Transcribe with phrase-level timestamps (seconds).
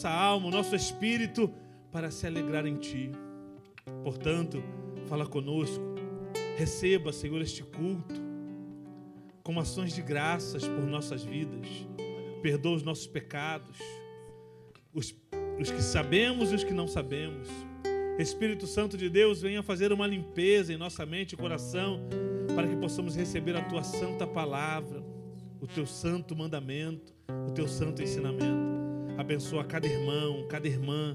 [0.00, 1.52] Nossa alma, o nosso espírito
[1.92, 3.10] para se alegrar em Ti.
[4.02, 4.62] Portanto,
[5.06, 5.94] fala conosco,
[6.56, 8.18] receba, Senhor, este culto
[9.42, 11.66] com ações de graças por nossas vidas,
[12.40, 13.76] perdoa os nossos pecados,
[14.94, 15.14] os,
[15.60, 17.46] os que sabemos e os que não sabemos.
[18.18, 22.00] Espírito Santo de Deus, venha fazer uma limpeza em nossa mente e coração,
[22.54, 25.04] para que possamos receber a Tua santa palavra,
[25.60, 27.12] o Teu santo mandamento,
[27.46, 28.79] o Teu santo ensinamento.
[29.20, 31.14] Abençoa cada irmão, cada irmã.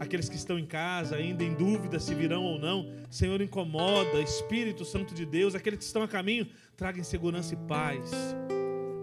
[0.00, 4.84] Aqueles que estão em casa, ainda em dúvida se virão ou não, Senhor, incomoda, Espírito
[4.84, 6.44] Santo de Deus, aqueles que estão a caminho,
[6.76, 8.10] traga segurança e paz,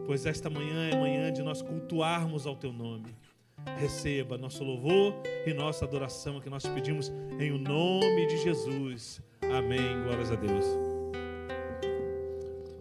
[0.06, 3.16] pois esta manhã é manhã de nós cultuarmos ao Teu nome.
[3.80, 5.14] Receba nosso louvor
[5.48, 7.10] e nossa adoração que nós pedimos
[7.40, 9.22] em o nome de Jesus.
[9.42, 10.04] Amém.
[10.04, 10.66] Glórias a Deus.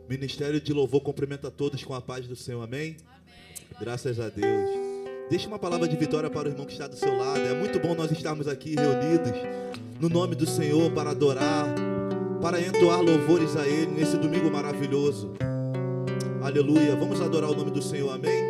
[0.09, 2.63] Ministério de Louvor cumprimenta todos com a paz do Senhor.
[2.65, 2.97] Amém?
[3.07, 3.79] Amém.
[3.79, 4.80] Graças a Deus.
[5.31, 7.39] Deixe uma palavra de vitória para o irmão que está do seu lado.
[7.39, 9.31] É muito bom nós estarmos aqui reunidos
[10.01, 11.73] no nome do Senhor para adorar,
[12.43, 15.31] para entoar louvores a Ele nesse domingo maravilhoso.
[16.43, 16.97] Aleluia.
[16.97, 18.13] Vamos adorar o nome do Senhor.
[18.13, 18.50] Amém.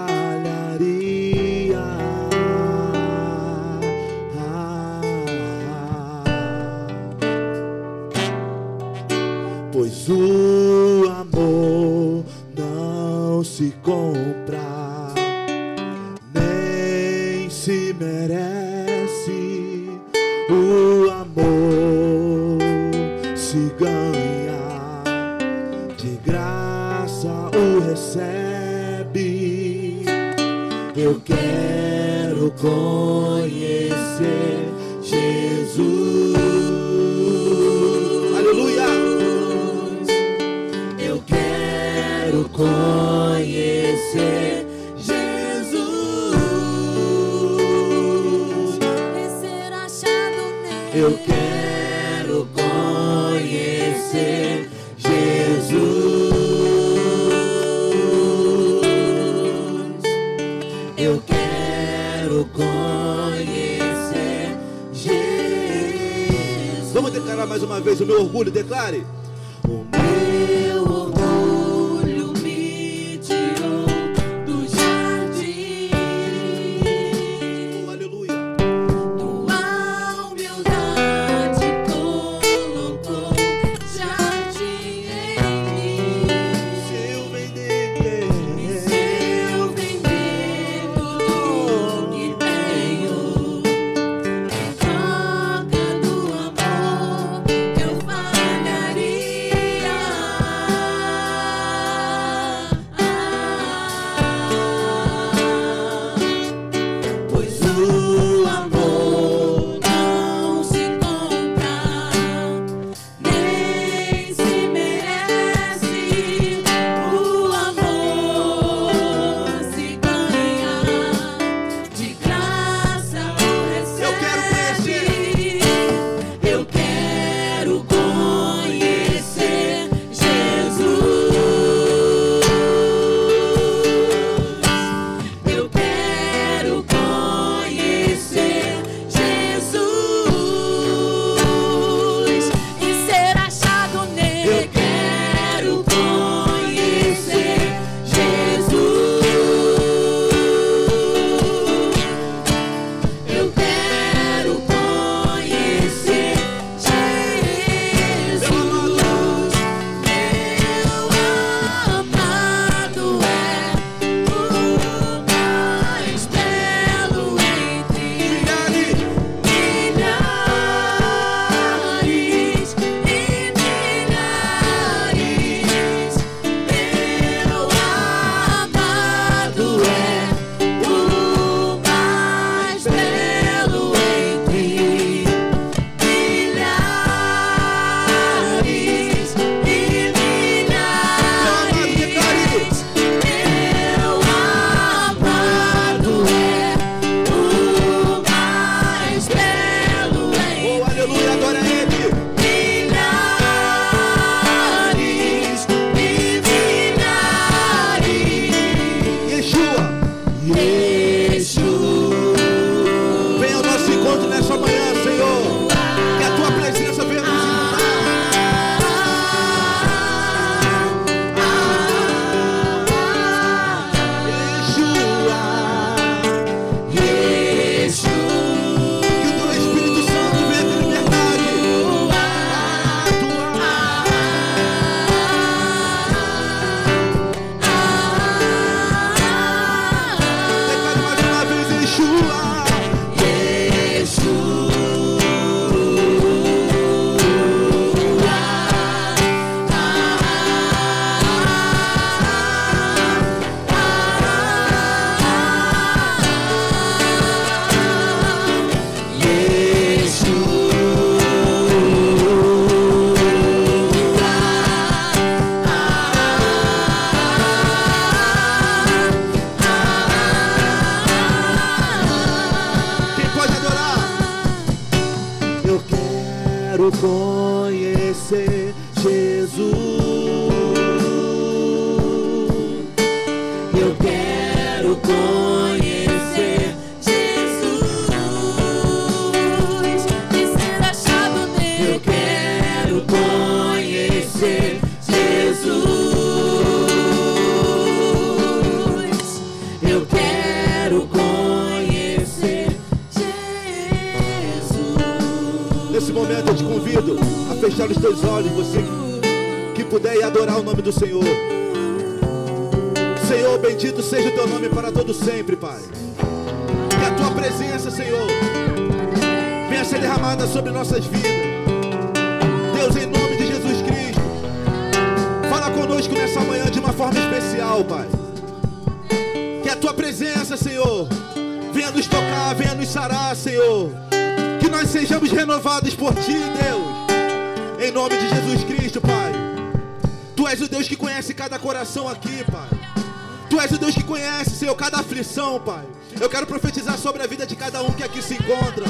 [345.41, 345.83] Pai.
[346.19, 348.85] Eu quero profetizar sobre a vida de cada um que aqui se encontra.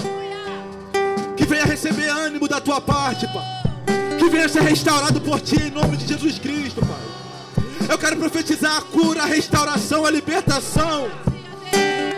[1.37, 3.45] Que venha receber ânimo da tua parte, Pai.
[4.19, 7.87] Que venha ser restaurado por ti em nome de Jesus Cristo, Pai.
[7.89, 11.09] Eu quero profetizar a cura, a restauração, a libertação.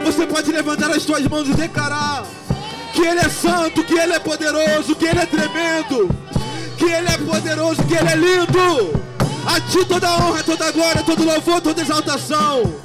[0.03, 2.25] Você pode levantar as suas mãos e declarar
[2.91, 6.09] que Ele é santo, que Ele é poderoso, que Ele é tremendo,
[6.77, 9.03] que Ele é poderoso, que Ele é lindo.
[9.45, 12.82] A Ti toda honra, toda glória, todo louvor, toda exaltação.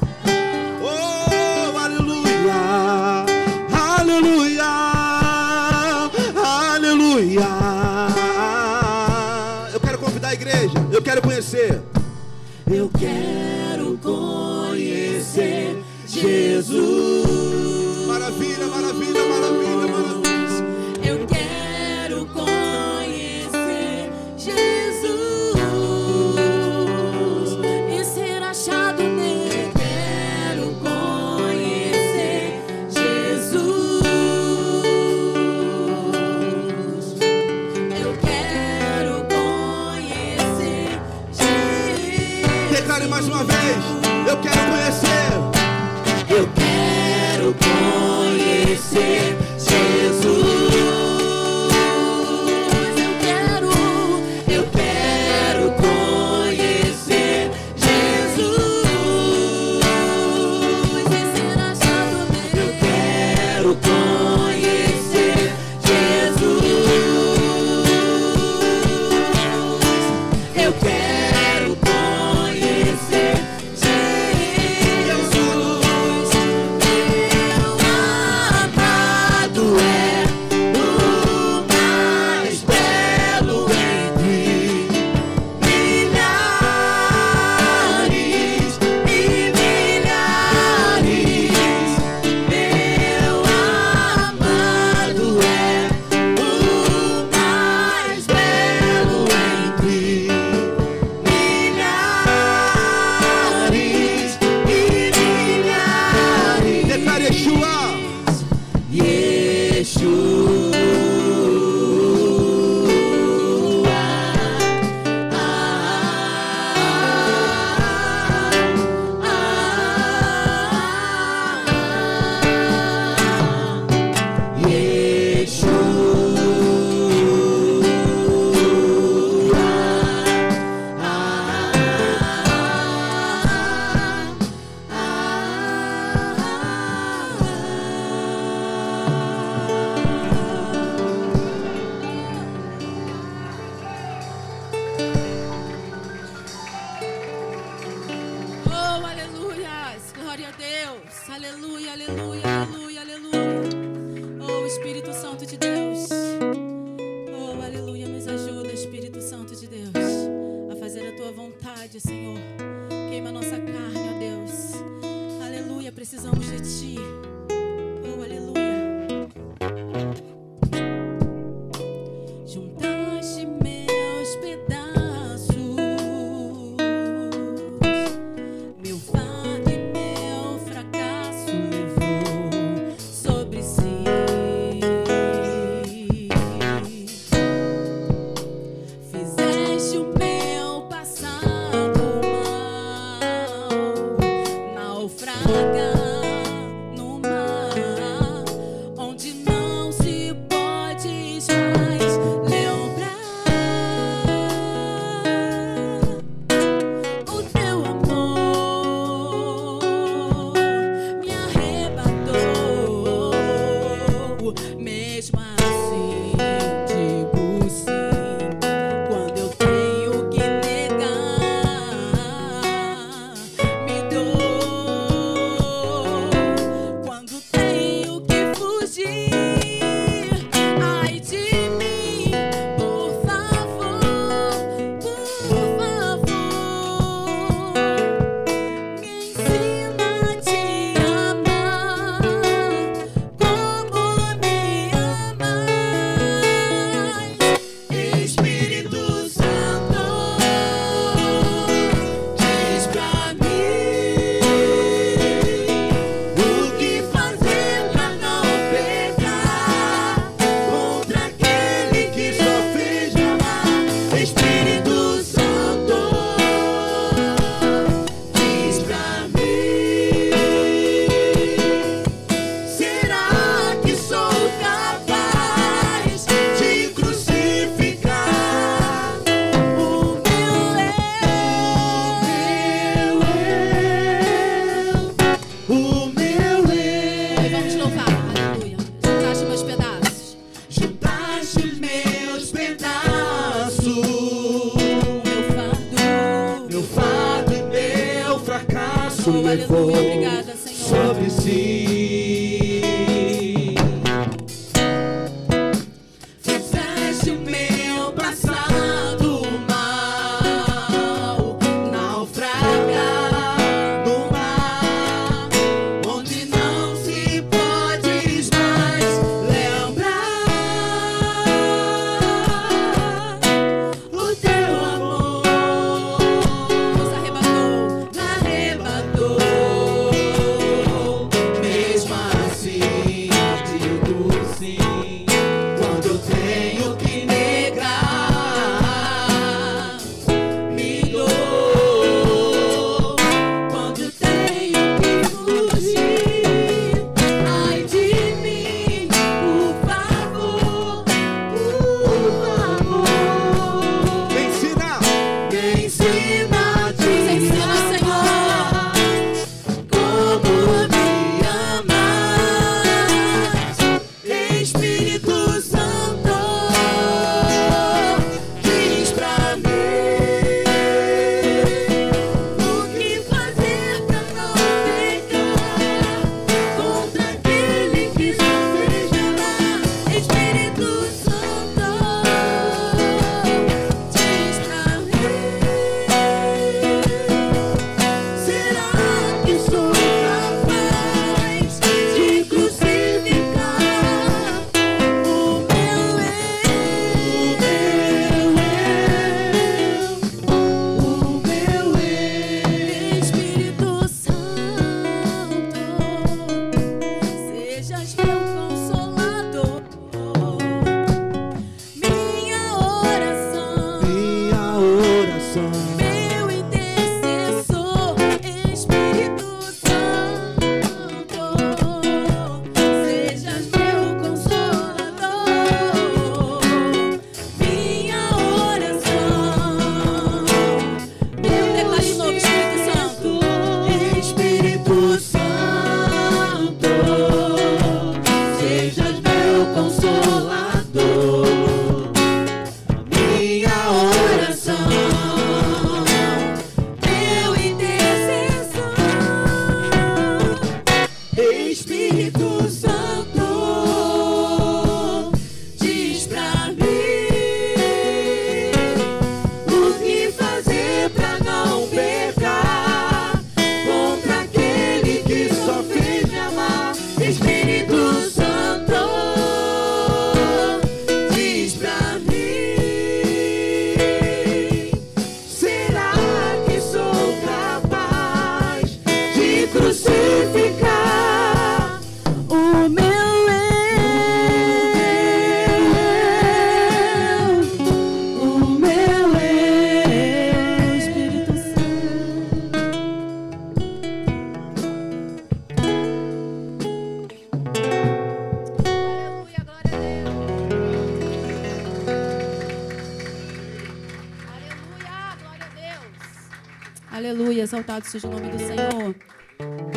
[507.69, 509.15] exaltado seja o nome do Senhor.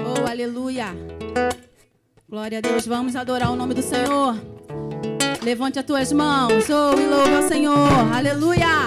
[0.05, 0.87] Oh, aleluia.
[2.27, 2.85] Glória a Deus.
[2.85, 4.35] Vamos adorar o nome do Senhor.
[5.41, 6.65] Levante as tuas mãos.
[6.69, 8.13] Oh, e louva o Senhor.
[8.13, 8.80] Aleluia.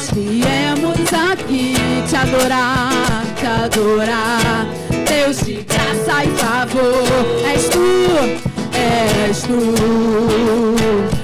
[0.00, 1.74] nós viemos aqui
[2.08, 4.66] te adorar, te adorar.
[5.06, 7.04] Deus de graça e favor,
[7.46, 7.82] és tu,
[8.72, 11.19] és tu.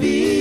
[0.00, 0.31] be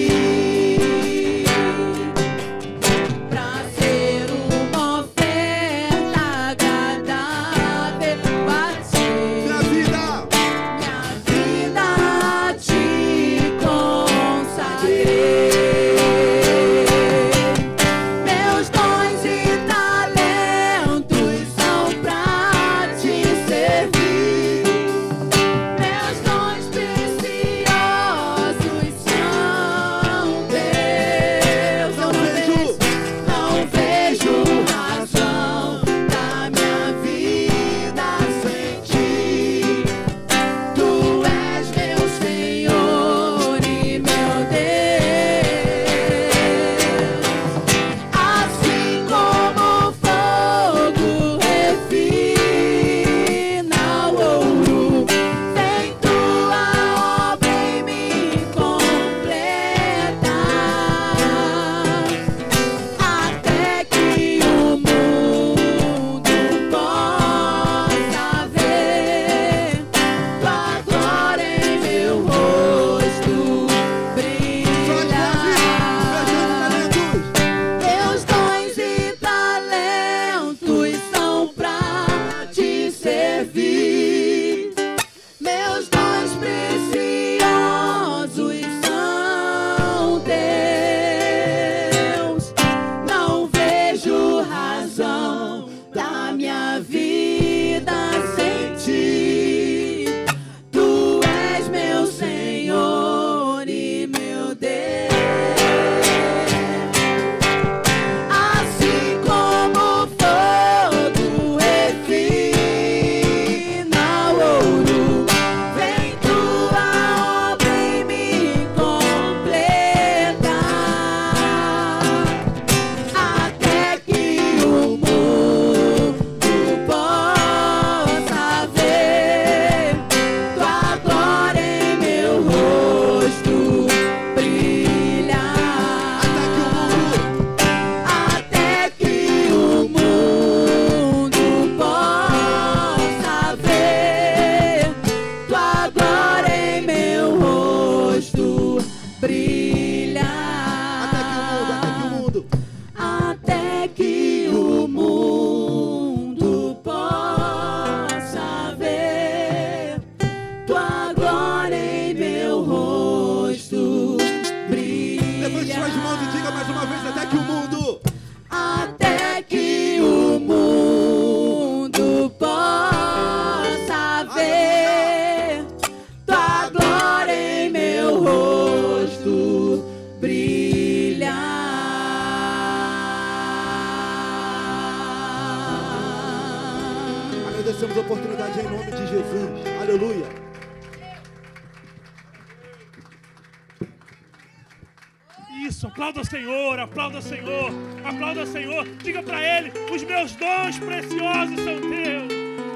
[197.02, 197.72] aplauda o Senhor,
[198.06, 198.86] aplauda o Senhor.
[198.98, 202.34] Diga para Ele: os meus dons preciosos são teus.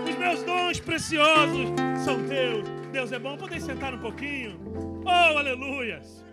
[0.09, 1.69] Os meus dons preciosos
[2.03, 2.67] são teus.
[2.91, 3.37] Deus é bom.
[3.37, 4.59] Podem sentar um pouquinho.
[5.05, 6.25] Oh, aleluias.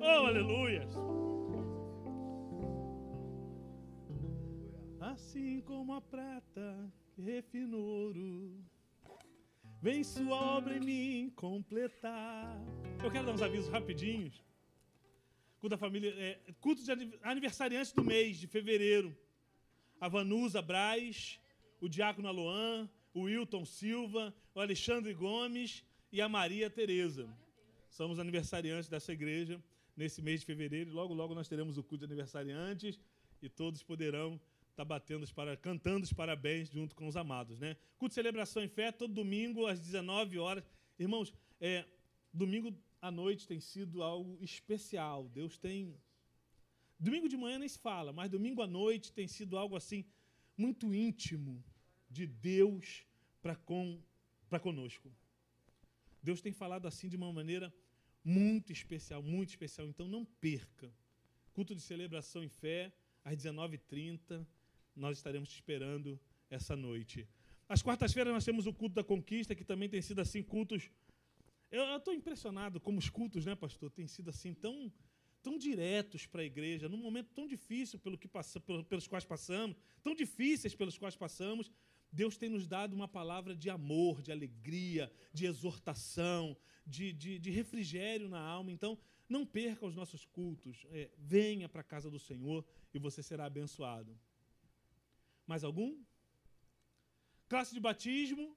[0.00, 0.94] Oh, aleluias.
[5.00, 8.54] Assim como a prata que refina o ouro,
[9.82, 12.56] vem sua obra em mim completar.
[13.02, 14.49] Eu quero dar uns avisos rapidinhos.
[15.60, 19.14] Culto da família, é, culto de aniv- aniversariantes do mês de fevereiro.
[20.00, 21.38] A Vanusa Braz,
[21.80, 27.28] o Diácono Aloan, o Wilton Silva, o Alexandre Gomes e a Maria Tereza.
[27.90, 29.62] Somos aniversariantes dessa igreja
[29.94, 30.92] nesse mês de fevereiro.
[30.92, 32.98] Logo, logo nós teremos o culto de aniversariantes
[33.42, 34.40] e todos poderão
[34.70, 37.76] estar batendo os para, cantando os parabéns junto com os amados, né?
[37.98, 40.64] Culto de celebração em fé todo domingo às 19 horas.
[40.98, 41.84] Irmãos, é,
[42.32, 45.28] domingo à noite tem sido algo especial.
[45.28, 45.96] Deus tem
[47.00, 50.04] Domingo de manhã nem se fala, mas domingo à noite tem sido algo assim
[50.54, 51.64] muito íntimo
[52.10, 53.06] de Deus
[53.40, 53.98] para com,
[54.50, 55.10] para conosco.
[56.22, 57.72] Deus tem falado assim de uma maneira
[58.22, 59.88] muito especial, muito especial.
[59.88, 60.92] Então não perca.
[61.54, 62.92] Culto de celebração em fé,
[63.24, 64.46] às 19h30.
[64.94, 66.20] Nós estaremos te esperando
[66.50, 67.26] essa noite.
[67.66, 70.90] Às quartas-feiras nós temos o culto da conquista, que também tem sido assim, cultos.
[71.70, 74.92] Eu estou impressionado como os cultos, né, pastor, têm sido assim tão,
[75.42, 79.24] tão diretos para a igreja, num momento tão difícil pelo que passa, pelo- pelos quais
[79.24, 81.70] passamos, tão difíceis pelos quais passamos.
[82.12, 87.50] Deus tem nos dado uma palavra de amor, de alegria, de exortação, de, de, de
[87.50, 88.72] refrigério na alma.
[88.72, 88.98] Então,
[89.28, 90.84] não perca os nossos cultos.
[90.90, 94.18] É, venha para a casa do Senhor e você será abençoado.
[95.46, 96.02] Mais algum?
[97.48, 98.56] Classe de batismo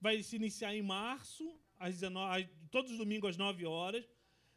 [0.00, 4.04] vai se iniciar em março, às 19, às- todos os domingos às 9 horas.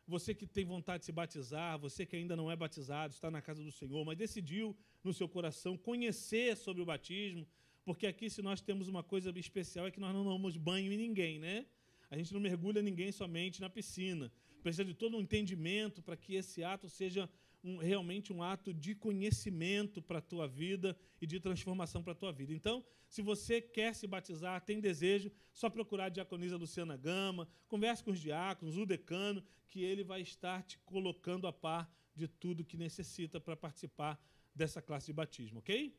[0.05, 3.41] Você que tem vontade de se batizar, você que ainda não é batizado, está na
[3.41, 7.47] casa do Senhor, mas decidiu no seu coração conhecer sobre o batismo,
[7.85, 10.97] porque aqui, se nós temos uma coisa especial, é que nós não damos banho em
[10.97, 11.65] ninguém, né?
[12.11, 14.29] A gente não mergulha ninguém somente na piscina.
[14.61, 17.29] Precisa de todo um entendimento para que esse ato seja
[17.63, 22.15] um- realmente um ato de conhecimento para a tua vida e de transformação para a
[22.15, 22.53] tua vida.
[22.53, 28.03] Então, se você quer se batizar, tem desejo, só procurar a diaconisa Luciana Gama, converse
[28.03, 32.65] com os diáconos, o decano, que ele vai estar te colocando a par de tudo
[32.65, 34.21] que necessita para participar
[34.53, 35.95] dessa classe de batismo, ok?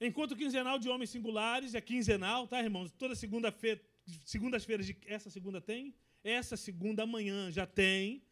[0.00, 2.90] Encontro quinzenal de homens singulares, é quinzenal, tá, irmãos?
[2.92, 3.80] Toda segunda-feira,
[4.26, 8.22] segundas-feiras de essa segunda tem, essa segunda amanhã já tem.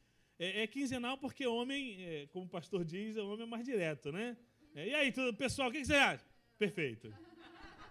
[0.43, 4.11] É, é quinzenal porque homem, é, como o pastor diz, o homem é mais direto,
[4.11, 4.37] né?
[4.75, 6.27] É, e aí, tudo, pessoal, o que, que você acha?
[6.59, 7.15] Perfeito.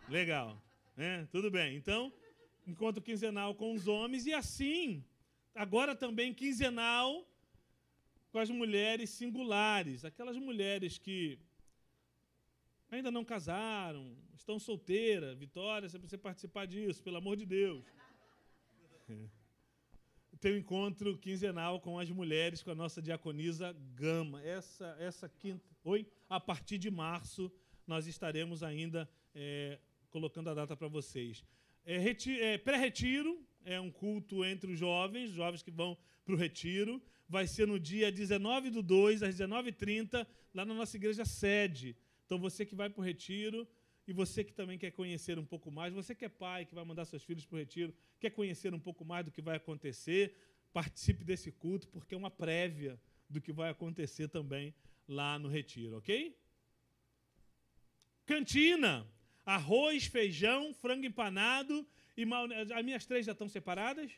[0.09, 0.61] Legal.
[0.97, 1.25] né?
[1.31, 1.77] Tudo bem.
[1.77, 2.11] Então,
[2.67, 5.01] encontro quinzenal com os homens e assim,
[5.55, 7.25] agora também quinzenal
[8.33, 11.39] com as mulheres singulares, aquelas mulheres que
[12.89, 15.37] ainda não casaram, estão solteiras.
[15.37, 17.85] Vitória, você precisa participar disso, pelo amor de Deus.
[20.41, 24.41] Tem um encontro quinzenal com as mulheres, com a nossa diaconisa Gama.
[24.41, 25.63] Essa, essa quinta.
[25.83, 26.03] Oi?
[26.27, 27.51] A partir de março,
[27.85, 29.77] nós estaremos ainda é,
[30.09, 31.45] colocando a data para vocês.
[31.85, 32.03] É,
[32.39, 36.99] é, Pré-retiro é um culto entre os jovens, jovens que vão para o retiro.
[37.29, 40.25] Vai ser no dia 19 do 2, às 19h30,
[40.55, 41.95] lá na nossa igreja sede.
[42.25, 43.67] Então, você que vai para o retiro
[44.07, 46.83] e você que também quer conhecer um pouco mais, você que é pai, que vai
[46.83, 50.35] mandar seus filhos para o retiro, quer conhecer um pouco mais do que vai acontecer,
[50.73, 52.99] participe desse culto, porque é uma prévia
[53.29, 54.73] do que vai acontecer também
[55.07, 56.35] lá no retiro, ok?
[58.25, 59.07] Cantina,
[59.45, 61.85] arroz, feijão, frango empanado
[62.15, 62.73] e maionese.
[62.73, 64.11] As minhas três já estão separadas?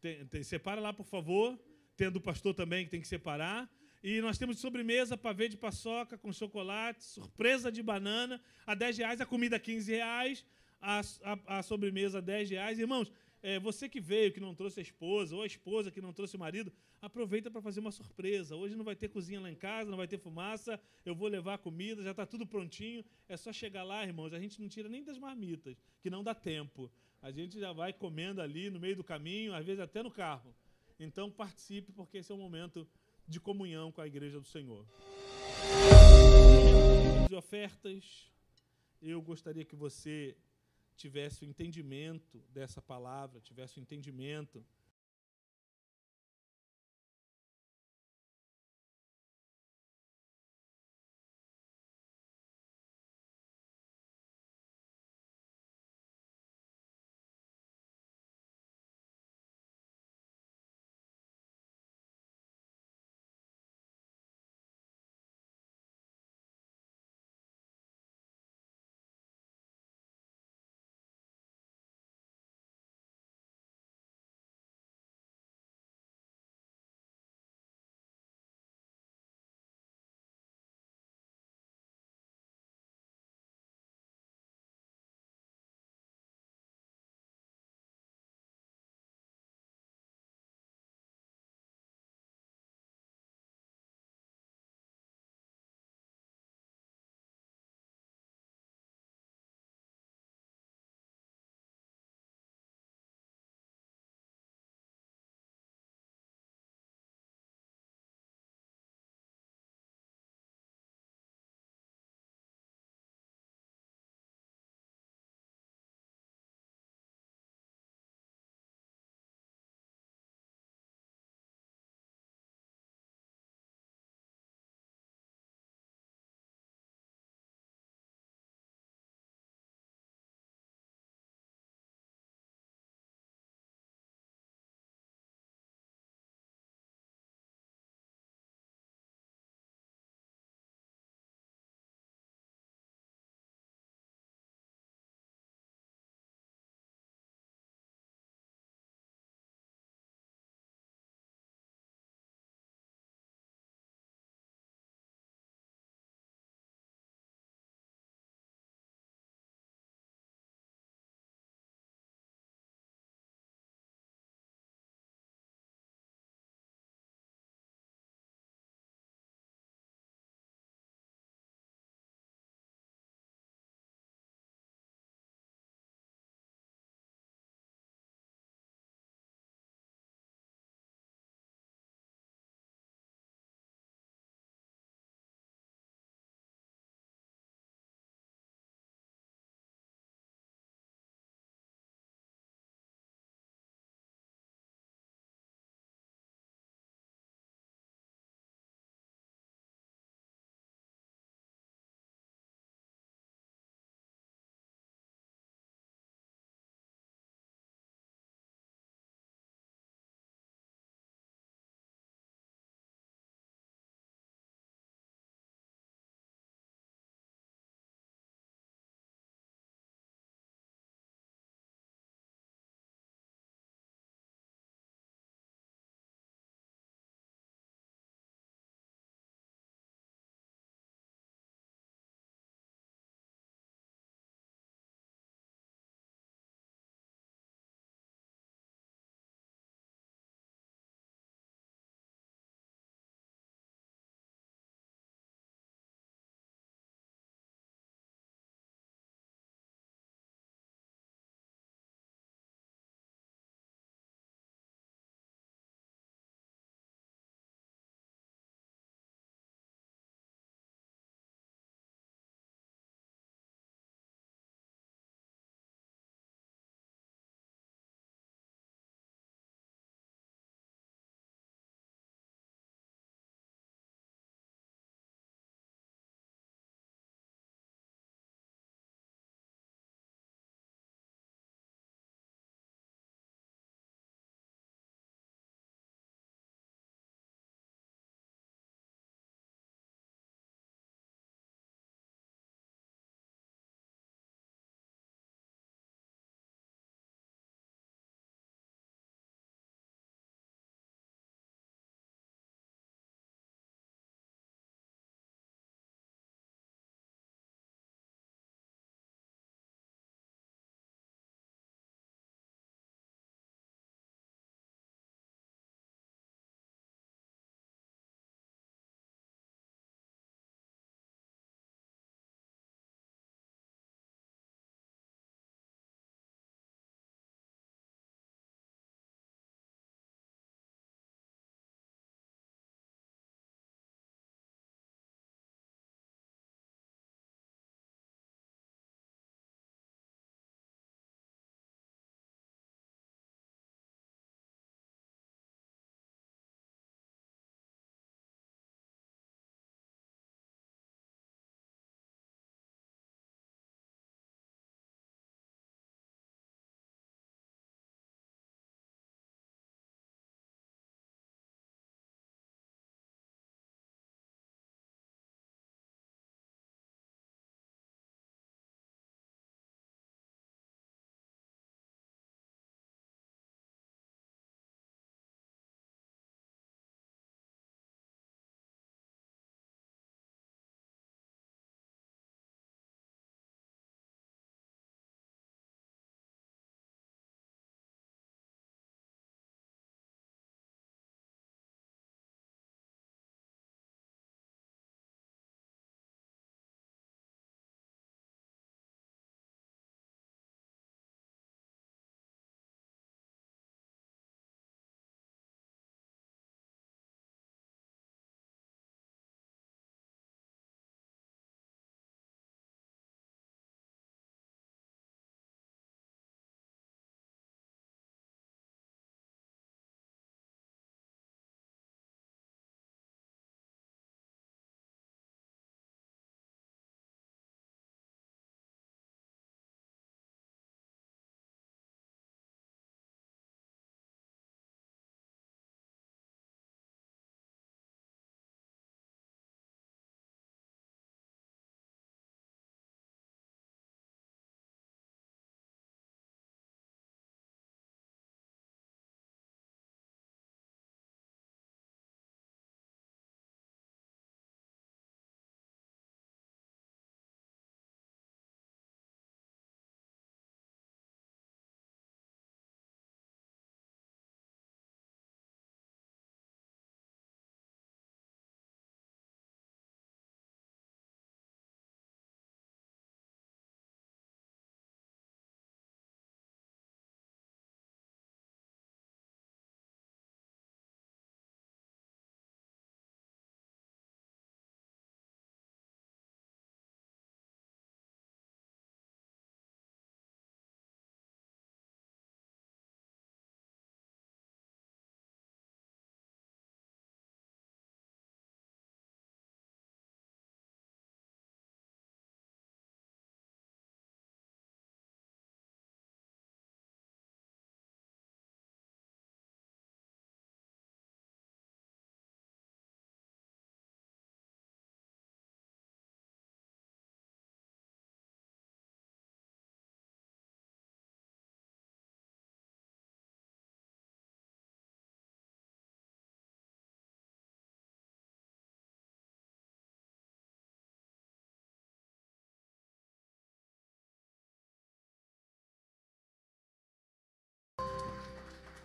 [0.00, 1.58] Tem- tem- separa lá, por favor.
[1.96, 3.68] Tendo o pastor também que tem que separar.
[4.02, 8.98] E nós temos de sobremesa, pavê de paçoca com chocolate, surpresa de banana, a 10
[8.98, 10.46] reais, a comida a 15 reais,
[10.80, 12.78] a, a, a sobremesa a 10 reais.
[12.78, 16.14] Irmãos, é, você que veio, que não trouxe a esposa, ou a esposa que não
[16.14, 18.56] trouxe o marido, aproveita para fazer uma surpresa.
[18.56, 21.54] Hoje não vai ter cozinha lá em casa, não vai ter fumaça, eu vou levar
[21.54, 23.04] a comida, já está tudo prontinho.
[23.28, 26.34] É só chegar lá, irmãos, a gente não tira nem das marmitas, que não dá
[26.34, 26.90] tempo.
[27.20, 30.54] A gente já vai comendo ali no meio do caminho, às vezes até no carro.
[30.98, 32.86] Então participe, porque esse é um momento
[33.30, 34.84] de comunhão com a igreja do Senhor.
[37.28, 38.28] De ofertas,
[39.00, 40.36] eu gostaria que você
[40.96, 44.66] tivesse o entendimento dessa palavra, tivesse o entendimento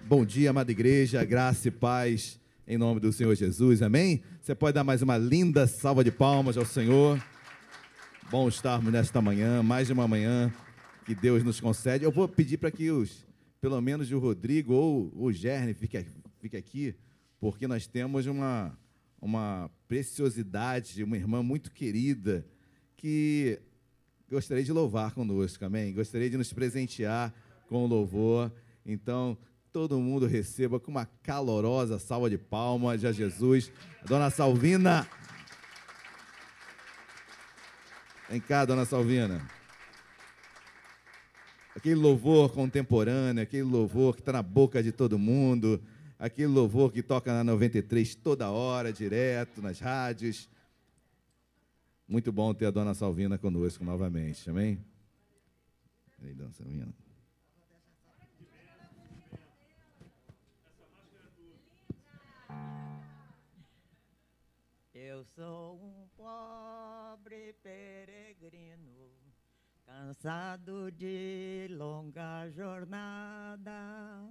[0.07, 4.21] Bom dia, amada igreja, graça e paz em nome do Senhor Jesus, amém?
[4.39, 7.19] Você pode dar mais uma linda salva de palmas ao Senhor.
[8.29, 10.53] Bom estarmos nesta manhã, mais uma manhã
[11.07, 12.05] que Deus nos concede.
[12.05, 13.25] Eu vou pedir para que os,
[13.59, 16.05] pelo menos o Rodrigo ou o Gerne fique,
[16.39, 16.95] fique aqui,
[17.39, 18.77] porque nós temos uma,
[19.19, 22.45] uma preciosidade, uma irmã muito querida,
[22.95, 23.59] que
[24.29, 25.91] gostaria de louvar conosco, amém?
[25.91, 27.33] Gostaria de nos presentear
[27.67, 28.51] com o louvor.
[28.85, 29.35] Então,
[29.75, 33.69] todo mundo receba com uma calorosa salva de palmas a Jesus.
[34.01, 35.05] A dona Salvina.
[38.29, 39.45] Vem cá, dona Salvina.
[41.75, 45.83] Aquele louvor contemporâneo, aquele louvor que está na boca de todo mundo,
[46.17, 50.49] aquele louvor que toca na 93 toda hora, direto, nas rádios.
[52.07, 54.79] Muito bom ter a dona Salvina conosco novamente, amém?
[56.23, 57.04] Aí, dona Salvina.
[65.15, 69.13] Eu sou um pobre peregrino,
[69.85, 74.29] cansado de longa jornada,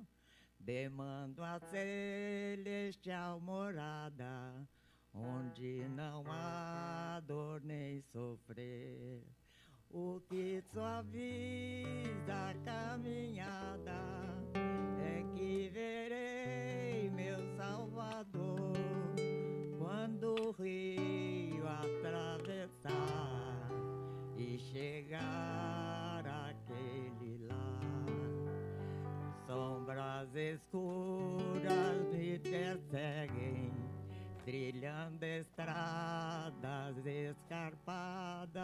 [0.60, 4.68] demando a celestial morada,
[5.14, 9.22] onde não há dor nem sofrer.
[9.88, 14.02] O que suaviza a caminhada
[15.00, 18.83] é que verei meu Salvador
[20.24, 22.90] quando o rio atravessar
[24.38, 27.78] e chegar aquele lá.
[29.46, 33.70] Sombras escuras me perseguem,
[34.44, 38.54] trilhando estradas escarpadas,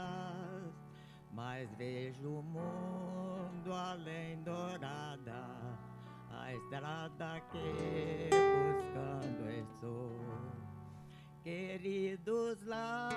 [1.30, 5.44] mas vejo o mundo além dourada,
[6.30, 10.39] a estrada que buscando estou
[11.42, 13.08] queridos lá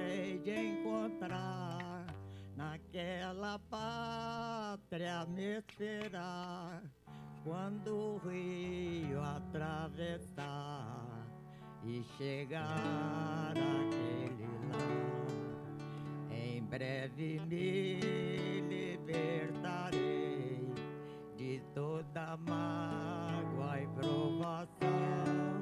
[0.00, 2.06] hei de encontrar
[2.56, 6.82] naquela pátria me esperar.
[7.42, 11.06] Quando o rio atravessar
[11.82, 14.88] e chegar aquele lá
[16.30, 19.98] em breve me libertarei
[21.36, 25.59] de toda mágoa e provação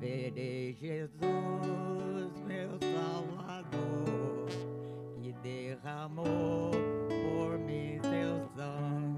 [0.00, 1.20] verei Jesus,
[2.46, 4.48] meu Salvador,
[5.20, 6.70] que derramou
[7.08, 9.17] por mim seu sangue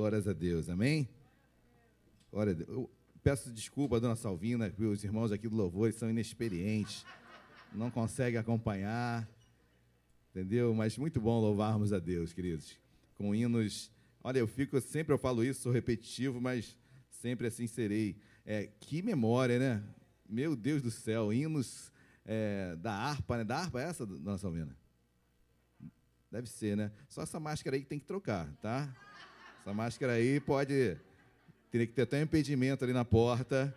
[0.00, 1.06] Glórias a Deus, amém?
[2.32, 2.70] Glória a Deus.
[2.70, 2.90] Eu
[3.22, 7.04] peço desculpa, dona Salvina, que os irmãos aqui do louvor são inexperientes,
[7.70, 9.28] não conseguem acompanhar,
[10.30, 10.74] entendeu?
[10.74, 12.78] Mas muito bom louvarmos a Deus, queridos,
[13.14, 13.90] com hinos.
[14.24, 16.78] Olha, eu fico sempre, eu falo isso, sou repetitivo, mas
[17.10, 18.16] sempre assim serei.
[18.46, 19.82] É, que memória, né?
[20.26, 21.92] Meu Deus do céu, hinos
[22.24, 23.44] é, da harpa, né?
[23.44, 24.74] Da harpa é essa, dona Salvina?
[26.32, 26.90] Deve ser, né?
[27.06, 28.90] Só essa máscara aí que tem que trocar, tá?
[29.60, 30.96] Essa máscara aí pode.
[31.70, 33.74] Teria que ter até um impedimento ali na porta.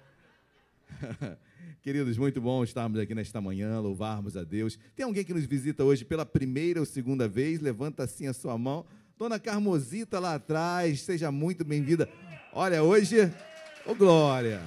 [1.84, 4.80] Queridos, muito bom estarmos aqui nesta manhã, louvarmos a Deus.
[4.96, 7.60] Tem alguém que nos visita hoje pela primeira ou segunda vez?
[7.60, 8.86] Levanta assim a sua mão.
[9.18, 12.10] Dona Carmosita lá atrás, seja muito bem-vinda.
[12.54, 13.30] Olha, hoje,
[13.86, 14.62] ô Glória.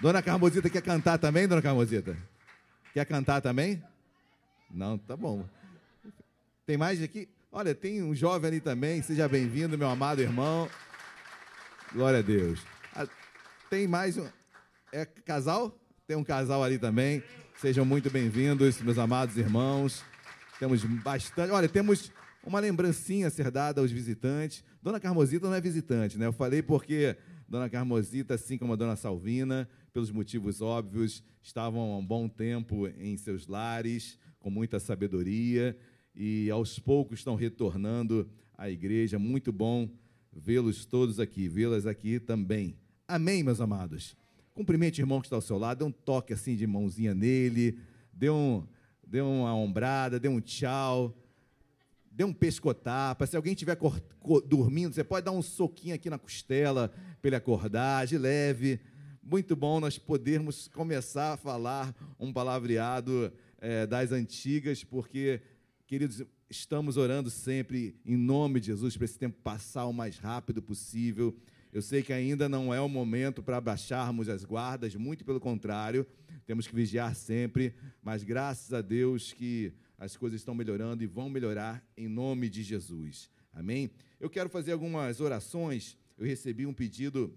[0.00, 2.16] Dona Carmosita quer cantar também, Dona Carmosita?
[2.94, 3.82] Quer cantar também?
[4.70, 5.44] Não, tá bom.
[6.64, 7.28] Tem mais aqui?
[7.54, 9.02] Olha, tem um jovem ali também.
[9.02, 10.70] Seja bem-vindo, meu amado irmão.
[11.92, 12.60] Glória a Deus.
[12.94, 13.06] Ah,
[13.68, 14.26] Tem mais um.
[14.90, 15.78] É casal?
[16.06, 17.22] Tem um casal ali também.
[17.60, 20.02] Sejam muito bem-vindos, meus amados irmãos.
[20.58, 21.50] Temos bastante.
[21.52, 22.10] Olha, temos
[22.42, 24.64] uma lembrancinha a ser dada aos visitantes.
[24.82, 26.24] Dona Carmosita não é visitante, né?
[26.24, 31.98] Eu falei porque Dona Carmosita, assim como a Dona Salvina, pelos motivos óbvios, estavam há
[31.98, 35.76] um bom tempo em seus lares, com muita sabedoria,
[36.14, 39.18] e aos poucos estão retornando à igreja.
[39.18, 39.88] Muito bom
[40.32, 42.76] vê-los todos aqui, vê-las aqui também.
[43.06, 44.16] Amém, meus amados?
[44.54, 47.78] Cumprimente o irmão que está ao seu lado, dê um toque assim de mãozinha nele,
[48.12, 48.66] dê, um,
[49.06, 51.14] dê uma ombrada, dê um tchau.
[52.10, 53.26] dê um pescotapa.
[53.26, 53.76] Se alguém estiver
[54.46, 58.78] dormindo, você pode dar um soquinho aqui na costela para ele acordar, de leve.
[59.22, 65.40] Muito bom nós podermos começar a falar um palavreado é, das antigas, porque,
[65.86, 70.62] queridos, estamos orando sempre em nome de Jesus para esse tempo passar o mais rápido
[70.62, 71.36] possível.
[71.72, 76.06] Eu sei que ainda não é o momento para baixarmos as guardas, muito pelo contrário,
[76.46, 81.28] temos que vigiar sempre, mas graças a Deus que as coisas estão melhorando e vão
[81.28, 83.30] melhorar em nome de Jesus.
[83.52, 83.90] Amém?
[84.18, 85.96] Eu quero fazer algumas orações.
[86.18, 87.32] Eu recebi um pedido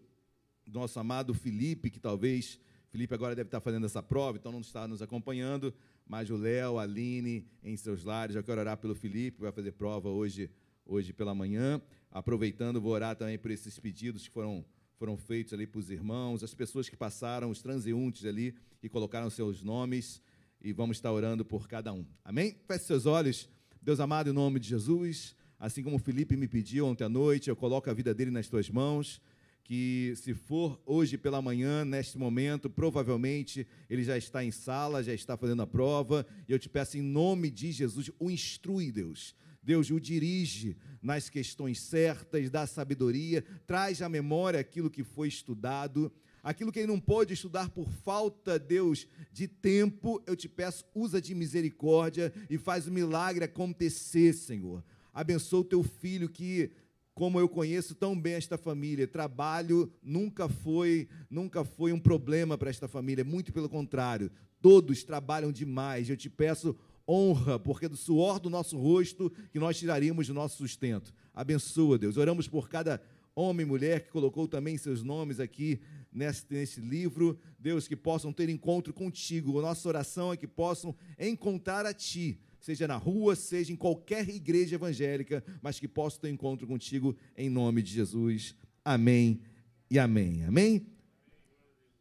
[0.66, 4.62] do nosso amado Felipe, que talvez Felipe agora deve estar fazendo essa prova, então não
[4.62, 5.74] está nos acompanhando,
[6.06, 9.72] mas o Léo, a Aline, em seus lares, eu quero orar pelo Felipe, vai fazer
[9.72, 10.50] prova hoje,
[10.86, 11.82] hoje pela manhã.
[12.12, 14.64] Aproveitando, vou orar também por esses pedidos que foram,
[14.98, 19.30] foram feitos ali para os irmãos, as pessoas que passaram, os transeuntes ali e colocaram
[19.30, 20.22] seus nomes
[20.62, 22.06] e vamos estar orando por cada um.
[22.24, 22.56] Amém?
[22.68, 23.50] Feche seus olhos.
[23.82, 27.50] Deus amado, em nome de Jesus, assim como o Felipe me pediu ontem à noite,
[27.50, 29.22] eu coloco a vida dele nas tuas mãos.
[29.66, 35.14] Que se for hoje pela manhã, neste momento, provavelmente ele já está em sala, já
[35.14, 39.36] está fazendo a prova, e eu te peço em nome de Jesus, o instrui, Deus.
[39.62, 46.10] Deus o dirige nas questões certas, dá sabedoria, traz à memória aquilo que foi estudado
[46.46, 51.20] aquilo que ele não pôde estudar por falta, Deus, de tempo, eu te peço, usa
[51.20, 54.84] de misericórdia e faz o milagre acontecer, Senhor.
[55.12, 56.70] Abençoa o teu filho que
[57.16, 62.70] como eu conheço tão bem esta família, trabalho nunca foi, nunca foi um problema para
[62.70, 64.30] esta família, muito pelo contrário.
[64.62, 66.10] Todos trabalham demais.
[66.10, 66.76] Eu te peço
[67.08, 71.14] honra, porque do suor do nosso rosto que nós tiraríamos o nosso sustento.
[71.34, 72.18] Abençoa, Deus.
[72.18, 73.02] Oramos por cada
[73.34, 75.80] homem e mulher que colocou também seus nomes aqui
[76.12, 77.40] nesse, nesse livro.
[77.58, 79.58] Deus, que possam ter encontro contigo.
[79.60, 84.28] A nossa oração é que possam encontrar a Ti, seja na rua, seja em qualquer
[84.28, 88.56] igreja evangélica, mas que possam ter encontro contigo em nome de Jesus.
[88.84, 89.42] Amém
[89.90, 90.44] e amém.
[90.46, 90.88] Amém?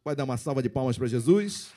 [0.03, 1.73] Pode dar uma salva de palmas para Jesus.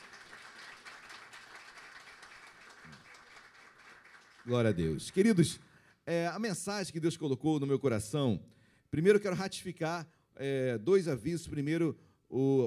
[4.46, 5.10] Glória a Deus.
[5.10, 5.60] Queridos,
[6.06, 8.40] é, a mensagem que Deus colocou no meu coração
[8.90, 11.46] Primeiro, quero ratificar é, dois avisos.
[11.46, 11.94] Primeiro,
[12.30, 12.66] o,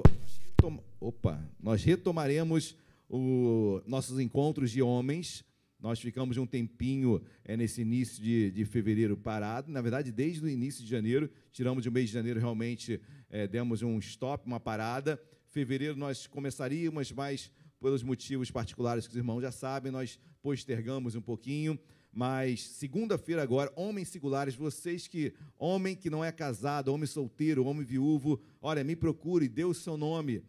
[1.00, 2.76] opa, nós retomaremos
[3.08, 5.44] os nossos encontros de homens.
[5.82, 9.72] Nós ficamos um tempinho é, nesse início de, de fevereiro parado.
[9.72, 13.82] Na verdade, desde o início de janeiro, tiramos o mês de janeiro, realmente é, demos
[13.82, 15.20] um stop, uma parada.
[15.48, 21.20] Fevereiro nós começaríamos, mas pelos motivos particulares que os irmãos já sabem, nós postergamos um
[21.20, 21.76] pouquinho.
[22.12, 27.84] Mas segunda-feira agora, homens singulares, vocês que, homem que não é casado, homem solteiro, homem
[27.84, 30.44] viúvo, olha, me procure, dê o seu nome.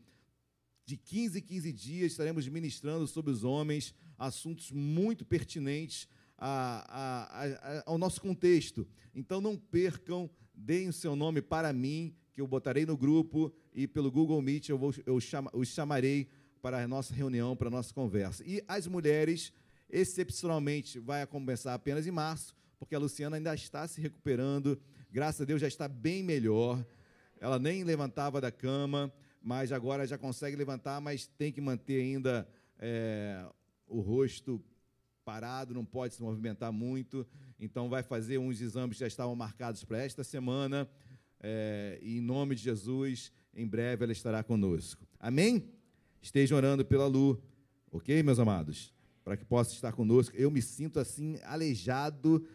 [0.85, 6.07] De 15 em 15 dias estaremos ministrando sobre os homens assuntos muito pertinentes
[6.37, 8.87] a, a, a, ao nosso contexto.
[9.13, 13.87] Então não percam, deem o seu nome para mim, que eu botarei no grupo e
[13.87, 16.27] pelo Google Meet eu, vou, eu chama, os chamarei
[16.61, 18.43] para a nossa reunião, para a nossa conversa.
[18.45, 19.53] E as mulheres
[19.89, 24.79] excepcionalmente vai começar apenas em março, porque a Luciana ainda está se recuperando,
[25.11, 26.83] graças a Deus já está bem melhor.
[27.39, 32.47] Ela nem levantava da cama, mas agora já consegue levantar, mas tem que manter ainda
[32.79, 33.45] é,
[33.93, 34.63] o rosto
[35.23, 37.25] parado, não pode se movimentar muito.
[37.59, 40.89] Então vai fazer uns exames que já estavam marcados para esta semana.
[41.39, 45.05] É, e em nome de Jesus, em breve ela estará conosco.
[45.19, 45.69] Amém?
[46.21, 47.41] Estejam orando pela Lu,
[47.91, 48.93] ok, meus amados?
[49.23, 50.35] para que possa estar conosco.
[50.35, 52.45] Eu me sinto assim, aleijado,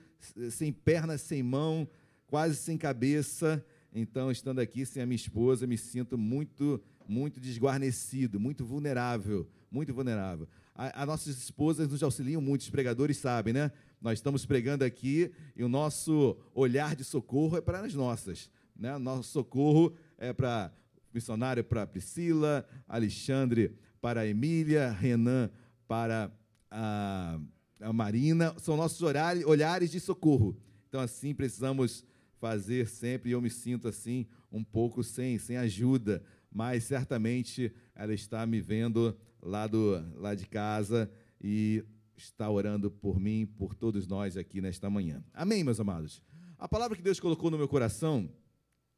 [0.51, 1.89] sem pernas, sem mão,
[2.27, 3.65] quase sem cabeça.
[3.93, 9.95] Então, estando aqui sem a minha esposa, me sinto muito, muito desguarnecido, muito vulnerável, muito
[9.95, 10.47] vulnerável.
[10.79, 13.73] As nossas esposas nos auxiliam muito, os pregadores sabem, né?
[14.01, 18.49] Nós estamos pregando aqui e o nosso olhar de socorro é para as nossas.
[18.77, 18.97] Né?
[18.97, 20.73] Nosso socorro é para
[21.13, 25.51] missionário para Priscila, Alexandre para Emília, Renan
[25.89, 26.31] para
[26.71, 27.41] a,
[27.81, 30.57] a Marina, são nossos olhares, olhares de socorro.
[30.89, 32.05] Então, assim, precisamos
[32.39, 36.23] fazer sempre, e eu me sinto assim, um pouco sem, sem ajuda,
[36.53, 41.11] mas certamente ela está me vendo lá, do, lá de casa
[41.41, 41.85] e
[42.17, 45.25] está orando por mim, por todos nós aqui nesta manhã.
[45.33, 46.23] Amém, meus amados?
[46.59, 48.29] A palavra que Deus colocou no meu coração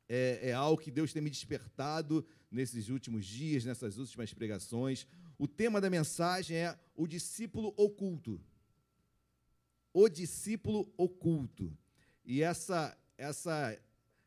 [0.09, 5.07] é, é algo que Deus tem me despertado nesses últimos dias, nessas últimas pregações.
[5.39, 8.41] O tema da mensagem é o discípulo oculto.
[9.93, 11.77] O discípulo oculto.
[12.25, 13.79] E essa essa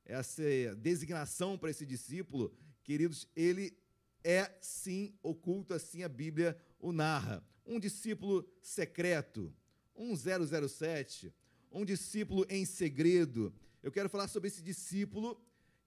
[0.06, 0.44] essa
[0.78, 2.54] designação para esse discípulo,
[2.84, 3.76] queridos, ele
[4.24, 7.44] é sim oculto, assim a Bíblia o narra.
[7.66, 9.54] Um discípulo secreto,
[9.96, 11.34] um 007,
[11.72, 13.54] um discípulo em segredo.
[13.82, 15.40] Eu quero falar sobre esse discípulo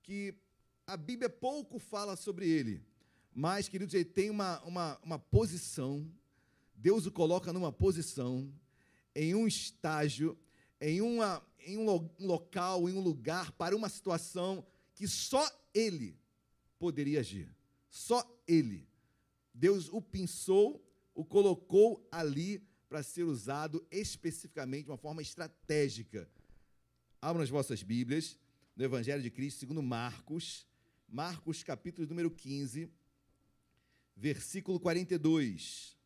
[0.03, 0.35] que
[0.87, 2.83] a Bíblia pouco fala sobre ele,
[3.35, 6.11] mas, queridos, ele tem uma, uma, uma posição,
[6.75, 8.53] Deus o coloca numa posição,
[9.15, 10.39] em um estágio,
[10.81, 14.65] em, uma, em um, um local, em um lugar, para uma situação
[14.95, 16.19] que só ele
[16.79, 17.56] poderia agir.
[17.89, 18.89] Só ele.
[19.53, 20.85] Deus o pensou,
[21.15, 22.59] o colocou ali
[22.89, 26.29] para ser usado especificamente de uma forma estratégica.
[27.21, 28.39] Abram as vossas Bíblias
[28.77, 30.67] no Evangelho de Cristo, segundo Marcos,
[31.09, 32.91] Marcos capítulo número 15,
[34.15, 35.97] versículo 42.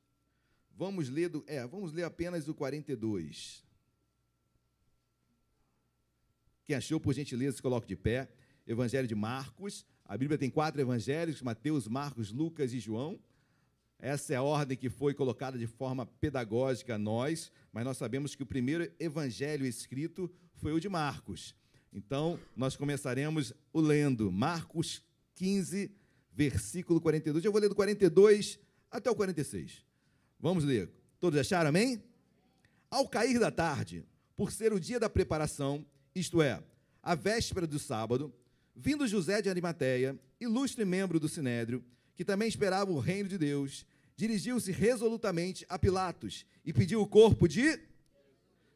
[0.77, 3.65] Vamos ler do, é, vamos ler apenas o 42.
[6.65, 8.33] Quem achou, por gentileza, se coloque de pé.
[8.67, 9.85] Evangelho de Marcos.
[10.11, 13.17] A Bíblia tem quatro evangelhos: Mateus, Marcos, Lucas e João.
[13.97, 18.35] Essa é a ordem que foi colocada de forma pedagógica a nós, mas nós sabemos
[18.35, 21.55] que o primeiro evangelho escrito foi o de Marcos.
[21.93, 25.01] Então, nós começaremos o lendo Marcos
[25.37, 25.93] 15,
[26.33, 27.45] versículo 42.
[27.45, 28.59] Eu vou ler do 42
[28.91, 29.87] até o 46.
[30.41, 30.91] Vamos ler.
[31.21, 32.03] Todos acharam, amém?
[32.91, 34.05] Ao cair da tarde,
[34.37, 36.61] por ser o dia da preparação, isto é,
[37.01, 38.35] a véspera do sábado,
[38.75, 41.85] vindo José de Arimateia, ilustre membro do Sinédrio,
[42.17, 47.49] que também esperava o reino de Deus, dirigiu-se resolutamente a Pilatos e pediu o corpo
[47.49, 47.81] de.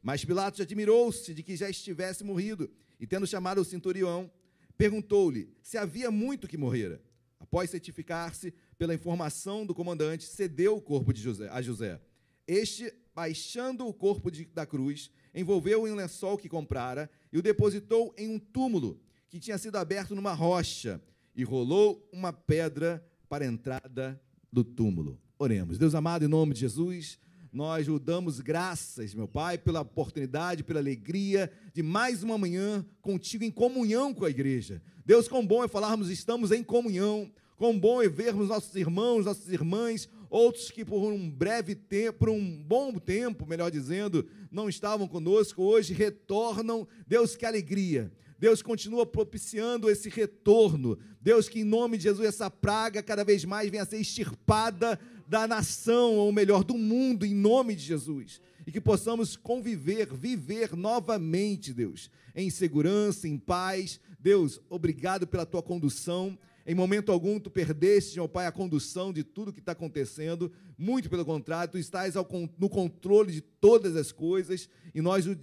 [0.02, 4.30] Mas Pilatos admirou-se de que já estivesse morrido, e tendo chamado o centurião,
[4.76, 7.02] perguntou-lhe se havia muito que morrera.
[7.38, 12.00] Após certificar-se pela informação do comandante, cedeu o corpo de José, a José.
[12.46, 17.42] Este, baixando o corpo de, da cruz, envolveu-o em um lençol que comprara e o
[17.42, 19.00] depositou em um túmulo
[19.34, 21.02] que tinha sido aberto numa rocha
[21.34, 24.22] e rolou uma pedra para a entrada
[24.52, 25.18] do túmulo.
[25.36, 25.76] Oremos.
[25.76, 27.18] Deus amado, em nome de Jesus,
[27.52, 33.42] nós o damos graças, meu Pai, pela oportunidade, pela alegria de mais uma manhã contigo
[33.42, 34.80] em comunhão com a igreja.
[35.04, 37.28] Deus, quão bom é falarmos, estamos em comunhão.
[37.56, 42.28] Quão bom é vermos nossos irmãos, nossas irmãs, outros que por um breve tempo, por
[42.28, 46.86] um bom tempo, melhor dizendo, não estavam conosco, hoje retornam.
[47.04, 48.12] Deus, que alegria.
[48.38, 50.98] Deus continua propiciando esse retorno.
[51.20, 54.98] Deus, que em nome de Jesus essa praga cada vez mais venha a ser extirpada
[55.26, 58.40] da nação, ou melhor, do mundo, em nome de Jesus.
[58.66, 64.00] E que possamos conviver, viver novamente, Deus, em segurança, em paz.
[64.18, 66.38] Deus, obrigado pela tua condução.
[66.66, 70.50] Em momento algum tu perdeste, meu Pai, a condução de tudo que está acontecendo.
[70.78, 72.26] Muito pelo contrário, tu estás ao,
[72.58, 75.36] no controle de todas as coisas e nós o,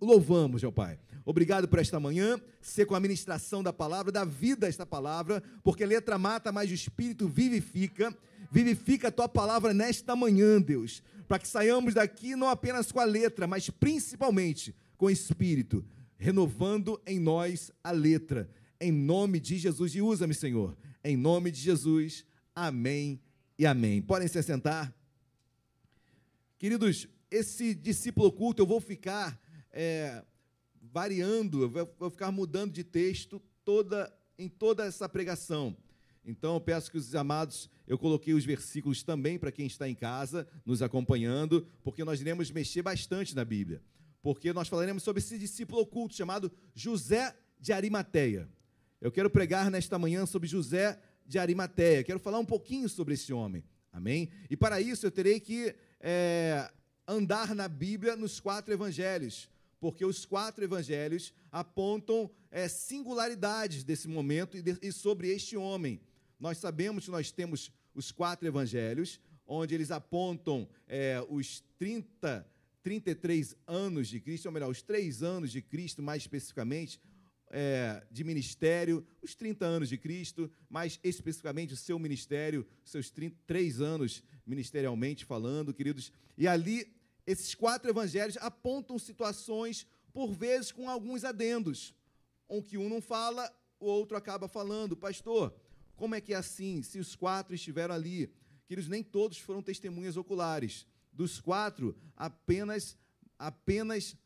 [0.00, 0.98] louvamos, meu Pai.
[1.24, 5.42] Obrigado por esta manhã, ser com a ministração da palavra, da vida a esta palavra,
[5.62, 8.16] porque letra mata, mas o Espírito vivifica.
[8.50, 13.04] Vivifica a tua palavra nesta manhã, Deus, para que saiamos daqui não apenas com a
[13.04, 15.84] letra, mas principalmente com o Espírito,
[16.18, 18.50] renovando em nós a letra.
[18.78, 20.76] Em nome de Jesus, e usa-me, Senhor.
[21.02, 23.20] Em nome de Jesus, amém
[23.58, 24.02] e amém.
[24.02, 24.94] Podem se assentar.
[26.58, 29.40] Queridos, esse discípulo oculto eu vou ficar
[29.72, 30.22] é,
[30.80, 35.76] variando, eu vou ficar mudando de texto toda em toda essa pregação.
[36.24, 39.94] Então, eu peço que os amados, eu coloquei os versículos também para quem está em
[39.94, 43.82] casa, nos acompanhando, porque nós iremos mexer bastante na Bíblia.
[44.22, 48.48] Porque nós falaremos sobre esse discípulo oculto chamado José de Arimateia.
[49.00, 52.04] Eu quero pregar nesta manhã sobre José de Arimateia.
[52.04, 53.64] Quero falar um pouquinho sobre esse homem.
[53.92, 54.30] Amém?
[54.48, 56.70] E para isso eu terei que é,
[57.06, 59.50] andar na Bíblia nos quatro evangelhos
[59.82, 66.00] porque os quatro evangelhos apontam é, singularidades desse momento e, de, e, sobre este homem.
[66.38, 72.48] Nós sabemos que nós temos os quatro evangelhos, onde eles apontam é, os 30,
[72.80, 77.00] 33 anos de Cristo, ou melhor, os três anos de Cristo, mais especificamente,
[77.50, 83.80] é, de ministério, os 30 anos de Cristo, mais especificamente o seu ministério, seus 33
[83.80, 86.12] anos ministerialmente falando, queridos.
[86.38, 86.86] E ali,
[87.26, 91.94] esses quatro evangelhos apontam situações, por vezes, com alguns adendos.
[92.48, 94.96] Um que um não fala, o outro acaba falando.
[94.96, 95.54] Pastor,
[95.96, 96.82] como é que é assim?
[96.82, 98.32] Se os quatro estiveram ali,
[98.66, 100.86] queridos, nem todos foram testemunhas oculares.
[101.12, 102.96] Dos quatro, apenas
[103.38, 104.16] apenas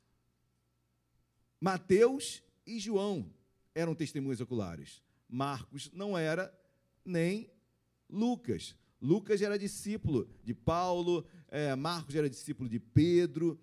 [1.59, 3.33] Mateus e João
[3.75, 5.03] eram testemunhas oculares.
[5.29, 6.53] Marcos não era,
[7.05, 7.51] nem
[8.09, 8.77] Lucas.
[9.01, 13.59] Lucas era discípulo de Paulo, é, Marcos era discípulo de Pedro,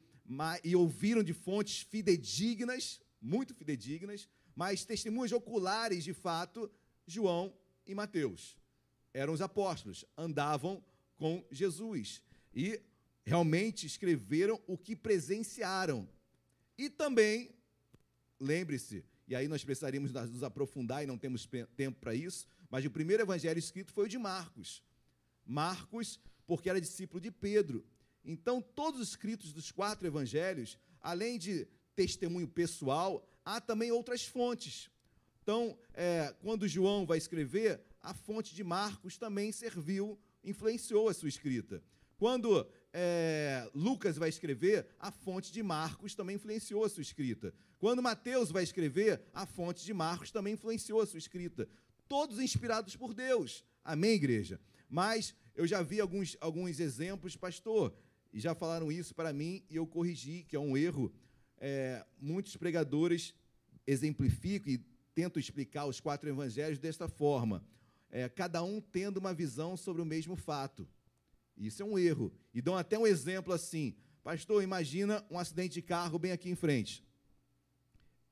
[0.64, 6.72] e ouviram de fontes fidedignas, muito fidedignas, mas testemunhas oculares de fato,
[7.06, 7.54] João
[7.86, 8.58] e Mateus.
[9.14, 10.84] Eram os apóstolos, andavam
[11.18, 12.22] com Jesus
[12.54, 12.82] e
[13.26, 16.08] realmente escreveram o que presenciaram.
[16.78, 17.52] E também,
[18.40, 22.92] lembre-se, e aí nós precisaríamos nos aprofundar e não temos tempo para isso, mas o
[22.92, 24.84] primeiro evangelho escrito foi o de Marcos.
[25.46, 27.86] Marcos, porque era discípulo de Pedro.
[28.24, 34.90] Então, todos os escritos dos quatro evangelhos, além de testemunho pessoal, há também outras fontes.
[35.42, 41.30] Então, é, quando João vai escrever, a fonte de Marcos também serviu, influenciou a sua
[41.30, 41.84] escrita.
[42.18, 47.54] Quando é, Lucas vai escrever, a fonte de Marcos também influenciou a sua escrita.
[47.78, 51.68] Quando Mateus vai escrever, a fonte de Marcos também influenciou a sua escrita.
[52.08, 53.66] Todos inspirados por Deus.
[53.84, 54.62] Amém, igreja?
[54.90, 57.94] Mas eu já vi alguns, alguns exemplos, pastor,
[58.32, 61.14] e já falaram isso para mim e eu corrigi, que é um erro.
[61.58, 63.36] É, muitos pregadores
[63.86, 64.78] exemplificam e
[65.14, 67.64] tentam explicar os quatro evangelhos desta forma:
[68.10, 70.88] é, cada um tendo uma visão sobre o mesmo fato.
[71.56, 72.34] Isso é um erro.
[72.54, 76.56] E dão até um exemplo assim: Pastor, imagina um acidente de carro bem aqui em
[76.56, 77.06] frente.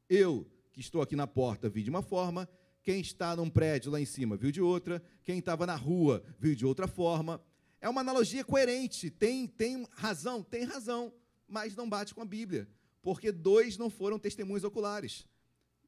[0.10, 2.50] Eu, que estou aqui na porta, vi de uma forma,
[2.84, 6.56] quem está num prédio lá em cima viu de outra, quem estava na rua viu
[6.56, 7.42] de outra forma.
[7.80, 11.14] É uma analogia coerente, tem, tem razão, tem razão,
[11.48, 12.68] mas não bate com a Bíblia,
[13.02, 15.26] porque dois não foram testemunhos oculares.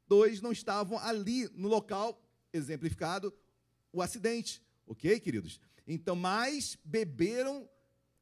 [0.06, 2.20] Dois não estavam ali no local
[2.52, 3.32] exemplificado
[3.92, 5.60] o acidente, ok, queridos?
[5.86, 7.68] Então, mais beberam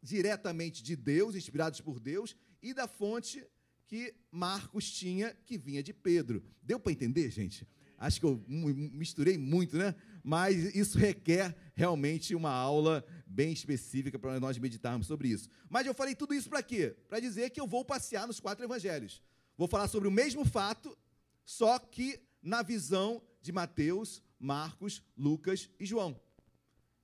[0.02, 3.44] diretamente de Deus, inspirados por Deus, e da fonte
[3.86, 6.42] que Marcos tinha, que vinha de Pedro.
[6.62, 7.66] Deu para entender, gente?
[8.04, 9.94] Acho que eu misturei muito, né?
[10.22, 15.48] Mas isso requer realmente uma aula bem específica para nós meditarmos sobre isso.
[15.68, 16.96] Mas eu falei tudo isso para quê?
[17.08, 19.22] Para dizer que eu vou passear nos quatro evangelhos.
[19.56, 20.96] Vou falar sobre o mesmo fato,
[21.44, 26.20] só que na visão de Mateus, Marcos, Lucas e João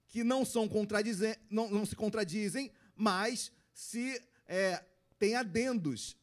[0.09, 4.83] que não, são contradizen não, não se contradizem, mas se é,
[5.19, 6.17] têm adendos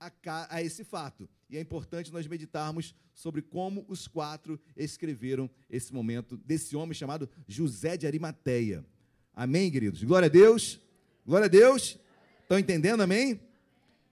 [0.00, 0.10] a,
[0.48, 1.28] a esse fato.
[1.52, 7.28] E é importante nós meditarmos sobre como os quatro escreveram esse momento desse homem chamado
[7.46, 8.82] José de Arimateia.
[9.34, 10.02] Amém, queridos?
[10.02, 10.80] Glória a Deus.
[11.26, 11.98] Glória a Deus.
[12.40, 13.02] Estão entendendo?
[13.02, 13.38] Amém?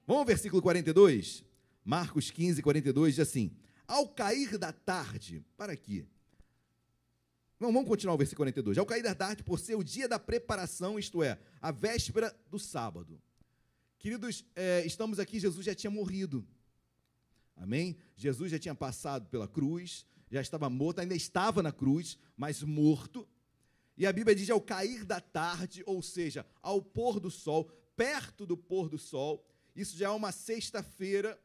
[0.06, 1.42] Vamos ao versículo 42.
[1.82, 3.50] Marcos 15, 42 diz assim:
[3.88, 6.06] Ao cair da tarde, para aqui.
[7.58, 8.76] Não, vamos continuar o versículo 42.
[8.76, 12.58] Ao cair da tarde, por ser o dia da preparação, isto é, a véspera do
[12.58, 13.18] sábado.
[13.98, 16.46] Queridos, é, estamos aqui, Jesus já tinha morrido.
[17.60, 17.94] Amém?
[18.16, 23.28] Jesus já tinha passado pela cruz, já estava morto, ainda estava na cruz, mas morto.
[23.98, 28.46] E a Bíblia diz ao cair da tarde, ou seja, ao pôr do sol, perto
[28.46, 29.46] do pôr do sol.
[29.76, 31.38] Isso já é uma sexta-feira,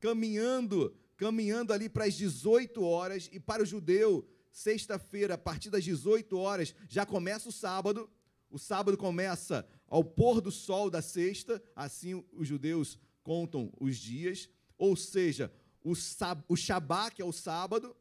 [0.00, 5.84] caminhando, caminhando ali para as 18 horas, e para o judeu, sexta-feira, a partir das
[5.84, 8.08] 18 horas, já começa o sábado.
[8.50, 14.48] O sábado começa ao pôr do sol da sexta, assim os judeus contam os dias,
[14.82, 15.52] ou seja,
[15.84, 17.96] o, sab- o Shabá, que é o sábado,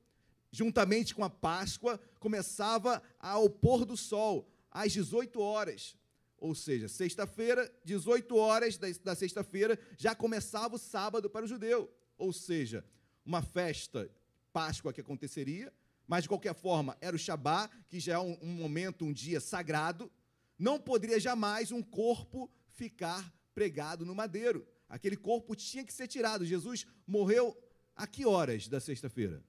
[0.51, 5.95] juntamente com a Páscoa, começava ao pôr do sol, às 18 horas.
[6.39, 11.88] Ou seja, sexta-feira, 18 horas da, da sexta-feira, já começava o sábado para o judeu.
[12.17, 12.84] Ou seja,
[13.23, 14.09] uma festa,
[14.51, 15.71] Páscoa que aconteceria,
[16.07, 19.39] mas de qualquer forma era o Shabá, que já é um, um momento, um dia
[19.39, 20.11] sagrado.
[20.57, 24.67] Não poderia jamais um corpo ficar pregado no madeiro.
[24.91, 26.43] Aquele corpo tinha que ser tirado.
[26.45, 27.57] Jesus morreu
[27.95, 29.41] a que horas da sexta-feira?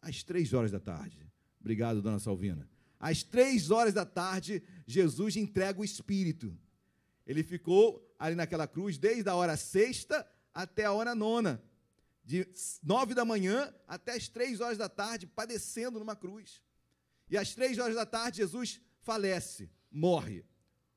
[0.00, 1.24] Às três horas da tarde.
[1.60, 2.68] Obrigado, dona Salvina.
[2.98, 6.58] Às três horas da tarde, Jesus entrega o Espírito.
[7.24, 11.62] Ele ficou ali naquela cruz desde a hora sexta até a hora nona.
[12.24, 12.44] De
[12.82, 16.60] nove da manhã até as três horas da tarde, padecendo numa cruz.
[17.30, 20.44] E às três horas da tarde, Jesus falece, morre.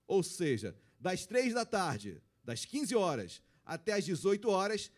[0.08, 4.92] Ou seja, das três da tarde, das 15 horas até as 18 horas,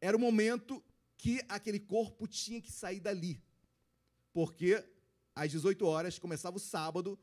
[0.00, 0.84] era o momento
[1.16, 3.42] que aquele corpo tinha que sair dali.
[4.32, 4.84] Porque
[5.34, 7.18] às 18 horas começava o sábado,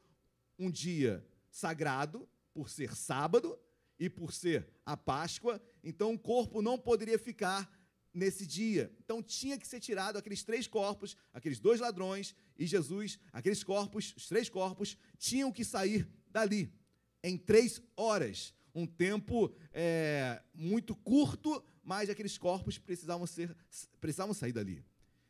[0.58, 3.58] um dia sagrado, por ser sábado
[4.00, 7.70] e por ser a Páscoa, então o corpo não poderia ficar
[8.14, 8.92] nesse dia.
[9.04, 14.14] Então tinha que ser tirado aqueles três corpos, aqueles dois ladrões e Jesus, aqueles corpos,
[14.16, 16.74] os três corpos, tinham que sair dali
[17.22, 18.54] em três horas.
[18.76, 23.56] Um tempo é, muito curto, mas aqueles corpos precisavam, ser,
[24.02, 24.84] precisavam sair dali.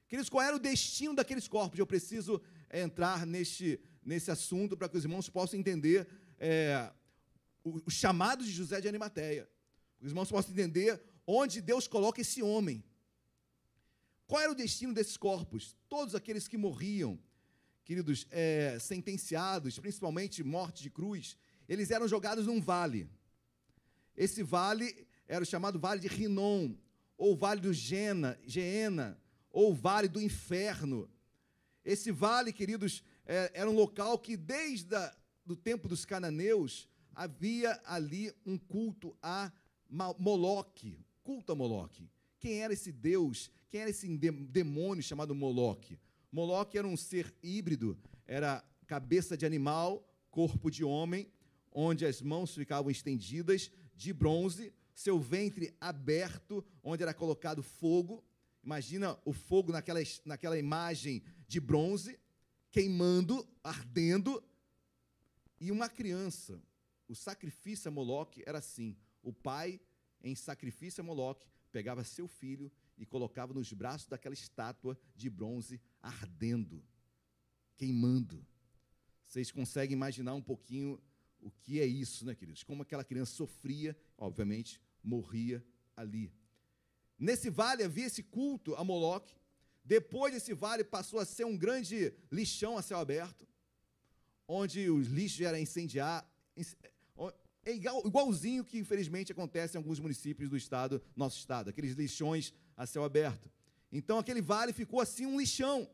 [0.08, 1.78] Queridos, qual era o destino daqueles corpos?
[1.78, 6.08] Eu preciso é, entrar neste, nesse assunto para que os irmãos possam entender
[6.40, 6.92] é,
[7.64, 9.48] o, o chamado de José de Arimateia.
[10.02, 12.84] Os irmãos possam entender onde Deus coloca esse homem.
[14.28, 15.76] Qual era o destino desses corpos?
[15.88, 17.20] Todos aqueles que morriam,
[17.84, 21.38] queridos, é, sentenciados, principalmente morte de cruz,
[21.70, 23.08] eles eram jogados num vale.
[24.16, 26.76] Esse vale era o chamado Vale de Rinom,
[27.18, 29.20] ou Vale do Gena, Geena,
[29.52, 31.10] ou Vale do Inferno.
[31.84, 34.96] Esse vale, queridos, é, era um local que desde
[35.48, 39.52] o tempo dos cananeus havia ali um culto a
[39.88, 42.10] Moloque, culto a Moloque.
[42.40, 43.52] Quem era esse deus?
[43.70, 46.00] Quem era esse demônio chamado Moloque?
[46.32, 51.32] Moloque era um ser híbrido, era cabeça de animal, corpo de homem,
[51.72, 58.24] onde as mãos ficavam estendidas, de bronze, seu ventre aberto, onde era colocado fogo.
[58.64, 62.20] Imagina o fogo naquela, naquela imagem de bronze,
[62.72, 64.44] queimando, ardendo,
[65.60, 66.62] e uma criança.
[67.08, 69.80] O sacrifício a Moloque era assim: o pai,
[70.24, 75.82] em sacrifício a Moloque, pegava seu filho e colocava nos braços daquela estátua de bronze
[76.02, 76.84] ardendo,
[77.78, 78.46] queimando.
[79.26, 81.02] Vocês conseguem imaginar um pouquinho
[81.46, 82.64] o que é isso, né, queridos?
[82.64, 85.64] Como aquela criança sofria, obviamente, morria
[85.96, 86.34] ali.
[87.20, 89.36] Nesse vale havia esse culto a Moloque.
[89.84, 93.48] Depois desse vale passou a ser um grande lixão a céu aberto,
[94.48, 96.28] onde os lixos eram incendiar,
[97.64, 102.88] é igualzinho que infelizmente acontece em alguns municípios do estado, nosso estado, aqueles lixões a
[102.88, 103.52] céu aberto.
[103.92, 105.88] Então aquele vale ficou assim um lixão.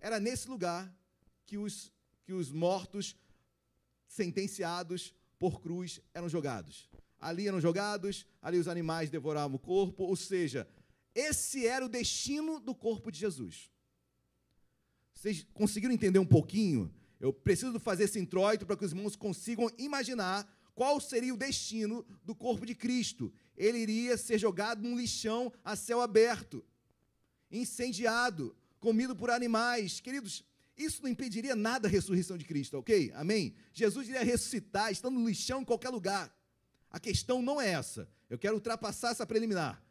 [0.00, 0.90] Era nesse lugar
[1.44, 1.92] que os,
[2.24, 3.14] que os mortos
[4.12, 6.88] sentenciados por cruz eram jogados.
[7.18, 10.68] Ali eram jogados, ali os animais devoravam o corpo, ou seja,
[11.14, 13.70] esse era o destino do corpo de Jesus.
[15.14, 16.92] Vocês conseguiram entender um pouquinho?
[17.18, 22.04] Eu preciso fazer esse introito para que os irmãos consigam imaginar qual seria o destino
[22.24, 23.32] do corpo de Cristo.
[23.56, 26.64] Ele iria ser jogado num lixão a céu aberto,
[27.50, 30.00] incendiado, comido por animais.
[30.00, 30.44] Queridos,
[30.84, 33.12] isso não impediria nada a ressurreição de Cristo, ok?
[33.14, 33.54] Amém?
[33.72, 36.34] Jesus iria ressuscitar, estando no lixão em qualquer lugar.
[36.90, 38.08] A questão não é essa.
[38.28, 39.82] Eu quero ultrapassar essa preliminar.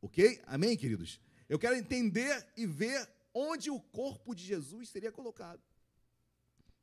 [0.00, 0.40] Ok?
[0.46, 1.20] Amém, queridos?
[1.48, 5.62] Eu quero entender e ver onde o corpo de Jesus seria colocado.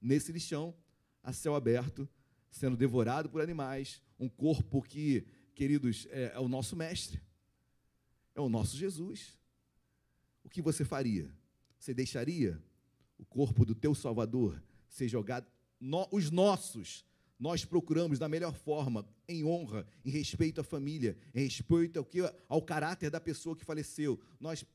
[0.02, 0.76] Nesse lixão,
[1.24, 2.10] a céu aberto,
[2.50, 7.22] sendo devorado por animais, um corpo que, queridos, é, é o nosso mestre,
[8.36, 9.40] é o nosso Jesus.
[10.44, 11.32] O que você faria?
[11.78, 12.62] Você deixaria
[13.22, 15.46] o corpo do teu Salvador ser jogado?
[15.80, 17.06] No, os nossos,
[17.40, 22.20] nós procuramos da melhor forma, em honra, em respeito à família, em respeito ao, que,
[22.50, 24.20] ao caráter da pessoa que faleceu.
[24.40, 24.66] Nós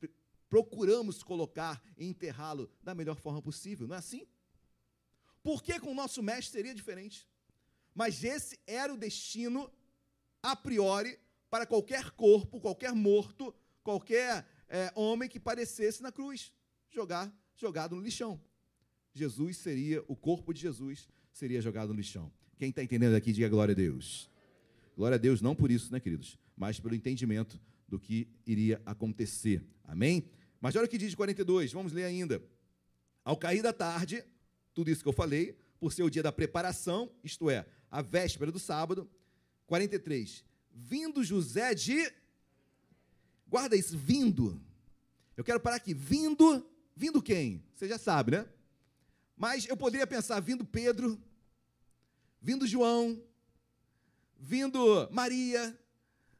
[0.49, 4.25] procuramos colocar e enterrá-lo da melhor forma possível, não é assim?
[5.43, 7.27] Por que com o nosso mestre seria diferente?
[7.93, 9.69] Mas esse era o destino,
[10.41, 11.19] a priori,
[11.49, 13.53] para qualquer corpo, qualquer morto,
[13.83, 16.53] qualquer é, homem que parecesse na cruz,
[16.89, 18.39] jogar, jogado no lixão.
[19.13, 22.31] Jesus seria, o corpo de Jesus seria jogado no lixão.
[22.57, 24.29] Quem está entendendo aqui, diga glória a Deus.
[24.95, 26.39] Glória a Deus, não por isso, né, queridos?
[26.55, 29.63] Mas pelo entendimento do que iria acontecer.
[29.83, 30.25] Amém?
[30.59, 32.41] Mas olha o que diz 42, vamos ler ainda.
[33.23, 34.23] Ao cair da tarde,
[34.73, 38.51] tudo isso que eu falei, por ser o dia da preparação, isto é, a véspera
[38.51, 39.09] do sábado.
[39.67, 40.43] 43.
[40.71, 42.11] Vindo José de.
[43.47, 44.59] Guarda isso, vindo.
[45.35, 45.93] Eu quero parar aqui.
[45.93, 46.65] Vindo.
[46.97, 47.63] Vindo quem?
[47.75, 48.49] Você já sabe, né?
[49.35, 51.21] Mas eu poderia pensar, vindo Pedro,
[52.41, 53.21] vindo João,
[54.35, 55.79] vindo Maria,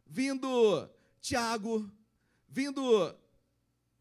[0.04, 0.90] vindo
[1.22, 1.88] Tiago,
[2.50, 3.16] vindo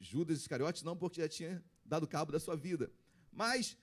[0.00, 2.90] Judas Iscariotes, não, porque já tinha dado cabo da sua vida.
[3.30, 3.76] Mas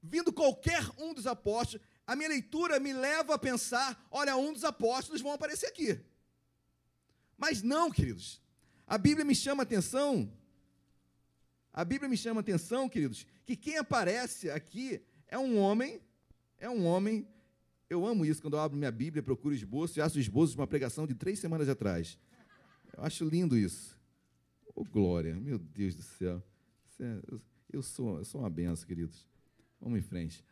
[0.00, 4.62] vindo qualquer um dos apóstolos, a minha leitura me leva a pensar: olha, um dos
[4.62, 6.00] apóstolos vão aparecer aqui.
[7.36, 8.40] Mas não, queridos.
[8.86, 10.32] A Bíblia me chama a atenção.
[11.72, 16.00] A Bíblia me chama a atenção, queridos, que quem aparece aqui é um homem,
[16.58, 17.26] é um homem.
[17.88, 20.66] Eu amo isso quando eu abro minha Bíblia, procuro esboço e acho esboço de uma
[20.66, 22.18] pregação de três semanas atrás.
[22.94, 23.98] Eu acho lindo isso.
[24.74, 26.42] Oh, glória, meu Deus do céu.
[27.00, 27.20] É,
[27.72, 29.26] eu sou, eu sou uma benção, queridos.
[29.80, 30.44] Vamos em frente.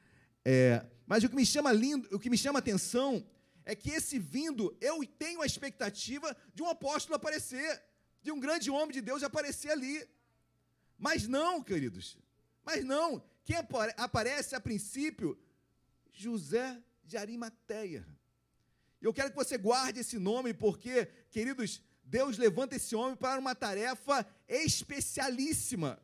[0.43, 3.25] É, mas o que me chama lindo, o que me chama atenção
[3.65, 7.83] é que esse vindo, eu tenho a expectativa de um apóstolo aparecer,
[8.23, 10.03] de um grande homem de Deus aparecer ali.
[11.01, 12.17] Mas não, queridos.
[12.65, 13.21] Mas não.
[13.45, 13.57] Quem
[13.97, 15.37] aparece a princípio?
[16.13, 18.07] José de Arimateia.
[19.01, 23.55] Eu quero que você guarde esse nome, porque, queridos, Deus levanta esse homem para uma
[23.55, 25.99] tarefa especialíssima,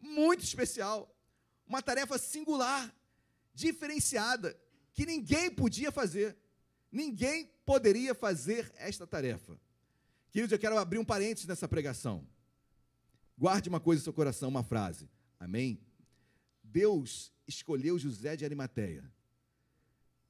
[0.00, 1.08] muito especial
[1.72, 2.94] uma tarefa singular,
[3.54, 4.54] diferenciada,
[4.92, 6.36] que ninguém podia fazer.
[6.90, 9.58] Ninguém poderia fazer esta tarefa.
[10.30, 12.26] Queridos, eu quero abrir um parênteses nessa pregação.
[13.42, 15.10] Guarde uma coisa no seu coração, uma frase.
[15.36, 15.80] Amém?
[16.62, 19.02] Deus escolheu José de Arimateia.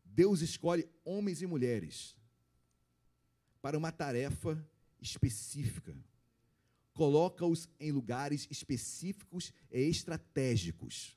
[0.02, 2.16] Deus escolhe homens e mulheres
[3.60, 4.66] para uma tarefa
[4.98, 5.94] específica.
[6.94, 11.14] Coloca-os em lugares específicos e estratégicos.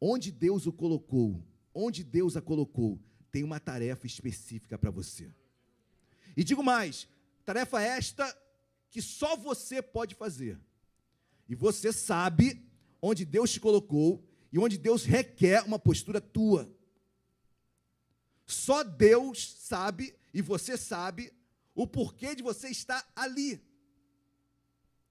[0.00, 1.44] Onde Deus o colocou,
[1.74, 3.02] onde Deus a colocou,
[3.32, 5.28] tem uma tarefa específica para você.
[6.36, 7.08] E digo mais:
[7.44, 8.45] tarefa esta
[8.90, 10.58] que só você pode fazer.
[11.48, 12.64] E você sabe
[13.00, 16.70] onde Deus te colocou e onde Deus requer uma postura tua.
[18.46, 21.32] Só Deus sabe e você sabe
[21.74, 23.60] o porquê de você estar ali.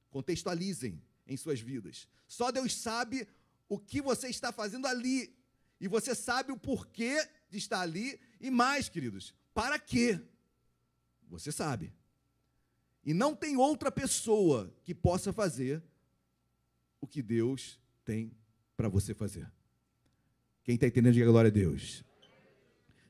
[0.10, 2.08] Contextualizem em suas vidas.
[2.28, 3.28] Só Deus sabe
[3.68, 5.36] o que você está fazendo ali.
[5.80, 8.20] E você sabe o porquê de estar ali.
[8.40, 10.20] E mais, queridos, para quê?
[11.28, 11.94] Você sabe.
[13.06, 15.84] E não tem outra pessoa que possa fazer
[17.00, 18.36] o que Deus tem
[18.76, 19.50] para você fazer.
[20.64, 22.04] Quem está entendendo, diga glória a Deus.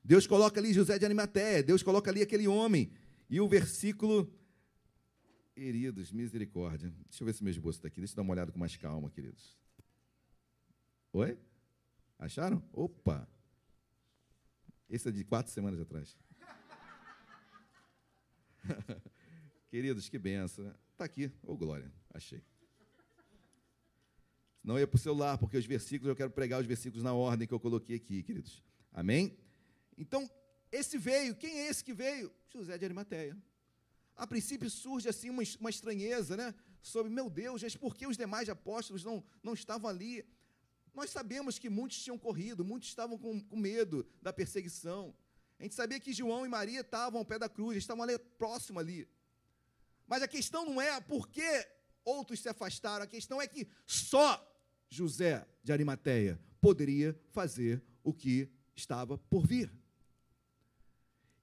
[0.03, 2.91] Deus coloca ali José de Arimateia, Deus coloca ali aquele homem.
[3.29, 4.29] E o versículo.
[5.53, 6.93] Queridos, misericórdia.
[7.09, 8.01] Deixa eu ver se meu esboço está aqui.
[8.01, 9.57] Deixa eu dar uma olhada com mais calma, queridos.
[11.13, 11.39] Oi?
[12.19, 12.61] Acharam?
[12.73, 13.25] Opa!
[14.89, 16.17] Esse é de quatro semanas atrás.
[19.75, 20.73] Queridos, que benção.
[20.93, 21.25] Está aqui.
[21.43, 21.91] Ô, oh, glória.
[22.13, 22.41] Achei.
[24.63, 27.45] Não ia para o celular, porque os versículos, eu quero pregar os versículos na ordem
[27.45, 28.63] que eu coloquei aqui, queridos.
[28.93, 29.37] Amém?
[29.97, 30.31] Então,
[30.71, 32.31] esse veio, quem é esse que veio?
[32.53, 33.37] José de Arimateia.
[34.15, 36.55] A princípio surge assim uma, uma estranheza, né?
[36.81, 40.25] Sobre, meu Deus, mas por que os demais apóstolos não, não estavam ali?
[40.93, 45.13] Nós sabemos que muitos tinham corrido, muitos estavam com, com medo da perseguição.
[45.59, 48.79] A gente sabia que João e Maria estavam ao pé da cruz, estavam ali próximo
[48.79, 49.05] ali.
[50.07, 51.67] Mas a questão não é por que
[52.03, 54.41] outros se afastaram, a questão é que só
[54.89, 59.71] José de Arimateia poderia fazer o que estava por vir.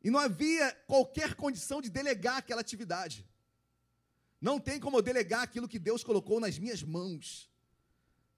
[0.05, 3.27] E não havia qualquer condição de delegar aquela atividade.
[4.41, 7.49] Não tem como eu delegar aquilo que Deus colocou nas minhas mãos.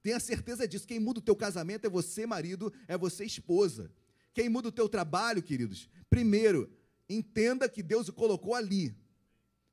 [0.03, 0.87] Tenha certeza disso.
[0.87, 3.91] Quem muda o teu casamento é você, marido, é você, esposa.
[4.35, 6.71] Quem muda o teu trabalho, queridos, primeiro,
[7.09, 8.95] entenda que Deus o colocou ali.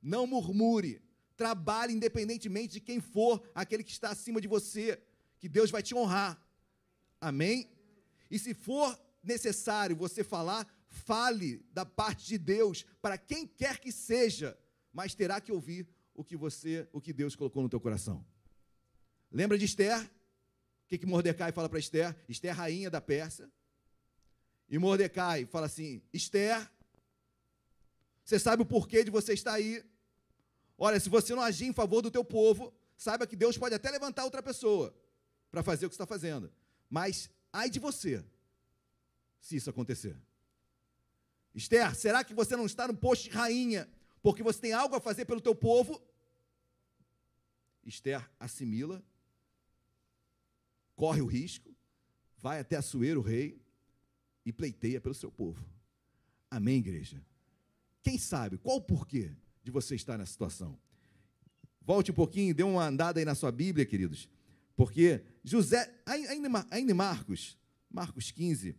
[0.02, 1.00] Não murmure.
[1.36, 5.00] Trabalhe independentemente de quem for aquele que está acima de você
[5.38, 6.40] que Deus vai te honrar.
[7.20, 7.70] Amém?
[8.30, 13.92] E se for necessário você falar, fale da parte de Deus para quem quer que
[13.92, 14.58] seja,
[14.92, 18.24] mas terá que ouvir o que você, o que Deus colocou no teu coração.
[19.30, 19.98] Lembra de Esther?
[20.00, 22.14] O que, que Mordecai fala para Esther?
[22.28, 23.50] Esther, rainha da Pérsia.
[24.68, 26.70] E Mordecai fala assim: Esther,
[28.24, 29.82] você sabe o porquê de você estar aí?
[30.78, 33.90] Olha, se você não agir em favor do teu povo, saiba que Deus pode até
[33.90, 34.94] levantar outra pessoa
[35.50, 36.52] para fazer o que está fazendo.
[36.88, 38.24] Mas ai de você,
[39.40, 40.16] se isso acontecer.
[41.54, 43.88] Esther, será que você não está no posto de rainha
[44.22, 46.00] porque você tem algo a fazer pelo teu povo?
[47.84, 49.02] Esther assimila,
[50.94, 51.74] corre o risco,
[52.38, 53.60] vai até Assuero, o rei,
[54.44, 55.64] e pleiteia pelo seu povo.
[56.50, 57.24] Amém, igreja?
[58.02, 60.78] Quem sabe, qual o porquê de você estar nessa situação?
[61.80, 64.28] Volte um pouquinho, dê uma andada aí na sua Bíblia, queridos.
[64.76, 67.58] Porque José, ainda em Marcos,
[67.90, 68.76] Marcos 15,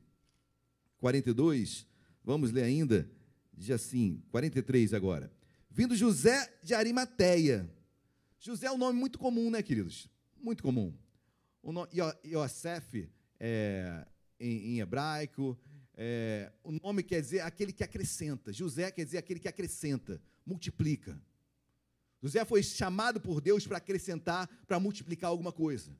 [0.98, 1.86] 42,
[2.24, 3.10] vamos ler ainda,
[3.54, 5.32] diz assim, 43 agora.
[5.70, 7.70] Vindo José de Arimateia.
[8.40, 10.10] José é um nome muito comum, né, queridos?
[10.42, 10.94] Muito comum.
[11.62, 11.90] O nome,
[12.26, 14.06] Yosef é,
[14.40, 15.58] em, em, hebraico,
[15.96, 18.52] é, o nome quer dizer aquele que acrescenta.
[18.52, 21.20] José quer dizer aquele que acrescenta, multiplica.
[22.22, 25.96] José foi chamado por Deus para acrescentar, para multiplicar alguma coisa.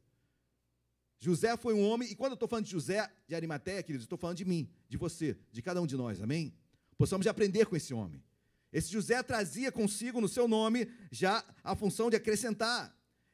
[1.20, 4.18] José foi um homem, e quando eu estou falando de José de Arimateia, queridos, estou
[4.18, 6.54] falando de mim, de você, de cada um de nós, amém?
[6.98, 8.24] Possamos aprender com esse homem.
[8.72, 12.94] Esse José trazia consigo no seu nome já a função de acrescentar.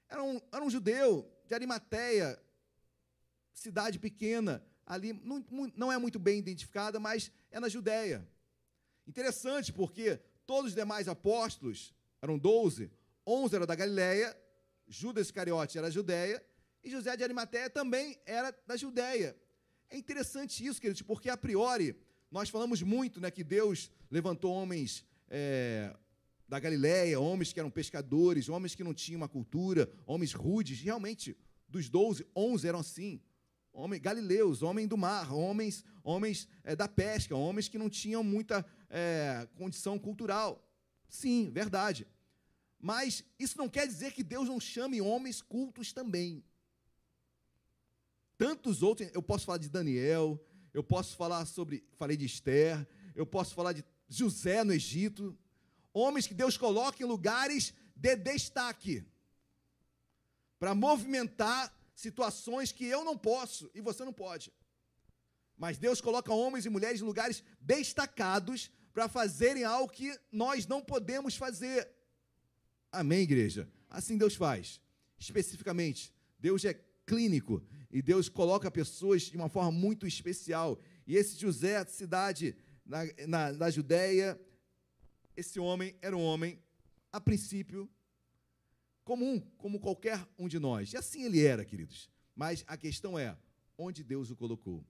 [0.09, 2.39] Era um, era um judeu de Arimateia,
[3.53, 5.45] cidade pequena, ali, não,
[5.75, 8.27] não é muito bem identificada, mas é na Judéia.
[9.07, 12.91] Interessante porque todos os demais apóstolos, eram doze,
[13.25, 14.35] onze eram da Galiléia,
[14.87, 16.43] Judas Iscariote era da Judéia,
[16.83, 19.37] e José de Arimateia também era da Judéia.
[19.89, 21.95] É interessante isso, queridos, porque a priori
[22.31, 25.95] nós falamos muito né, que Deus levantou homens é,
[26.47, 30.81] da Galiléia, homens que eram pescadores, homens que não tinham uma cultura, homens rudes.
[30.81, 31.37] Realmente,
[31.67, 33.21] dos doze, onze eram assim.
[34.01, 39.47] Galileus, homens do mar, homens, homens é, da pesca, homens que não tinham muita é,
[39.55, 40.67] condição cultural.
[41.07, 42.07] Sim, verdade.
[42.79, 46.43] Mas isso não quer dizer que Deus não chame homens cultos também.
[48.37, 50.41] Tantos outros, eu posso falar de Daniel,
[50.73, 55.37] eu posso falar sobre, falei de Esther, eu posso falar de José no Egito,
[55.93, 59.05] homens que Deus coloca em lugares de destaque
[60.57, 64.51] para movimentar situações que eu não posso e você não pode.
[65.57, 70.81] Mas Deus coloca homens e mulheres em lugares destacados para fazerem algo que nós não
[70.81, 71.89] podemos fazer.
[72.91, 73.69] Amém, igreja?
[73.89, 74.79] Assim Deus faz.
[75.17, 76.73] Especificamente, Deus é
[77.05, 77.61] clínico
[77.91, 80.79] e Deus coloca pessoas de uma forma muito especial.
[81.05, 82.55] E esse José, cidade
[82.85, 84.39] na, na, na Judéia,
[85.35, 86.57] esse homem era um homem,
[87.11, 87.89] a princípio,
[89.09, 90.93] comum, como qualquer um de nós.
[90.93, 92.07] E assim ele era, queridos.
[92.35, 93.35] Mas a questão é,
[93.75, 94.85] onde Deus o colocou?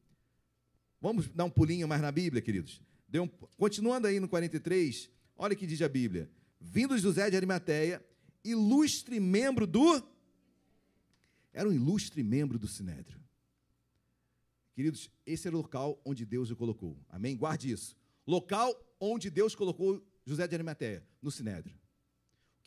[1.00, 2.82] Vamos dar um pulinho mais na Bíblia, queridos.
[3.14, 6.30] Um, continuando aí no 43, olha o que diz a Bíblia.
[6.60, 8.06] Vindo José de Arimateia,
[8.44, 10.04] ilustre membro do.
[11.54, 13.22] Era um ilustre membro do Sinédrio.
[14.74, 17.00] Queridos, esse era o local onde Deus o colocou.
[17.08, 17.38] Amém?
[17.38, 17.96] Guarde isso.
[18.28, 21.80] Local onde Deus colocou José de Arimateia, no Sinédrio.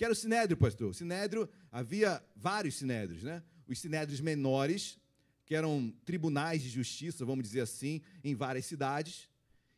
[0.02, 0.90] Que era o Sinédrio, pastor?
[0.90, 3.40] O Sinédrio, havia vários Sinédrios, né?
[3.68, 4.98] Os Sinédrios menores,
[5.46, 9.30] que eram tribunais de justiça, vamos dizer assim, em várias cidades.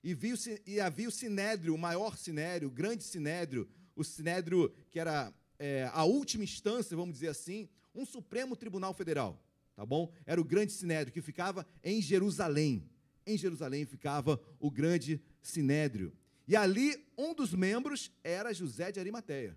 [0.02, 0.34] E, viu,
[0.66, 5.90] e havia o sinédrio, o maior sinédrio, o grande sinédrio, o sinédrio que era é,
[5.92, 9.38] a última instância, vamos dizer assim, um Supremo Tribunal Federal,
[9.76, 10.10] tá bom?
[10.24, 12.88] Era o grande sinédrio que ficava em Jerusalém.
[13.26, 16.16] Em Jerusalém ficava o grande sinédrio.
[16.48, 19.54] E ali, um dos membros era José de Arimateia.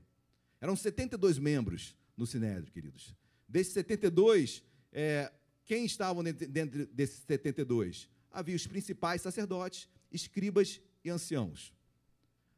[0.60, 3.16] Eram 72 membros no sinédrio, queridos.
[3.48, 5.32] Desses 72, é,
[5.66, 8.10] quem estavam dentro desses 72?
[8.32, 11.74] Havia os principais sacerdotes, escribas e anciãos.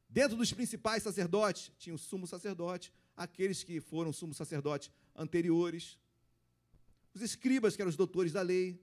[0.09, 5.99] Dentro dos principais sacerdotes, tinha o sumo sacerdote, aqueles que foram sumos sacerdotes anteriores,
[7.13, 8.81] os escribas, que eram os doutores da lei,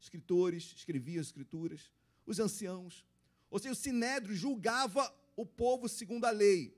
[0.00, 1.92] escritores, escreviam as escrituras,
[2.24, 3.04] os anciãos.
[3.50, 6.76] Ou seja, o sinédrio julgava o povo segundo a lei.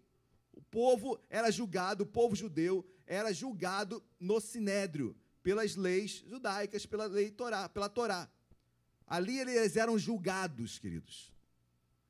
[0.55, 7.07] O povo era julgado, o povo judeu era julgado no sinédrio pelas leis judaicas, pela
[7.07, 8.31] lei Torá, pela Torá.
[9.07, 11.33] Ali eles eram julgados, queridos.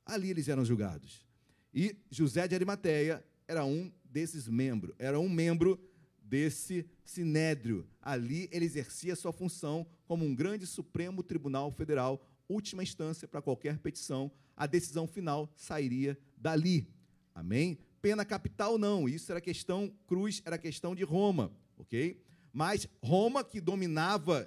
[0.05, 1.27] Ali eles eram julgados.
[1.73, 5.81] E José de Arimateia era um desses membros, era um membro
[6.23, 7.89] desse sinédrio.
[8.01, 13.79] Ali ele exercia sua função como um grande Supremo Tribunal Federal, última instância para qualquer
[13.79, 14.31] petição.
[14.57, 16.87] A decisão final sairia dali.
[17.35, 17.79] Amém?
[18.05, 22.23] Pena capital não, isso era questão cruz, era questão de Roma, OK?
[22.53, 24.47] Mas Roma, que dominava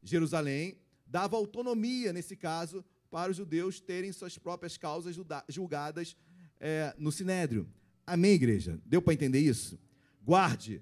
[0.00, 5.16] Jerusalém, dava autonomia, nesse caso, para os judeus terem suas próprias causas
[5.48, 6.16] julgadas
[6.60, 7.68] é, no Sinédrio.
[8.06, 8.80] Amém, igreja?
[8.86, 9.76] Deu para entender isso?
[10.22, 10.80] Guarde,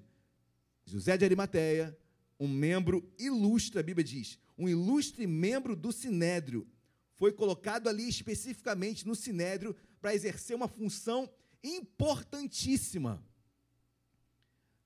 [0.85, 1.97] José de Arimateia,
[2.39, 6.67] um membro ilustre, a Bíblia diz, um ilustre membro do Sinédrio,
[7.15, 11.27] foi colocado ali especificamente no Sinédrio para exercer uma função
[11.63, 13.23] importantíssima.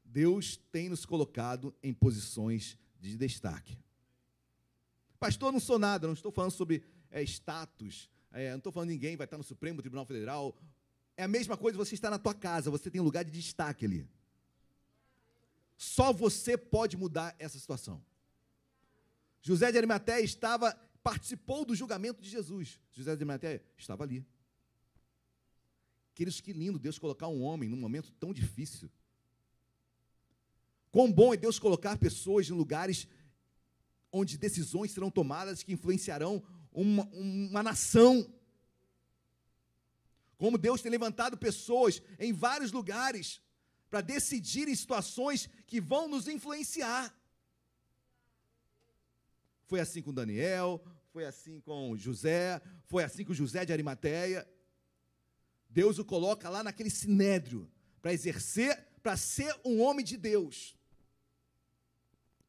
[0.04, 3.78] Deus tem nos colocado em posições de destaque.
[5.20, 9.16] Pastor, não sou nada, não estou falando sobre é, status, é, não estou falando ninguém
[9.16, 10.58] vai estar no Supremo Tribunal Federal.
[11.16, 13.86] É a mesma coisa você está na tua casa, você tem um lugar de destaque
[13.86, 14.10] ali.
[15.78, 18.04] Só você pode mudar essa situação.
[19.42, 22.80] José de Arimateia estava, participou do julgamento de Jesus.
[22.92, 24.26] José de Arimateia estava ali.
[26.22, 28.92] Queridos, que lindo Deus colocar um homem num momento tão difícil.
[30.92, 33.08] Quão bom é Deus colocar pessoas em lugares
[34.12, 38.32] onde decisões serão tomadas que influenciarão uma, uma nação.
[40.38, 43.42] Como Deus tem levantado pessoas em vários lugares
[43.90, 47.12] para decidir em situações que vão nos influenciar.
[49.66, 54.48] Foi assim com Daniel, foi assim com José, foi assim com José de Arimateia.
[55.72, 57.70] Deus o coloca lá naquele sinédrio
[58.02, 60.76] para exercer, para ser um homem de Deus.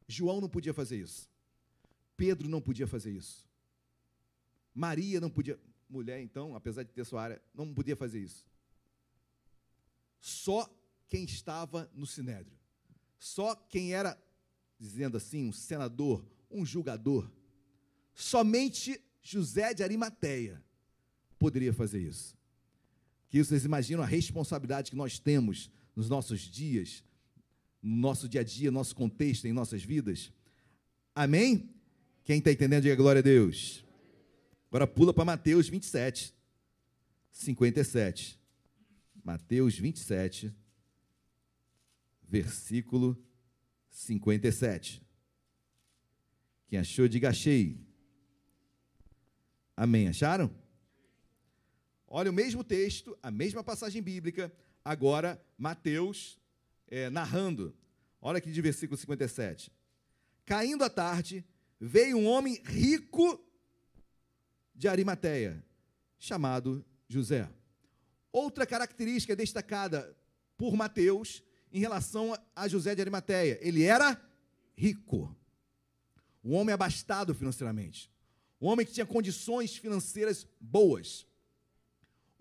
[0.09, 1.31] João não podia fazer isso.
[2.17, 3.49] Pedro não podia fazer isso.
[4.75, 5.59] Maria não podia.
[5.89, 8.47] Mulher, então, apesar de ter sua área, não podia fazer isso.
[10.19, 10.69] Só
[11.07, 12.59] quem estava no sinédrio.
[13.19, 14.21] Só quem era,
[14.79, 17.31] dizendo assim, um senador, um julgador.
[18.15, 20.63] Somente José de Arimateia
[21.39, 22.37] poderia fazer isso.
[23.33, 27.03] Que vocês imaginam a responsabilidade que nós temos nos nossos dias,
[27.83, 30.31] no nosso dia a dia, no nosso contexto, em nossas vidas.
[31.15, 31.75] Amém?
[32.25, 33.83] Quem está entendendo, diga glória a Deus.
[34.69, 36.35] Agora pula para Mateus 27,
[37.31, 38.39] 57.
[39.25, 40.55] Mateus 27,
[42.29, 43.17] versículo
[43.89, 45.03] 57.
[46.69, 47.81] Quem achou, diga achei.
[49.75, 50.09] Amém.
[50.09, 50.55] Acharam?
[52.15, 54.53] Olha o mesmo texto, a mesma passagem bíblica,
[54.85, 56.39] agora Mateus
[56.87, 57.75] é, narrando.
[58.21, 59.73] Olha aqui de versículo 57.
[60.45, 61.43] Caindo a tarde,
[61.81, 63.43] veio um homem rico
[64.75, 65.65] de Arimateia,
[66.19, 67.49] chamado José.
[68.31, 70.15] Outra característica destacada
[70.59, 74.23] por Mateus em relação a José de Arimateia, ele era
[74.77, 75.35] rico.
[76.45, 78.13] Um homem abastado financeiramente.
[78.61, 81.27] Um homem que tinha condições financeiras boas.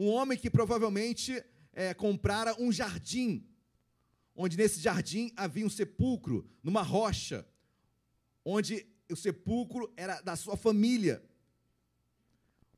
[0.01, 3.47] Um homem que provavelmente é, comprara um jardim,
[4.35, 7.47] onde nesse jardim havia um sepulcro, numa rocha,
[8.43, 11.23] onde o sepulcro era da sua família.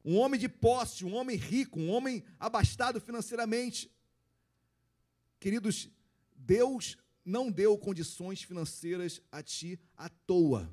[0.03, 3.89] Um homem de posse, um homem rico, um homem abastado financeiramente.
[5.39, 5.87] Queridos,
[6.35, 10.69] Deus não deu condições financeiras a ti à toa.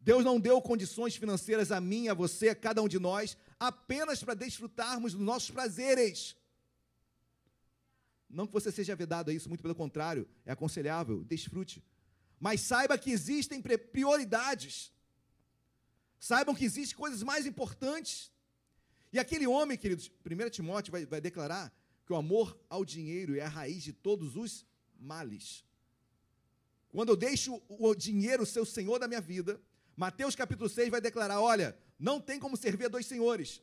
[0.00, 3.36] Deus não deu condições financeiras a mim, a você, a cada um de nós,
[3.68, 6.36] apenas para desfrutarmos dos nossos prazeres.
[8.28, 11.84] Não que você seja vedado a isso, muito pelo contrário, é aconselhável, desfrute.
[12.40, 14.92] Mas saiba que existem prioridades.
[16.18, 18.32] Saibam que existem coisas mais importantes.
[19.12, 21.72] E aquele homem, queridos, 1 Timóteo vai, vai declarar
[22.04, 24.66] que o amor ao dinheiro é a raiz de todos os
[24.98, 25.64] males.
[26.90, 29.60] Quando eu deixo o dinheiro ser o senhor da minha vida,
[29.96, 33.62] Mateus capítulo 6 vai declarar: olha, não tem como servir a dois senhores.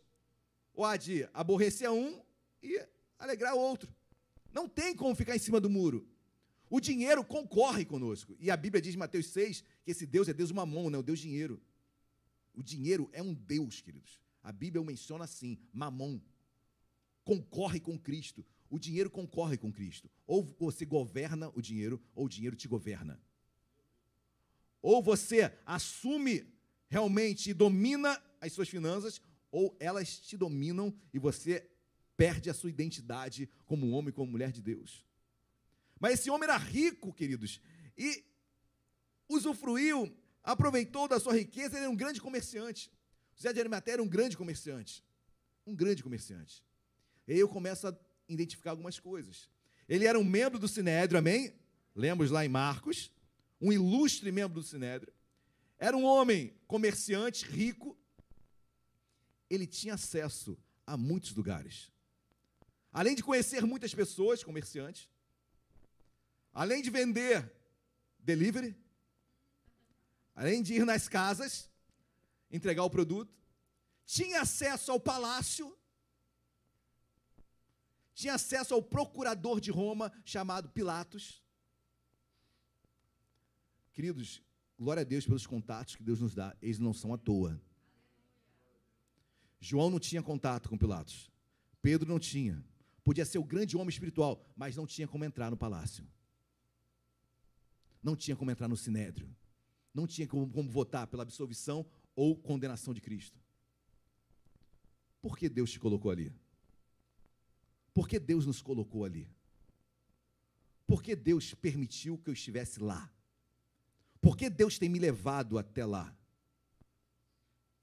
[0.73, 2.23] Ou há de aborrecer a um
[2.63, 2.81] e
[3.19, 3.93] alegrar o outro.
[4.53, 6.07] Não tem como ficar em cima do muro.
[6.69, 8.37] O dinheiro concorre conosco.
[8.39, 10.99] E a Bíblia diz em Mateus 6 que esse Deus é Deus mamon, não é
[11.01, 11.61] o Deus dinheiro.
[12.55, 14.21] O dinheiro é um Deus, queridos.
[14.41, 16.21] A Bíblia o menciona assim, mamon.
[17.25, 18.45] Concorre com Cristo.
[18.69, 20.09] O dinheiro concorre com Cristo.
[20.25, 23.21] Ou você governa o dinheiro, ou o dinheiro te governa.
[24.81, 26.47] Ou você assume
[26.87, 29.21] realmente e domina as suas finanças,
[29.51, 31.69] ou elas te dominam e você
[32.15, 35.05] perde a sua identidade como homem, como mulher de Deus.
[35.99, 37.61] Mas esse homem era rico, queridos,
[37.97, 38.23] e
[39.27, 42.91] usufruiu, aproveitou da sua riqueza, ele era um grande comerciante.
[43.35, 45.03] José de Arimateia era um grande comerciante.
[45.65, 46.63] Um grande comerciante.
[47.27, 47.97] E aí eu começo a
[48.27, 49.49] identificar algumas coisas.
[49.87, 51.53] Ele era um membro do Sinédrio, amém?
[51.95, 53.11] Lemos lá em Marcos
[53.61, 55.11] um ilustre membro do Sinédrio,
[55.77, 57.97] era um homem comerciante, rico,
[59.49, 61.91] ele tinha acesso a muitos lugares.
[62.91, 65.09] Além de conhecer muitas pessoas, comerciantes,
[66.53, 67.51] além de vender
[68.19, 68.75] delivery,
[70.35, 71.69] além de ir nas casas,
[72.51, 73.33] entregar o produto,
[74.05, 75.77] tinha acesso ao palácio,
[78.13, 81.43] tinha acesso ao procurador de Roma chamado Pilatos.
[83.93, 84.41] Queridos,
[84.77, 87.61] glória a Deus pelos contatos que Deus nos dá, eles não são à toa.
[89.59, 91.29] João não tinha contato com Pilatos.
[91.81, 92.63] Pedro não tinha.
[93.03, 96.07] Podia ser o grande homem espiritual, mas não tinha como entrar no palácio.
[98.01, 99.29] Não tinha como entrar no sinédrio.
[99.93, 103.39] Não tinha como, como votar pela absolvição ou condenação de Cristo.
[105.21, 106.31] Por que Deus te colocou ali?
[107.93, 109.27] Por que Deus nos colocou ali?
[110.87, 113.11] Por que Deus permitiu que eu estivesse lá?
[114.21, 116.15] Por que Deus tem me levado até lá?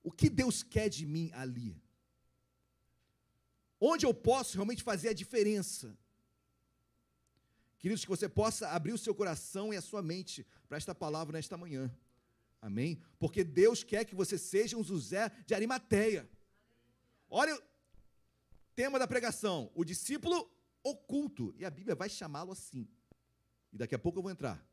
[0.06, 1.82] O que Deus quer de mim ali?
[3.80, 5.98] Onde eu posso realmente fazer a diferença?
[7.76, 11.36] Queridos, que você possa abrir o seu coração e a sua mente para esta palavra
[11.36, 11.92] nesta manhã.
[12.62, 13.02] Amém?
[13.18, 16.30] Porque Deus quer que você seja um José de Arimateia.
[17.28, 17.62] Olha o
[18.76, 20.48] tema da pregação: o discípulo
[20.84, 21.52] oculto.
[21.58, 22.88] E a Bíblia vai chamá-lo assim.
[23.72, 24.64] E daqui a pouco eu vou entrar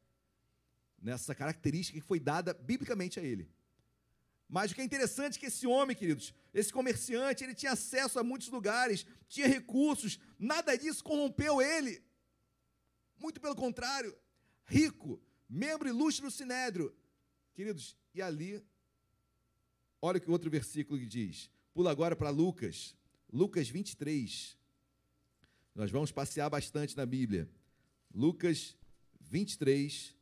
[1.02, 3.52] nessa característica que foi dada biblicamente a ele.
[4.54, 8.20] Mas o que é interessante é que esse homem, queridos, esse comerciante, ele tinha acesso
[8.20, 12.04] a muitos lugares, tinha recursos, nada disso corrompeu ele.
[13.18, 14.16] Muito pelo contrário,
[14.66, 15.20] rico,
[15.50, 16.96] membro ilustre do Sinédrio.
[17.56, 18.64] Queridos, e ali,
[20.00, 21.50] olha o que o outro versículo diz.
[21.74, 22.96] Pula agora para Lucas,
[23.32, 24.56] Lucas 23.
[25.74, 27.50] Nós vamos passear bastante na Bíblia.
[28.14, 28.78] Lucas
[29.20, 30.16] 23,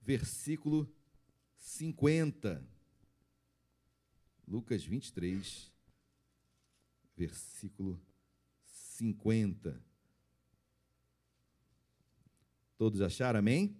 [0.00, 0.88] versículo
[1.56, 2.75] 50.
[4.46, 5.72] Lucas 23,
[7.16, 8.00] versículo
[8.96, 9.82] 50.
[12.78, 13.40] Todos acharam?
[13.40, 13.76] Amém?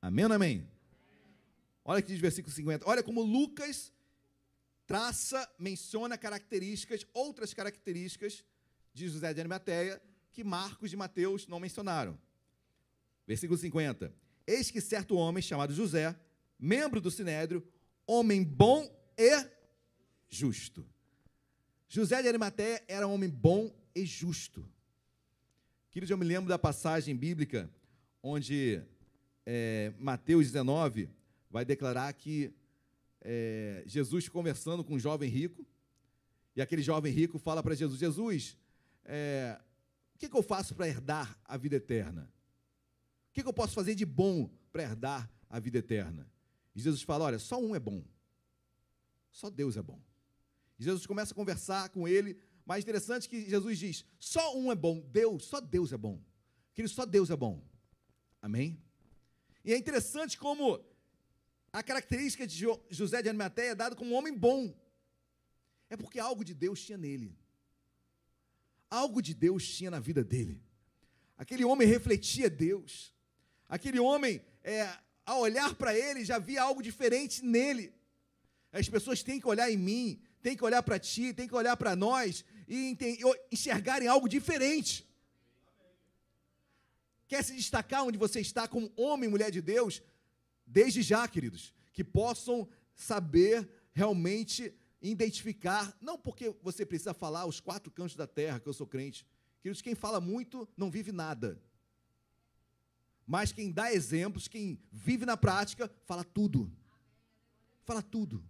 [0.00, 0.68] Amém ou amém?
[1.84, 2.88] Olha que diz versículo 50.
[2.88, 3.92] Olha como Lucas
[4.86, 8.44] traça, menciona características, outras características
[8.92, 10.02] de José de Arimateia
[10.32, 12.18] que Marcos e Mateus não mencionaram.
[13.26, 14.12] Versículo 50.
[14.46, 16.18] Eis que certo homem chamado José,
[16.62, 17.66] membro do sinédrio,
[18.06, 19.44] homem bom e
[20.28, 20.86] justo.
[21.88, 24.64] José de Arimateia era um homem bom e justo.
[25.90, 27.68] Queridos, eu me lembro da passagem bíblica
[28.22, 28.80] onde
[29.44, 31.10] é, Mateus 19
[31.50, 32.54] vai declarar que
[33.20, 35.66] é, Jesus conversando com um jovem rico,
[36.54, 38.56] e aquele jovem rico fala para Jesus: Jesus,
[39.04, 39.60] é,
[40.14, 42.32] o que, que eu faço para herdar a vida eterna?
[43.30, 46.31] O que, que eu posso fazer de bom para herdar a vida eterna?
[46.74, 48.04] E Jesus fala: Olha, só um é bom.
[49.30, 50.00] Só Deus é bom.
[50.78, 54.74] E Jesus começa a conversar com ele, mas interessante que Jesus diz: só um é
[54.74, 56.22] bom, Deus, só Deus é bom.
[56.74, 57.62] Que só Deus é bom.
[58.40, 58.82] Amém?
[59.64, 60.84] E é interessante como
[61.72, 64.74] a característica de José de Arimateia é dado como um homem bom.
[65.88, 67.36] É porque algo de Deus tinha nele.
[68.90, 70.62] Algo de Deus tinha na vida dele.
[71.36, 73.14] Aquele homem refletia Deus.
[73.68, 77.94] Aquele homem, é, ao olhar para ele, já via algo diferente nele.
[78.72, 81.76] As pessoas têm que olhar em mim, têm que olhar para ti, têm que olhar
[81.76, 82.96] para nós e
[83.50, 85.06] enxergarem algo diferente.
[87.28, 90.02] Quer se destacar onde você está como homem e mulher de Deus?
[90.66, 97.90] Desde já, queridos, que possam saber realmente identificar, não porque você precisa falar os quatro
[97.90, 99.26] cantos da terra que eu sou crente.
[99.60, 101.60] Queridos, quem fala muito não vive nada.
[103.26, 106.70] Mas quem dá exemplos, quem vive na prática, fala tudo.
[107.84, 108.44] Fala tudo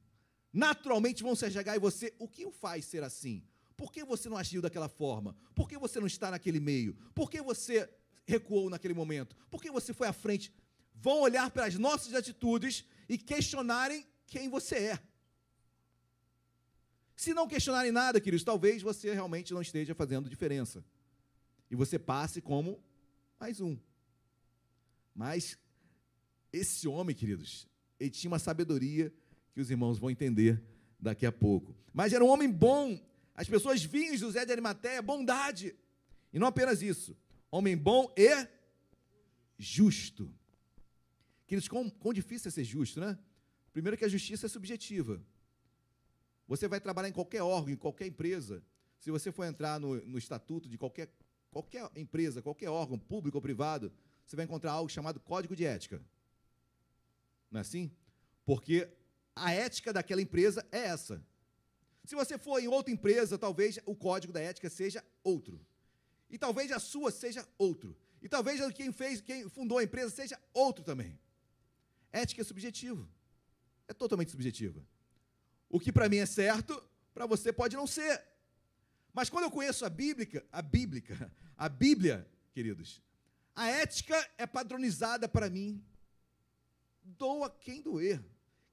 [0.52, 2.12] naturalmente vão se chegar em você.
[2.18, 3.42] O que o faz ser assim?
[3.76, 5.34] Por que você não agiu daquela forma?
[5.54, 6.94] Por que você não está naquele meio?
[7.14, 7.88] Por que você
[8.24, 9.34] recuou naquele momento?
[9.50, 10.52] Por que você foi à frente?
[10.94, 14.98] Vão olhar para as nossas atitudes e questionarem quem você é.
[17.16, 20.84] Se não questionarem nada, queridos, talvez você realmente não esteja fazendo diferença.
[21.70, 22.82] E você passe como
[23.40, 23.78] mais um.
[25.14, 25.58] Mas
[26.52, 27.68] esse homem, queridos,
[27.98, 29.12] ele tinha uma sabedoria
[29.52, 30.62] que os irmãos vão entender
[30.98, 31.76] daqui a pouco.
[31.92, 32.98] Mas era um homem bom.
[33.34, 35.74] As pessoas viam José de Arimateia bondade.
[36.32, 37.16] E não apenas isso.
[37.50, 38.48] Homem bom e
[39.58, 40.32] justo.
[41.46, 43.18] Queridos, quão, quão difícil é ser justo, né?
[43.72, 45.22] Primeiro que a justiça é subjetiva.
[46.48, 48.62] Você vai trabalhar em qualquer órgão, em qualquer empresa.
[48.98, 51.10] Se você for entrar no, no estatuto de qualquer,
[51.50, 53.92] qualquer empresa, qualquer órgão, público ou privado,
[54.26, 56.02] você vai encontrar algo chamado código de ética.
[57.50, 57.90] Não é assim?
[58.44, 58.88] Porque
[59.34, 61.22] a ética daquela empresa é essa.
[62.04, 65.64] Se você for em outra empresa, talvez o código da ética seja outro.
[66.28, 67.96] E talvez a sua seja outro.
[68.20, 71.18] E talvez quem fez, quem fundou a empresa seja outro também.
[72.12, 73.08] Ética é subjetivo.
[73.86, 74.84] É totalmente subjetiva.
[75.68, 76.82] O que para mim é certo,
[77.14, 78.22] para você pode não ser.
[79.12, 81.02] Mas quando eu conheço a Bíblia, a Bíblia,
[81.56, 83.02] a Bíblia, queridos,
[83.54, 85.84] a ética é padronizada para mim.
[87.02, 88.22] Doa quem doer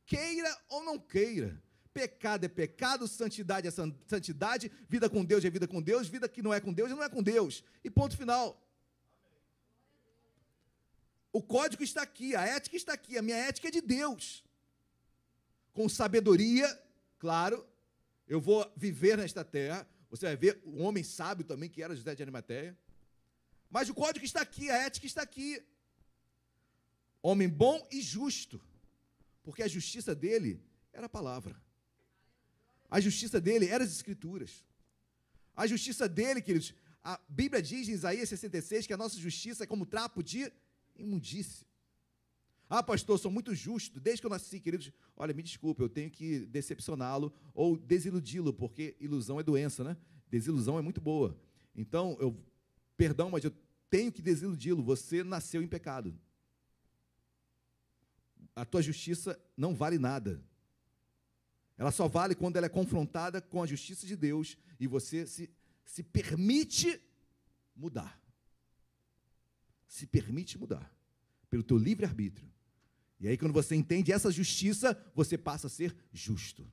[0.10, 1.62] queira ou não queira.
[1.94, 6.42] Pecado é pecado, santidade é santidade, vida com Deus é vida com Deus, vida que
[6.42, 7.64] não é com Deus não é com Deus.
[7.84, 8.60] E ponto final.
[11.32, 14.44] O código está aqui, a ética está aqui, a minha ética é de Deus.
[15.74, 16.68] Com sabedoria,
[17.20, 17.64] claro,
[18.28, 19.88] eu vou viver nesta terra.
[20.10, 22.76] Você vai ver o homem sábio também, que era José de Arimateia.
[23.70, 25.62] Mas o código está aqui, a ética está aqui.
[27.22, 28.62] Homem bom e justo
[29.50, 30.62] porque a justiça dele
[30.94, 31.60] era a palavra.
[32.88, 34.64] A justiça dele era as escrituras.
[35.56, 36.74] A justiça dele, queridos,
[37.04, 40.52] a Bíblia diz em Isaías 66 que a nossa justiça é como trapo de
[40.96, 41.66] imundície.
[42.70, 44.00] Ah, pastor, sou muito justo.
[44.00, 48.96] Desde que eu nasci, queridos, olha, me desculpe, eu tenho que decepcioná-lo ou desiludi-lo, porque
[49.00, 49.98] ilusão é doença, né?
[50.30, 51.36] Desilusão é muito boa.
[51.76, 52.38] Então, eu,
[53.04, 53.54] perdão, mas eu
[53.90, 54.84] tenho que desiludi-lo.
[54.84, 56.14] Você nasceu em pecado
[58.60, 60.44] a tua justiça não vale nada.
[61.78, 65.50] Ela só vale quando ela é confrontada com a justiça de Deus e você se,
[65.86, 67.02] se permite
[67.74, 68.22] mudar.
[69.88, 70.94] Se permite mudar
[71.50, 72.52] pelo teu livre-arbítrio.
[73.20, 76.70] E aí, quando você entende essa justiça, você passa a ser justo.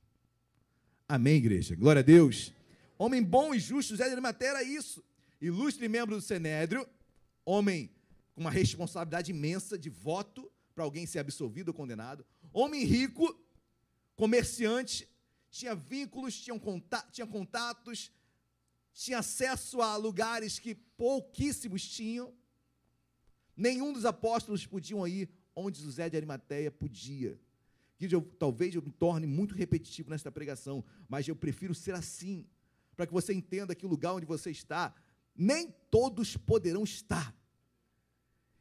[1.07, 1.75] Amém, igreja?
[1.75, 2.53] Glória a Deus.
[2.97, 5.03] Homem bom e justo, José de Arimateia era isso.
[5.39, 6.87] Ilustre membro do Senédrio,
[7.45, 7.91] homem
[8.33, 12.25] com uma responsabilidade imensa de voto, para alguém ser absolvido ou condenado.
[12.53, 13.35] Homem rico,
[14.15, 15.07] comerciante,
[15.49, 16.59] tinha vínculos, tinha,
[17.11, 18.11] tinha contatos,
[18.93, 22.33] tinha acesso a lugares que pouquíssimos tinham.
[23.55, 27.39] Nenhum dos apóstolos podiam ir onde José de Arimateia podia.
[27.99, 32.47] Eu, talvez eu me torne muito repetitivo nesta pregação, mas eu prefiro ser assim,
[32.95, 34.93] para que você entenda que o lugar onde você está,
[35.37, 37.35] nem todos poderão estar.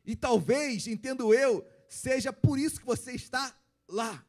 [0.05, 3.57] E talvez, entendo eu, seja por isso que você está
[3.89, 4.25] lá.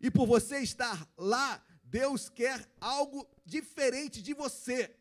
[0.00, 4.94] E por você estar lá, Deus quer algo diferente de você,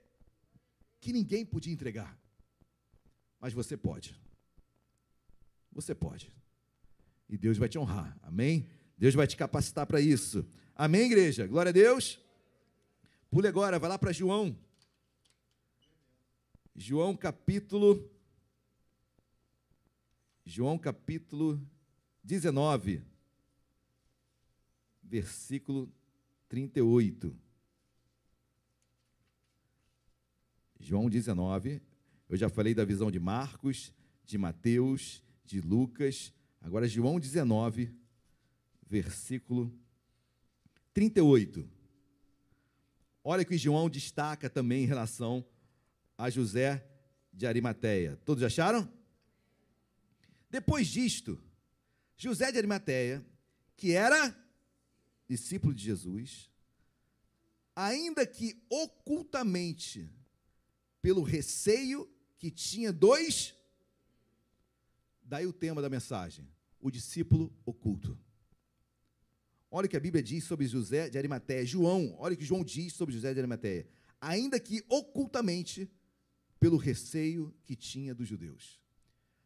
[0.99, 2.19] que ninguém podia entregar.
[3.39, 4.19] Mas você pode.
[5.71, 6.33] Você pode.
[7.29, 8.17] E Deus vai te honrar.
[8.21, 8.67] Amém?
[8.97, 10.45] Deus vai te capacitar para isso.
[10.75, 11.47] Amém, igreja?
[11.47, 12.19] Glória a Deus.
[13.29, 14.57] Pule agora, vai lá para João.
[16.81, 18.09] João capítulo.
[20.45, 21.61] João capítulo
[22.23, 23.03] 19,
[25.03, 25.91] versículo
[26.47, 27.37] 38.
[30.79, 31.81] João 19,
[32.29, 33.93] eu já falei da visão de Marcos,
[34.25, 36.33] de Mateus, de Lucas.
[36.61, 37.93] Agora, João 19,
[38.89, 39.69] versículo
[40.93, 41.69] 38.
[43.21, 45.45] Olha que João destaca também em relação
[46.27, 46.83] José
[47.31, 48.19] de Arimateia.
[48.25, 48.91] Todos acharam?
[50.49, 51.41] Depois disto,
[52.17, 53.25] José de Arimateia,
[53.77, 54.35] que era
[55.27, 56.49] discípulo de Jesus,
[57.75, 60.09] ainda que ocultamente,
[61.01, 63.55] pelo receio que tinha dois,
[65.23, 66.45] daí o tema da mensagem,
[66.81, 68.19] o discípulo oculto.
[69.71, 71.65] Olha o que a Bíblia diz sobre José de Arimateia.
[71.65, 73.87] João, olha o que João diz sobre José de Arimateia.
[74.19, 75.89] Ainda que ocultamente,
[76.59, 78.79] pelo receio que tinha dos judeus.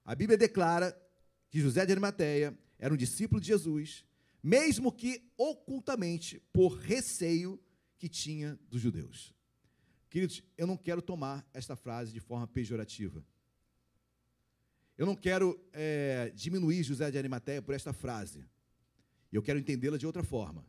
[0.03, 0.98] A Bíblia declara
[1.49, 4.06] que José de Arimateia era um discípulo de Jesus,
[4.41, 7.60] mesmo que ocultamente, por receio
[7.98, 9.34] que tinha dos judeus.
[10.10, 13.26] Queridos, eu não quero tomar esta frase de forma pejorativa.
[14.98, 18.45] Eu não quero é, diminuir José de Arimateia por esta frase.
[19.31, 20.65] Eu quero entendê-la de outra forma.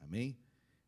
[0.00, 0.36] Amém?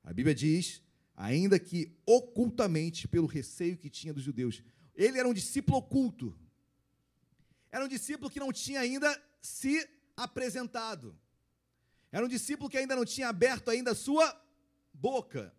[0.02, 0.82] A Bíblia diz,
[1.14, 4.62] ainda que ocultamente, pelo receio que tinha dos judeus.
[4.94, 6.38] Ele era um discípulo oculto.
[7.70, 9.10] Era um discípulo que não tinha ainda
[9.42, 11.18] se apresentado.
[12.12, 14.26] Era um discípulo que ainda não tinha aberto ainda a sua
[14.92, 15.52] boca.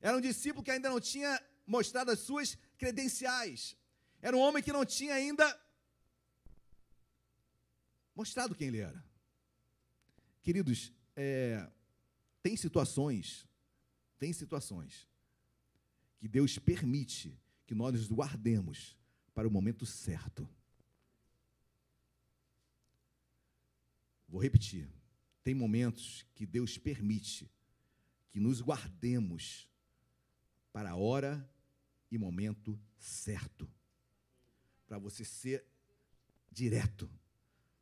[0.00, 3.76] Era um discípulo que ainda não tinha mostrado as suas credenciais.
[4.20, 5.46] Era um homem que não tinha ainda
[8.14, 9.04] mostrado quem ele era.
[10.42, 11.70] Queridos, é,
[12.42, 13.46] tem situações,
[14.18, 15.08] tem situações
[16.18, 17.38] que Deus permite
[17.70, 18.96] que nós nos guardemos
[19.32, 20.48] para o momento certo.
[24.28, 24.90] Vou repetir.
[25.44, 27.48] Tem momentos que Deus permite
[28.32, 29.68] que nos guardemos
[30.72, 31.48] para a hora
[32.10, 33.70] e momento certo.
[34.88, 35.64] Para você ser
[36.50, 37.08] direto,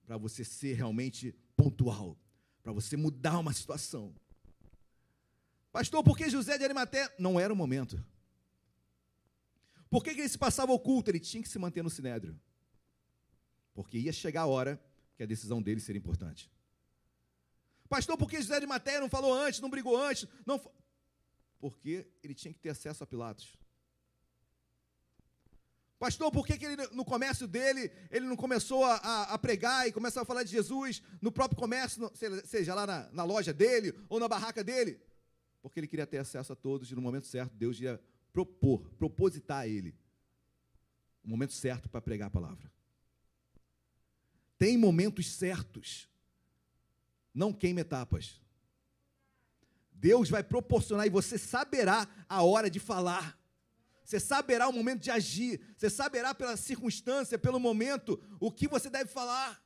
[0.05, 2.20] para você ser realmente pontual,
[2.62, 4.15] para você mudar uma situação.
[5.73, 8.05] Pastor, por que José de Arimaté não era o momento?
[9.90, 11.10] Por que, que ele se passava oculto?
[11.10, 12.39] Ele tinha que se manter no sinédrio.
[13.74, 14.82] Porque ia chegar a hora
[15.16, 16.51] que a decisão dele seria importante.
[17.89, 20.28] Pastor, por que José de Arimateia não falou antes, não brigou antes?
[20.44, 20.60] Não
[21.59, 23.56] Porque ele tinha que ter acesso a Pilatos.
[25.98, 29.89] Pastor, por que, que ele, no comércio dele, ele não começou a, a, a, pregar
[29.89, 32.09] e começou a falar de Jesus no próprio comércio,
[32.44, 35.01] seja lá na, na, loja dele ou na barraca dele?
[35.60, 38.01] Porque ele queria ter acesso a todos e no momento certo Deus ia
[38.39, 39.94] propor, propositar a ele
[41.24, 42.70] o momento certo para pregar a palavra.
[44.56, 46.09] Tem momentos certos.
[47.35, 48.40] Não queime etapas.
[49.93, 53.36] Deus vai proporcionar e você saberá a hora de falar.
[54.05, 55.60] Você saberá o momento de agir.
[55.77, 59.60] Você saberá pela circunstância, pelo momento, o que você deve falar.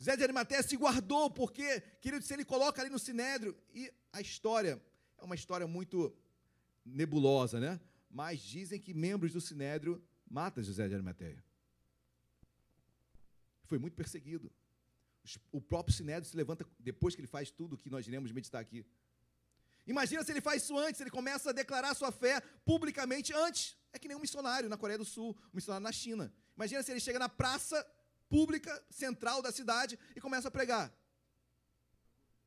[0.00, 4.20] Zé de Arimateia se guardou, porque, querido, se ele coloca ali no sinédrio, e a
[4.20, 4.80] história
[5.18, 6.14] é uma história muito
[6.84, 7.80] nebulosa, né?
[8.10, 11.42] Mas dizem que membros do sinédrio matam José de Arimateia.
[13.64, 14.52] Foi muito perseguido.
[15.50, 18.60] O próprio sinédrio se levanta depois que ele faz tudo o que nós iremos meditar
[18.60, 18.84] aqui.
[19.86, 23.76] Imagina se ele faz isso antes, ele começa a declarar sua fé publicamente antes.
[23.92, 26.32] É que nem um missionário na Coreia do Sul, um missionário na China.
[26.56, 27.84] Imagina se ele chega na praça
[28.28, 30.92] pública central da cidade e começa a pregar.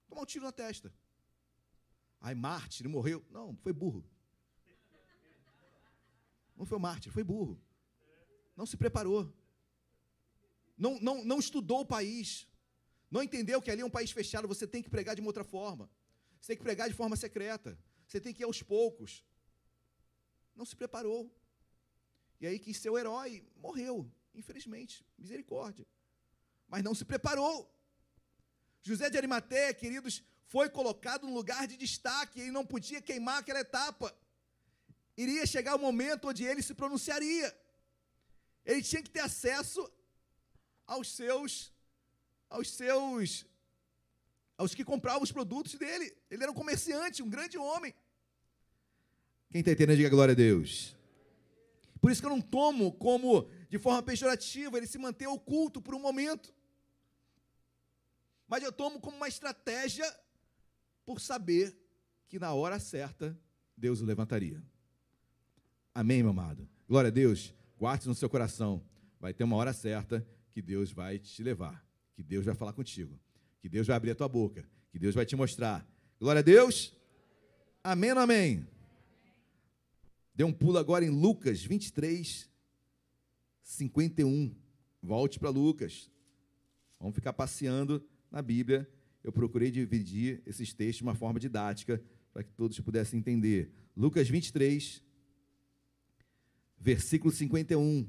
[0.07, 0.94] Tomar um tiro na testa.
[2.22, 3.24] Ai, mártir, morreu.
[3.30, 4.03] Não, foi burro.
[6.56, 7.61] Não foi mártir, foi burro.
[8.56, 9.34] Não se preparou.
[10.77, 12.48] Não, não, não estudou o país.
[13.10, 15.44] Não entendeu que ali é um país fechado, você tem que pregar de uma outra
[15.44, 15.90] forma.
[16.40, 17.77] Você tem que pregar de forma secreta.
[18.07, 19.23] Você tem que ir aos poucos.
[20.56, 21.32] Não se preparou.
[22.40, 25.06] E aí que seu herói morreu, infelizmente.
[25.18, 25.86] Misericórdia.
[26.68, 27.72] Mas não se preparou.
[28.82, 33.60] José de Arimateia, queridos, foi colocado num lugar de destaque, ele não podia queimar aquela
[33.60, 34.15] etapa.
[35.17, 37.55] Iria chegar o momento onde ele se pronunciaria.
[38.65, 39.89] Ele tinha que ter acesso
[40.85, 41.73] aos seus
[42.49, 43.45] aos seus
[44.57, 46.15] aos que compravam os produtos dele.
[46.29, 47.93] Ele era um comerciante, um grande homem.
[49.49, 50.95] Quem está entendendo, diga glória a Deus.
[52.01, 55.95] Por isso que eu não tomo como, de forma pejorativa, ele se manter oculto por
[55.95, 56.53] um momento.
[58.47, 60.05] Mas eu tomo como uma estratégia
[61.05, 61.75] por saber
[62.27, 63.37] que na hora certa
[63.75, 64.63] Deus o levantaria.
[65.97, 66.67] Amém, meu amado?
[66.89, 67.53] Glória a Deus.
[67.80, 68.84] Guarde no seu coração.
[69.17, 73.17] Vai ter uma hora certa que Deus vai te levar, que Deus vai falar contigo,
[73.61, 75.88] que Deus vai abrir a tua boca, que Deus vai te mostrar.
[76.19, 76.93] Glória a Deus.
[77.81, 78.67] Amém ou amém?
[80.35, 82.49] Dê um pulo agora em Lucas 23,
[83.61, 84.53] 51.
[85.01, 86.11] Volte para Lucas.
[86.99, 88.85] Vamos ficar passeando na Bíblia.
[89.23, 92.03] Eu procurei dividir esses textos de uma forma didática
[92.34, 93.72] para que todos pudessem entender.
[93.95, 95.01] Lucas 23,
[96.86, 98.07] versículo 51.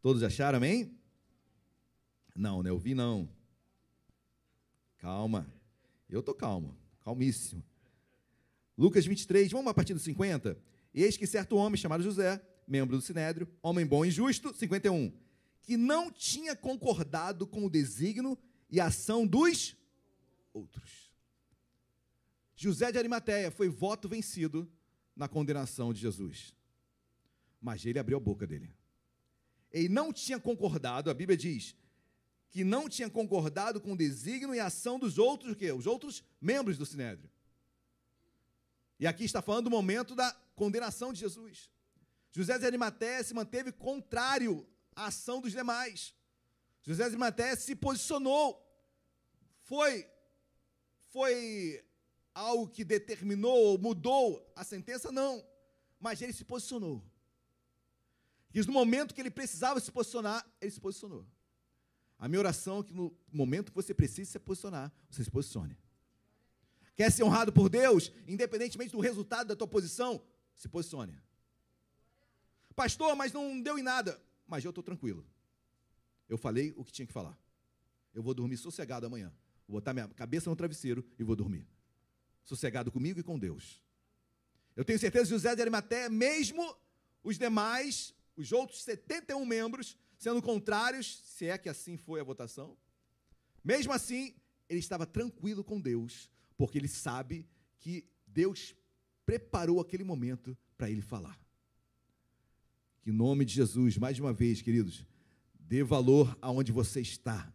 [0.00, 0.98] Todos acharam, amém?
[2.34, 2.70] Não, né?
[2.70, 3.28] Eu vi não.
[4.96, 5.52] Calma.
[6.08, 6.74] Eu estou calmo,
[7.04, 7.62] calmíssimo.
[8.76, 10.58] Lucas 23, vamos a partir do 50.
[10.94, 15.12] Eis que certo homem chamado José, membro do Sinédrio, homem bom e justo, 51,
[15.60, 18.36] que não tinha concordado com o desígnio
[18.70, 19.76] e ação dos
[20.54, 21.09] outros.
[22.62, 24.70] José de Arimateia foi voto vencido
[25.16, 26.54] na condenação de Jesus.
[27.58, 28.70] Mas ele abriu a boca dele.
[29.72, 31.74] Ele não tinha concordado, a Bíblia diz,
[32.50, 35.72] que não tinha concordado com o desígnio e ação dos outros, o quê?
[35.72, 37.30] Os outros membros do Sinédrio.
[38.98, 41.70] E aqui está falando do momento da condenação de Jesus.
[42.30, 46.14] José de Arimateia se manteve contrário à ação dos demais.
[46.82, 48.62] José de Arimateia se posicionou.
[49.62, 50.06] Foi
[51.08, 51.82] foi
[52.40, 55.12] algo que determinou, mudou a sentença?
[55.12, 55.44] Não.
[55.98, 57.04] Mas ele se posicionou.
[58.50, 61.26] Diz no momento que ele precisava se posicionar, ele se posicionou.
[62.18, 65.76] A minha oração é que no momento que você precisa se posicionar, você se posicione.
[66.96, 70.22] Quer ser honrado por Deus, independentemente do resultado da tua posição,
[70.54, 71.18] se posicione.
[72.74, 74.20] Pastor, mas não deu em nada.
[74.46, 75.24] Mas eu estou tranquilo.
[76.28, 77.38] Eu falei o que tinha que falar.
[78.12, 79.32] Eu vou dormir sossegado amanhã.
[79.66, 81.66] Vou botar minha cabeça no travesseiro e vou dormir.
[82.44, 83.82] Sossegado comigo e com Deus.
[84.76, 86.76] Eu tenho certeza que José de Arimateia, mesmo
[87.22, 92.76] os demais, os outros 71 membros, sendo contrários, se é que assim foi a votação,
[93.62, 94.34] mesmo assim,
[94.68, 97.46] ele estava tranquilo com Deus, porque ele sabe
[97.78, 98.74] que Deus
[99.26, 101.38] preparou aquele momento para ele falar.
[103.02, 105.06] Que em nome de Jesus, mais uma vez, queridos,
[105.58, 107.52] dê valor aonde você está.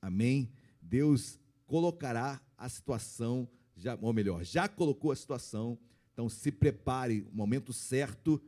[0.00, 0.52] Amém?
[0.80, 5.78] Deus colocará a situação, já, ou melhor, já colocou a situação,
[6.12, 8.40] então se prepare, o momento certo,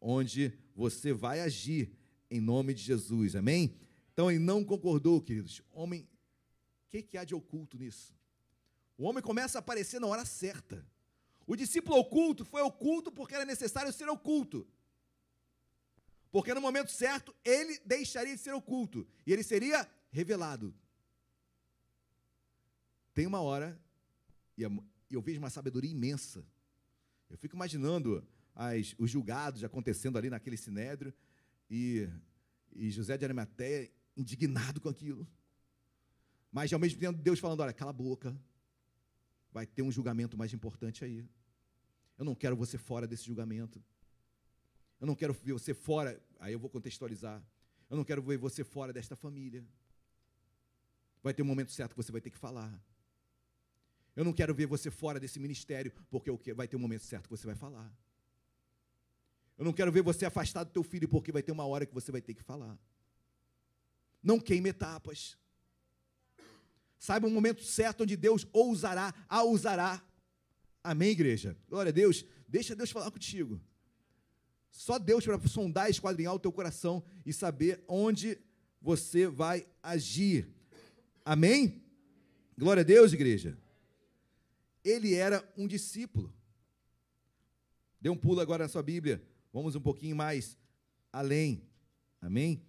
[0.00, 1.92] onde você vai agir
[2.30, 3.76] em nome de Jesus, amém?
[4.12, 5.62] Então ele não concordou, queridos.
[5.70, 8.14] Homem, o que, que há de oculto nisso?
[8.98, 10.86] O homem começa a aparecer na hora certa.
[11.46, 14.66] O discípulo oculto foi oculto porque era necessário ser oculto.
[16.32, 20.74] Porque no momento certo ele deixaria de ser oculto e ele seria revelado.
[23.14, 23.80] Tem uma hora,
[24.56, 26.44] e eu vejo uma sabedoria imensa.
[27.28, 31.12] Eu fico imaginando as, os julgados acontecendo ali naquele sinédrio
[31.70, 32.08] e,
[32.74, 35.26] e José de Arimateia indignado com aquilo.
[36.50, 38.36] Mas ao mesmo tempo Deus falando: olha, cala a boca,
[39.52, 41.28] vai ter um julgamento mais importante aí.
[42.18, 43.82] Eu não quero você fora desse julgamento.
[44.98, 47.42] Eu não quero ver você fora, aí eu vou contextualizar.
[47.90, 49.64] Eu não quero ver você fora desta família.
[51.22, 52.82] Vai ter um momento certo que você vai ter que falar.
[54.16, 57.04] Eu não quero ver você fora desse ministério, porque o que vai ter um momento
[57.04, 57.94] certo que você vai falar.
[59.58, 61.92] Eu não quero ver você afastado do teu filho, porque vai ter uma hora que
[61.92, 62.78] você vai ter que falar.
[64.22, 65.36] Não queime etapas.
[66.98, 70.02] Saiba um momento certo onde Deus ousará, a usará.
[70.82, 71.54] Amém, igreja?
[71.68, 72.24] Glória a Deus.
[72.48, 73.60] Deixa Deus falar contigo.
[74.70, 78.38] Só Deus para sondar, esquadrinhar o teu coração e saber onde
[78.80, 80.48] você vai agir.
[81.22, 81.82] Amém?
[82.56, 83.58] Glória a Deus, igreja
[84.86, 86.32] ele era um discípulo.
[88.00, 89.20] Dê um pulo agora na sua Bíblia.
[89.52, 90.56] Vamos um pouquinho mais
[91.12, 91.68] além.
[92.20, 92.62] Amém?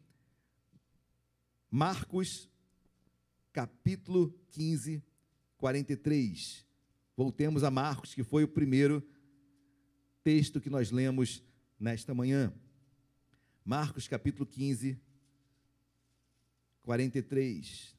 [1.70, 2.50] Marcos,
[3.54, 5.04] capítulo 15,
[5.58, 6.66] 43.
[7.16, 9.08] Voltemos a Marcos, que foi o primeiro
[10.24, 11.44] texto que nós lemos
[11.80, 12.54] nesta manhã.
[13.64, 15.00] Marcos, capítulo 15,
[16.82, 17.97] 43.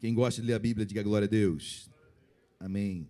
[0.00, 1.90] Quem gosta de ler a Bíblia, diga glória a Deus.
[2.58, 3.06] Amém.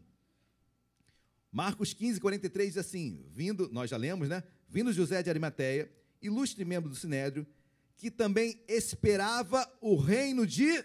[1.53, 4.43] Marcos 15, 43 diz assim: Vindo, nós já lemos, né?
[4.69, 5.89] Vindo José de Arimateia,
[6.21, 7.47] ilustre membro do Sinédrio,
[7.97, 10.85] que também esperava o reino de.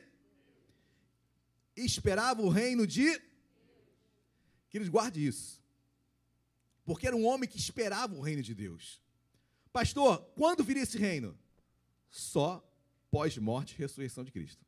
[1.75, 3.19] Esperava o reino de.
[4.69, 5.59] Queridos, guarde isso.
[6.83, 9.01] Porque era um homem que esperava o reino de Deus.
[9.73, 11.35] Pastor, quando viria esse reino?
[12.11, 12.63] Só
[13.09, 14.64] pós-morte e ressurreição de Cristo.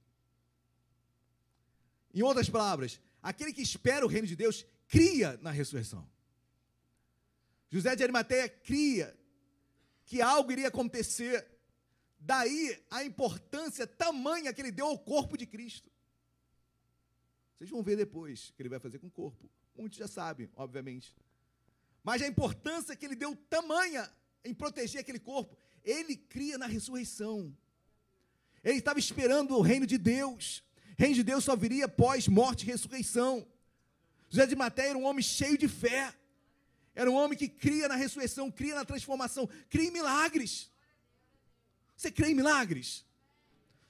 [2.13, 6.07] Em outras palavras, aquele que espera o reino de Deus cria na ressurreição.
[7.69, 9.17] José de Arimateia cria
[10.05, 11.45] que algo iria acontecer.
[12.19, 15.91] Daí a importância tamanha que ele deu ao corpo de Cristo.
[17.55, 19.49] Vocês vão ver depois o que ele vai fazer com o corpo.
[19.75, 21.15] Muitos já sabem, obviamente.
[22.03, 24.09] Mas a importância que ele deu tamanha
[24.43, 27.55] em proteger aquele corpo, ele cria na ressurreição.
[28.63, 30.63] Ele estava esperando o reino de Deus.
[30.97, 33.47] Reino de Deus só viria após morte e ressurreição.
[34.29, 36.13] José de Matéia era um homem cheio de fé.
[36.95, 40.71] Era um homem que cria na ressurreição, cria na transformação, cria em milagres.
[41.95, 43.05] Você crê em milagres?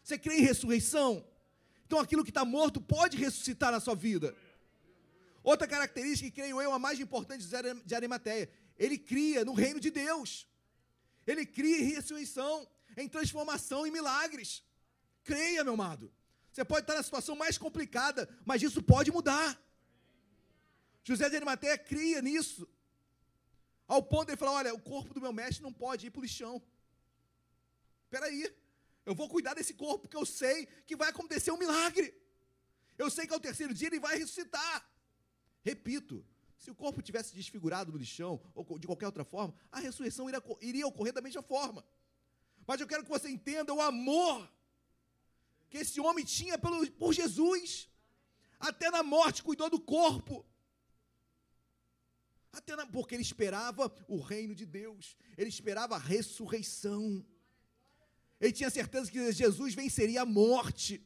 [0.04, 1.26] Você crê em ressurreição?
[1.86, 4.36] Então aquilo que está morto pode ressuscitar na sua vida.
[5.42, 7.48] Outra característica que creio eu, a mais importante
[7.86, 10.46] de Arimateia, ele cria no reino de Deus.
[11.26, 12.68] Ele cria em ressurreição,
[12.98, 14.62] em transformação, em milagres.
[15.24, 16.12] Creia, meu amado.
[16.58, 19.48] Você pode estar na situação mais complicada, mas isso pode mudar.
[21.04, 22.68] José de Arimateia cria nisso.
[23.88, 26.20] Ao ponto de ele falar: olha, o corpo do meu mestre não pode ir para
[26.20, 26.60] o lixão.
[28.06, 28.52] Espera aí,
[29.06, 32.12] eu vou cuidar desse corpo, porque eu sei que vai acontecer um milagre.
[32.98, 34.84] Eu sei que ao terceiro dia ele vai ressuscitar.
[35.64, 36.26] Repito,
[36.58, 40.44] se o corpo tivesse desfigurado no lixão, ou de qualquer outra forma, a ressurreição iria,
[40.60, 41.86] iria ocorrer da mesma forma.
[42.66, 44.57] Mas eu quero que você entenda o amor
[45.70, 47.90] que esse homem tinha pelo, por Jesus.
[48.60, 50.46] Até na morte cuidou do corpo.
[52.52, 57.26] Até na, porque ele esperava o reino de Deus, ele esperava a ressurreição.
[58.40, 61.06] Ele tinha certeza que Jesus venceria a morte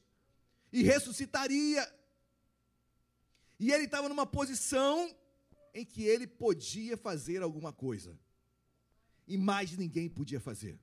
[0.71, 1.81] e ressuscitaria.
[3.59, 5.13] E ele estava numa posição
[5.73, 8.17] em que ele podia fazer alguma coisa.
[9.27, 10.79] E mais ninguém podia fazer.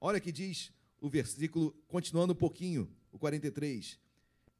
[0.00, 3.98] Olha que diz o versículo, continuando um pouquinho, o 43.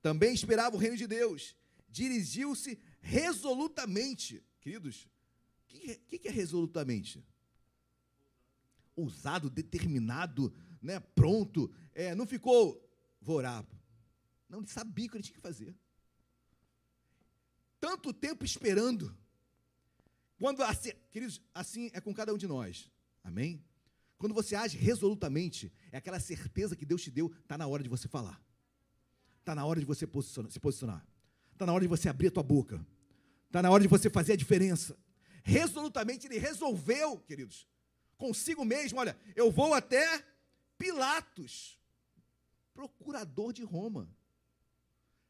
[0.01, 1.57] Também esperava o reino de Deus,
[1.89, 5.09] dirigiu-se resolutamente Queridos, o
[5.67, 7.25] que, que, que, é resolutamente?
[8.95, 12.87] Ousado, determinado, né, pronto, é, não ficou,
[13.19, 13.41] vou.
[14.47, 15.75] Não, ele sabia o que ele tinha que fazer.
[17.81, 19.17] Tanto tempo esperando.
[20.39, 22.91] Quando, assim, queridos, assim é com cada um de nós.
[23.23, 23.65] Amém?
[24.19, 27.89] Quando você age resolutamente, é aquela certeza que Deus te deu, está na hora de
[27.89, 28.43] você falar.
[29.39, 31.07] Está na hora de você posicionar, se posicionar.
[31.53, 32.85] Está na hora de você abrir a tua boca.
[33.47, 34.99] Está na hora de você fazer a diferença.
[35.43, 37.67] Resolutamente ele resolveu, queridos,
[38.17, 40.25] consigo mesmo: olha, eu vou até
[40.77, 41.79] Pilatos,
[42.75, 44.09] procurador de Roma.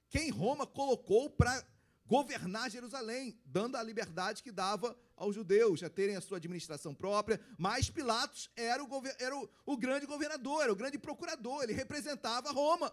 [0.09, 1.65] Quem Roma colocou para
[2.09, 7.39] governar Jerusalém, dando a liberdade que dava aos judeus a terem a sua administração própria,
[7.59, 12.51] mas Pilatos era o, era o, o grande governador, era o grande procurador, ele representava
[12.51, 12.93] Roma.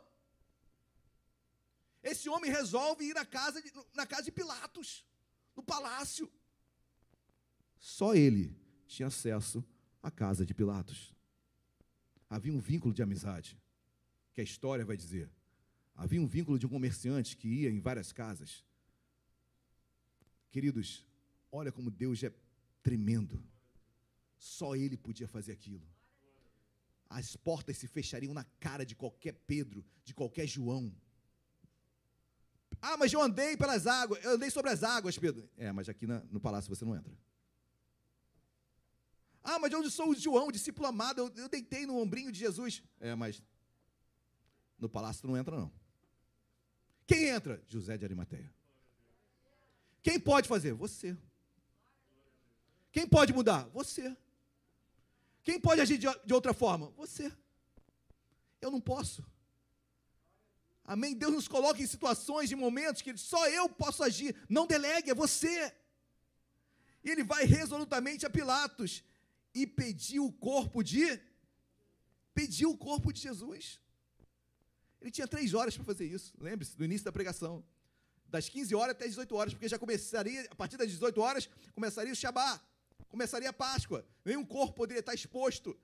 [2.03, 5.05] Esse homem resolve ir na casa de, na casa de Pilatos
[5.55, 6.29] no palácio.
[7.79, 8.53] Só ele
[8.85, 9.63] tinha acesso
[10.03, 11.15] à casa de Pilatos.
[12.29, 13.57] Havia um vínculo de amizade,
[14.33, 15.31] que a história vai dizer.
[15.95, 18.65] Havia um vínculo de um comerciante que ia em várias casas.
[20.51, 21.05] Queridos,
[21.51, 22.33] olha como Deus é
[22.81, 23.43] tremendo.
[24.37, 25.85] Só ele podia fazer aquilo.
[27.09, 30.93] As portas se fechariam na cara de qualquer Pedro, de qualquer João.
[32.81, 35.49] Ah, mas eu andei pelas águas, eu andei sobre as águas, Pedro.
[35.57, 37.13] É, mas aqui na, no palácio você não entra.
[39.43, 42.39] Ah, mas eu sou o João, o discípulo amado, eu, eu deitei no ombrinho de
[42.39, 42.83] Jesus.
[42.99, 43.41] É, mas
[44.77, 45.71] no palácio não entra, não.
[47.07, 47.63] Quem entra?
[47.67, 48.51] José de Arimateia.
[50.05, 50.71] Quem pode fazer?
[50.73, 51.17] Você.
[52.91, 53.63] Quem pode mudar?
[53.69, 54.15] Você.
[55.41, 56.91] Quem pode agir de, de outra forma?
[56.91, 57.31] Você.
[58.61, 59.25] Eu não posso.
[60.83, 61.15] Amém?
[61.15, 64.35] Deus nos coloca em situações, em momentos que só eu posso agir.
[64.47, 65.73] Não delegue, é você.
[67.03, 69.03] E ele vai resolutamente a Pilatos
[69.55, 71.19] e pediu o corpo de.
[72.31, 73.81] Pediu o corpo de Jesus.
[75.01, 76.31] Ele tinha três horas para fazer isso.
[76.39, 77.65] Lembre-se, do início da pregação.
[78.29, 81.49] Das 15 horas até as 18 horas, porque já começaria, a partir das 18 horas,
[81.73, 82.59] começaria o Shabá,
[83.07, 84.05] começaria a Páscoa.
[84.23, 85.77] Nenhum corpo poderia estar exposto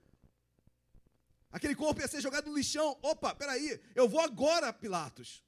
[1.53, 2.97] Aquele corpo ia ser jogado no lixão.
[3.01, 5.43] Opa, peraí, eu vou agora, Pilatos.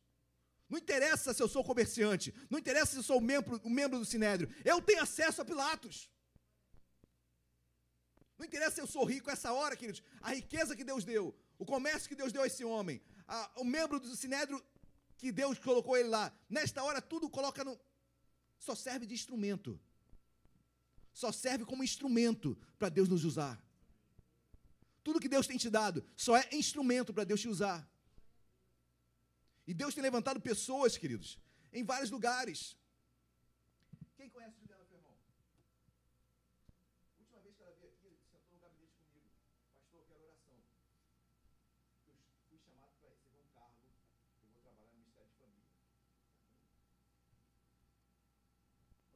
[0.69, 4.03] Não interessa se eu sou comerciante, não interessa se eu sou membro, um membro do
[4.05, 6.09] Sinédrio, eu tenho acesso a Pilatos.
[8.37, 10.03] Não interessa se eu sou rico essa hora, queridos.
[10.21, 13.63] A riqueza que Deus deu, o comércio que Deus deu a esse homem, a- o
[13.63, 14.61] membro do sinédrio
[15.23, 16.25] que Deus colocou ele lá.
[16.49, 17.73] Nesta hora, tudo coloca no.
[18.59, 19.79] Só serve de instrumento.
[21.21, 23.55] Só serve como instrumento para Deus nos usar.
[25.05, 27.79] Tudo que Deus tem te dado só é instrumento para Deus te usar.
[29.69, 31.39] E Deus tem levantado pessoas, queridos,
[31.71, 32.59] em vários lugares.
[34.17, 35.17] Quem conhece Juliana Ferron?
[37.19, 39.29] Última vez que ela veio aqui, sentou no gabinete comigo.
[39.79, 40.57] Pastor, eu quero oração.
[42.07, 42.17] Eu
[42.49, 43.85] fui chamado para receber um cargo.
[44.43, 45.71] Eu vou trabalhar no Ministério de Família.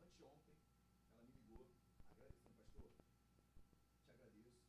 [0.05, 0.57] Anteontem,
[1.11, 1.65] ela me ligou,
[2.11, 2.89] agradecendo, pastor.
[4.05, 4.63] Te agradeço.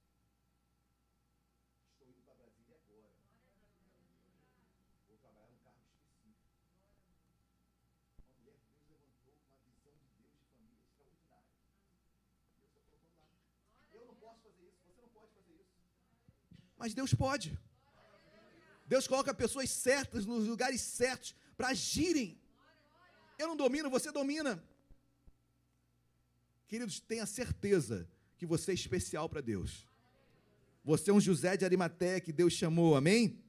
[1.92, 3.10] Estou indo para Brasília agora.
[5.08, 6.36] Vou trabalhar num cargo específico.
[8.22, 11.52] Uma mulher que Deus levantou com uma visão de Deus de família extraordinária.
[12.56, 13.28] Deus está colocando lá.
[13.92, 15.76] Eu não posso fazer isso, você não pode fazer isso.
[16.78, 17.58] Mas Deus pode.
[18.86, 22.40] Deus coloca pessoas certas nos lugares certos para agirem.
[23.38, 24.62] Eu não domino, você domina.
[26.66, 29.86] Queridos, tenha certeza que você é especial para Deus.
[30.84, 33.42] Você é um José de Arimateia que Deus chamou, amém?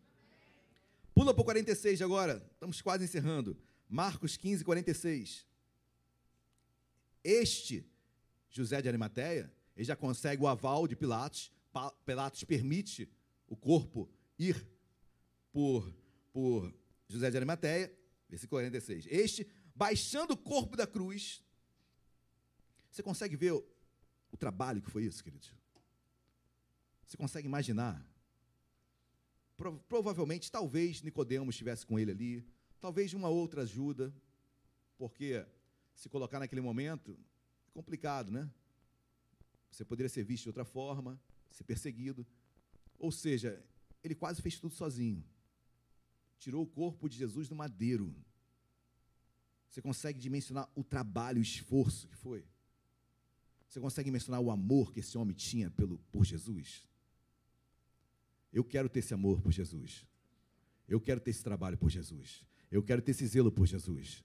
[1.13, 3.57] Pula para o 46 agora, estamos quase encerrando.
[3.87, 5.45] Marcos 15, 46.
[7.23, 7.85] Este
[8.49, 11.51] José de Arimateia, ele já consegue o aval de Pilatos.
[12.05, 13.09] Pilatos permite
[13.49, 14.65] o corpo ir
[15.51, 15.93] por,
[16.31, 16.73] por
[17.07, 17.93] José de Arimateia,
[18.29, 19.07] versículo 46.
[19.09, 21.43] Este, baixando o corpo da cruz,
[22.89, 23.65] você consegue ver o,
[24.31, 25.51] o trabalho que foi isso, queridos?
[27.05, 28.05] Você consegue imaginar?
[29.57, 32.47] Pro- provavelmente, talvez Nicodemos estivesse com ele ali,
[32.79, 34.13] talvez uma outra ajuda,
[34.97, 35.45] porque
[35.95, 37.17] se colocar naquele momento
[37.67, 38.49] é complicado, né?
[39.71, 41.19] Você poderia ser visto de outra forma,
[41.51, 42.25] ser perseguido.
[42.99, 43.63] Ou seja,
[44.03, 45.23] ele quase fez tudo sozinho.
[46.37, 48.13] Tirou o corpo de Jesus do madeiro.
[49.69, 52.45] Você consegue dimensionar o trabalho, o esforço que foi?
[53.67, 56.87] Você consegue mencionar o amor que esse homem tinha pelo, por Jesus?
[58.51, 60.07] Eu quero ter esse amor por Jesus.
[60.87, 62.43] Eu quero ter esse trabalho por Jesus.
[62.71, 64.23] Eu quero ter esse zelo por Jesus.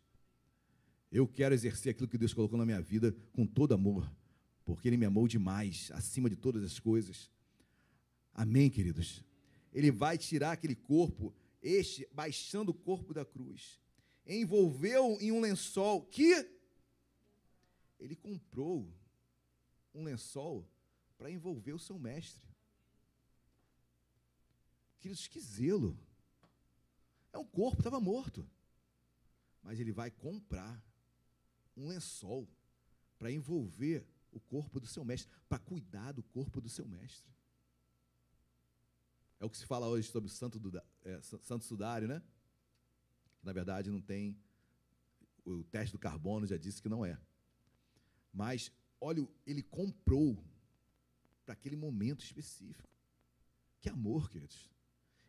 [1.12, 4.10] Eu quero exercer aquilo que Deus colocou na minha vida com todo amor,
[4.64, 7.30] porque Ele me amou demais, acima de todas as coisas.
[8.34, 9.24] Amém, queridos?
[9.72, 11.32] Ele vai tirar aquele corpo,
[11.62, 13.80] este, baixando o corpo da cruz,
[14.26, 16.50] envolveu em um lençol que
[17.98, 18.92] ele comprou
[19.94, 20.68] um lençol
[21.16, 22.46] para envolver o seu mestre.
[24.98, 25.98] Queridos, que zelo.
[27.32, 28.48] É um corpo, estava morto.
[29.62, 30.82] Mas ele vai comprar
[31.76, 32.48] um lençol
[33.18, 37.32] para envolver o corpo do seu mestre, para cuidar do corpo do seu mestre.
[39.40, 42.22] É o que se fala hoje sobre santo, Duda- é, Sa- santo sudário, né?
[43.42, 44.38] Na verdade, não tem.
[45.44, 47.18] O teste do carbono já disse que não é.
[48.32, 50.42] Mas, olha, ele comprou
[51.44, 52.88] para aquele momento específico.
[53.80, 54.70] Que amor, queridos.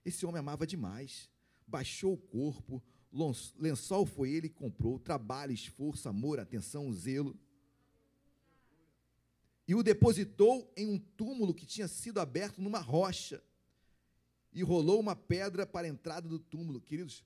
[0.05, 1.29] Esse homem amava demais.
[1.67, 2.81] Baixou o corpo,
[3.57, 7.37] lençol foi ele que comprou, trabalho, esforço, amor, atenção, zelo.
[9.67, 13.43] E o depositou em um túmulo que tinha sido aberto numa rocha.
[14.55, 16.79] E rolou uma pedra para a entrada do túmulo.
[16.79, 17.25] Queridos,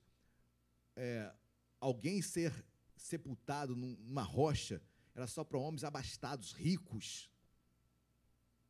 [0.95, 1.31] é,
[1.79, 2.51] alguém ser
[2.97, 4.81] sepultado num- numa rocha
[5.13, 7.29] era só para homens abastados, ricos.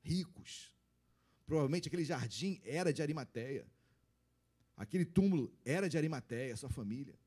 [0.01, 0.75] Ricos.
[1.45, 3.65] Provavelmente aquele jardim era de Arimateia.
[4.75, 7.17] Aquele túmulo era de Arimateia, sua família.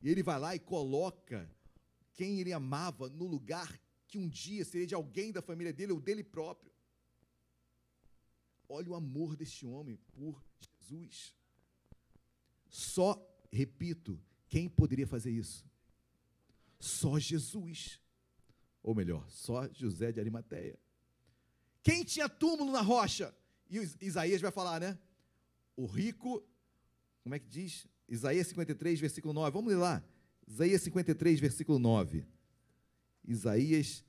[0.00, 1.50] E ele vai lá e coloca
[2.12, 6.00] quem ele amava no lugar que um dia seria de alguém da família dele ou
[6.00, 6.71] dele próprio.
[8.74, 11.36] Olha o amor deste homem por Jesus.
[12.70, 13.22] Só,
[13.52, 14.18] repito,
[14.48, 15.62] quem poderia fazer isso?
[16.80, 18.00] Só Jesus.
[18.82, 20.78] Ou melhor, só José de Arimateia.
[21.82, 23.36] Quem tinha túmulo na rocha?
[23.68, 24.98] E Isaías vai falar, né?
[25.76, 26.42] O rico,
[27.22, 27.86] como é que diz?
[28.08, 29.50] Isaías 53, versículo 9.
[29.50, 30.02] Vamos ler lá.
[30.48, 32.26] Isaías 53, versículo 9.
[33.22, 34.02] Isaías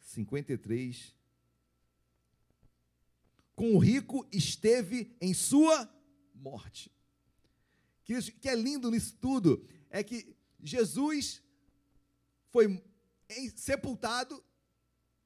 [0.00, 1.15] 53.
[3.56, 5.90] Com o rico esteve em sua
[6.34, 6.92] morte.
[8.08, 11.42] O que é lindo nisso tudo é que Jesus
[12.52, 12.84] foi
[13.56, 14.44] sepultado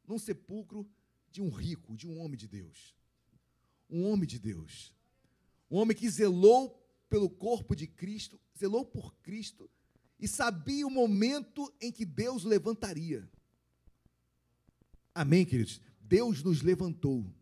[0.07, 0.89] num sepulcro
[1.31, 2.97] de um rico, de um homem de Deus.
[3.91, 4.95] Um homem de Deus.
[5.69, 9.69] Um homem que zelou pelo corpo de Cristo, zelou por Cristo
[10.21, 13.29] e sabia o momento em que Deus levantaria.
[15.13, 15.81] Amém, queridos?
[16.01, 17.35] Deus nos levantou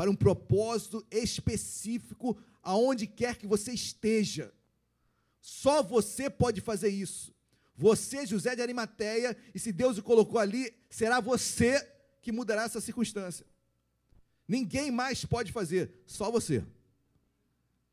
[0.00, 4.50] para um propósito específico aonde quer que você esteja.
[5.42, 7.34] Só você pode fazer isso.
[7.76, 11.86] Você, José de Arimateia, e se Deus o colocou ali, será você
[12.22, 13.44] que mudará essa circunstância.
[14.48, 16.64] Ninguém mais pode fazer, só você.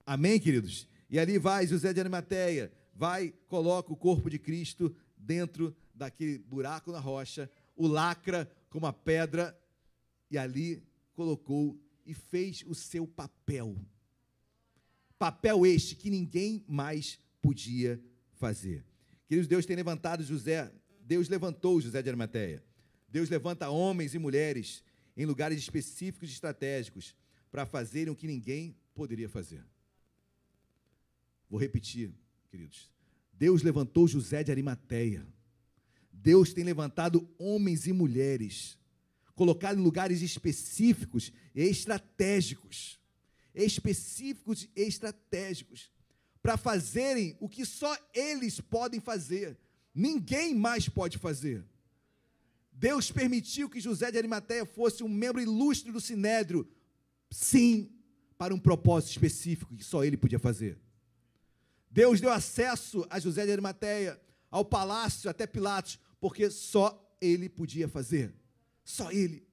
[0.06, 0.88] Amém, queridos?
[1.10, 6.90] E ali vai José de Arimateia, vai, coloca o corpo de Cristo dentro daquele buraco
[6.90, 9.60] na rocha, o lacra com uma pedra,
[10.32, 10.82] e ali
[11.14, 11.78] colocou
[12.08, 13.78] e fez o seu papel.
[15.20, 18.02] Papel este que ninguém mais podia
[18.34, 18.86] fazer.
[19.28, 20.72] Queridos, Deus tem levantado José,
[21.02, 22.64] Deus levantou José de Arimateia.
[23.10, 24.84] Deus levanta homens e mulheres
[25.16, 27.16] em lugares específicos e estratégicos
[27.52, 29.66] para fazerem o que ninguém poderia fazer.
[31.50, 32.12] Vou repetir,
[32.50, 32.92] queridos.
[33.34, 35.26] Deus levantou José de Arimateia.
[36.12, 38.78] Deus tem levantado homens e mulheres,
[39.38, 43.00] colocado em lugares específicos e estratégicos.
[43.54, 45.92] Específicos e estratégicos
[46.42, 49.56] para fazerem o que só eles podem fazer.
[49.94, 51.64] Ninguém mais pode fazer.
[52.72, 56.68] Deus permitiu que José de Arimateia fosse um membro ilustre do Sinédrio,
[57.30, 57.92] sim,
[58.38, 60.80] para um propósito específico que só ele podia fazer.
[61.92, 64.20] Deus deu acesso a José de Arimateia
[64.50, 68.34] ao palácio até Pilatos, porque só ele podia fazer.
[68.88, 69.46] Só ele.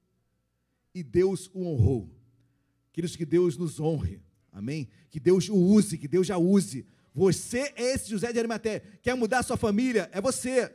[0.93, 2.09] E Deus o honrou.
[2.93, 4.23] Queridos, que Deus nos honre.
[4.49, 4.87] Amém?
[5.09, 6.87] Que Deus o use, que Deus já use.
[7.13, 8.81] Você é esse José de Arimateia.
[9.01, 10.09] Quer mudar sua família?
[10.13, 10.73] É você.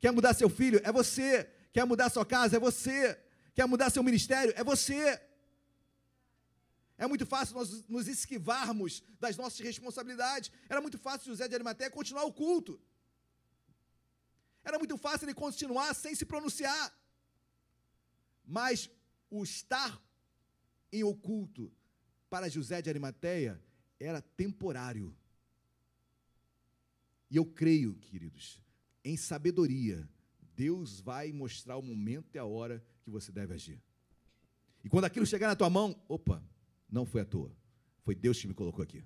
[0.00, 0.80] Quer mudar seu filho?
[0.82, 1.46] É você.
[1.74, 2.56] Quer mudar sua casa?
[2.56, 3.20] É você.
[3.54, 4.54] Quer mudar seu ministério?
[4.56, 5.20] É você.
[6.96, 10.50] É muito fácil nós nos esquivarmos das nossas responsabilidades.
[10.70, 12.80] Era muito fácil José de Arimateia continuar o culto.
[14.64, 16.98] Era muito fácil ele continuar sem se pronunciar.
[18.50, 18.90] Mas
[19.30, 20.02] o estar
[20.92, 21.72] em oculto
[22.28, 23.62] para José de Arimateia
[24.00, 25.16] era temporário.
[27.30, 28.60] E eu creio, queridos,
[29.04, 30.08] em sabedoria,
[30.56, 33.80] Deus vai mostrar o momento e a hora que você deve agir.
[34.82, 36.42] E quando aquilo chegar na tua mão, opa,
[36.90, 37.54] não foi à toa.
[38.02, 39.04] Foi Deus que me colocou aqui.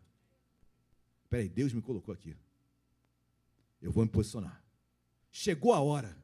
[1.29, 2.35] Peraí, Deus me colocou aqui.
[3.83, 4.65] Eu vou me posicionar.
[5.31, 6.17] Chegou a hora.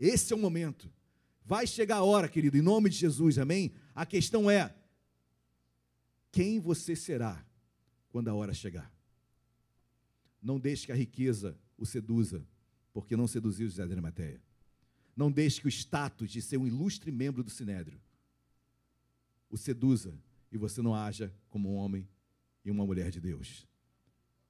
[0.00, 0.92] Esse é o momento.
[1.46, 3.72] Vai chegar a hora, querido, em nome de Jesus, amém?
[3.94, 4.74] A questão é:
[6.32, 7.46] quem você será
[8.08, 8.92] quando a hora chegar.
[10.42, 12.44] Não deixe que a riqueza o seduza,
[12.92, 14.42] porque não seduziu José de Arimateia.
[15.14, 18.00] Não deixe que o status de ser um ilustre membro do Sinédrio
[19.48, 20.18] o seduza
[20.50, 22.08] e você não haja como um homem
[22.64, 23.66] e uma mulher de Deus.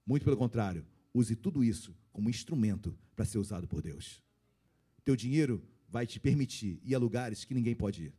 [0.04, 4.22] Muito pelo contrário, use tudo isso como instrumento para ser usado por Deus.
[5.04, 8.14] Teu dinheiro vai te permitir ir a lugares que ninguém pode ir.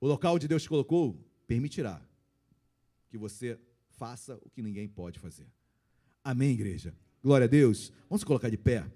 [0.00, 2.00] O local onde Deus te colocou permitirá
[3.08, 3.58] que você
[3.90, 5.46] faça o que ninguém pode fazer.
[6.22, 6.94] Amém, igreja?
[7.22, 7.92] Glória a Deus.
[8.08, 8.90] Vamos colocar de pé.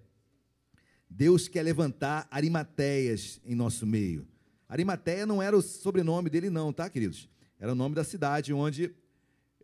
[1.11, 4.27] Deus quer levantar Arimateias em nosso meio.
[4.69, 7.29] Arimateia não era o sobrenome dele, não, tá, queridos?
[7.59, 8.95] Era o nome da cidade onde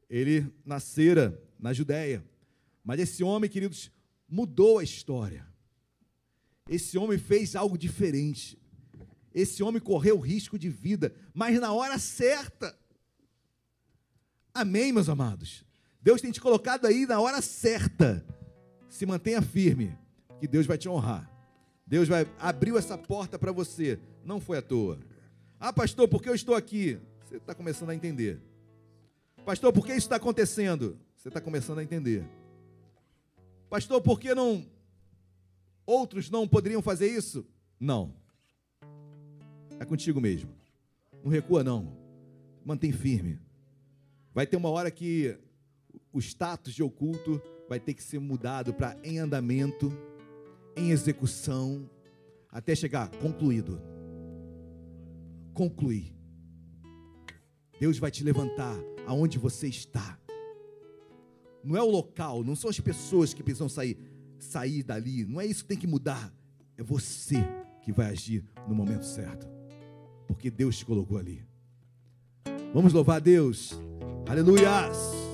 [0.09, 2.25] ele nascera, na Judéia.
[2.85, 3.91] Mas esse homem, queridos,
[4.29, 5.50] mudou a história.
[6.71, 8.57] Esse homem fez algo diferente.
[9.35, 12.79] Esse homem correu risco de vida, mas na hora certa.
[14.55, 15.65] Amém, meus amados?
[16.01, 18.25] Deus tem te colocado aí na hora certa.
[18.89, 19.99] Se mantenha firme,
[20.39, 21.29] que Deus vai te honrar.
[21.85, 23.99] Deus vai abriu essa porta para você.
[24.25, 25.01] Não foi à toa.
[25.59, 27.01] Ah, pastor, por que eu estou aqui?
[27.25, 28.41] Você está começando a entender.
[29.45, 30.97] Pastor, por que isso está acontecendo?
[31.17, 32.25] Você está começando a entender.
[33.69, 34.65] Pastor, por que não
[35.87, 37.47] outros não poderiam fazer isso?
[37.79, 38.15] Não.
[39.79, 40.51] É contigo mesmo.
[41.25, 41.97] Não recua, não.
[42.65, 43.39] Mantém firme.
[44.35, 45.37] Vai ter uma hora que
[46.13, 49.93] o status de oculto vai ter que ser mudado para em andamento,
[50.77, 51.89] em execução,
[52.51, 53.81] até chegar concluído.
[55.55, 56.15] Concluir.
[57.79, 58.77] Deus vai te levantar
[59.07, 60.19] aonde você está.
[61.63, 63.97] Não é o local, não são as pessoas que precisam sair,
[64.45, 65.25] sair dali.
[65.25, 66.33] Não é isso que tem que mudar.
[66.77, 67.45] É você
[67.83, 69.49] que vai agir no momento certo.
[70.27, 71.45] Porque Deus te colocou ali.
[72.73, 73.75] Vamos louvar a Deus.
[74.29, 75.30] Aleluias.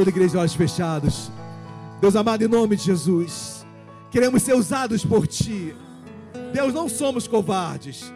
[0.00, 1.30] Toda igreja de olhos fechados.
[2.00, 3.66] Deus amado, em nome de Jesus,
[4.10, 5.76] queremos ser usados por Ti.
[6.54, 8.10] Deus, não somos covardes.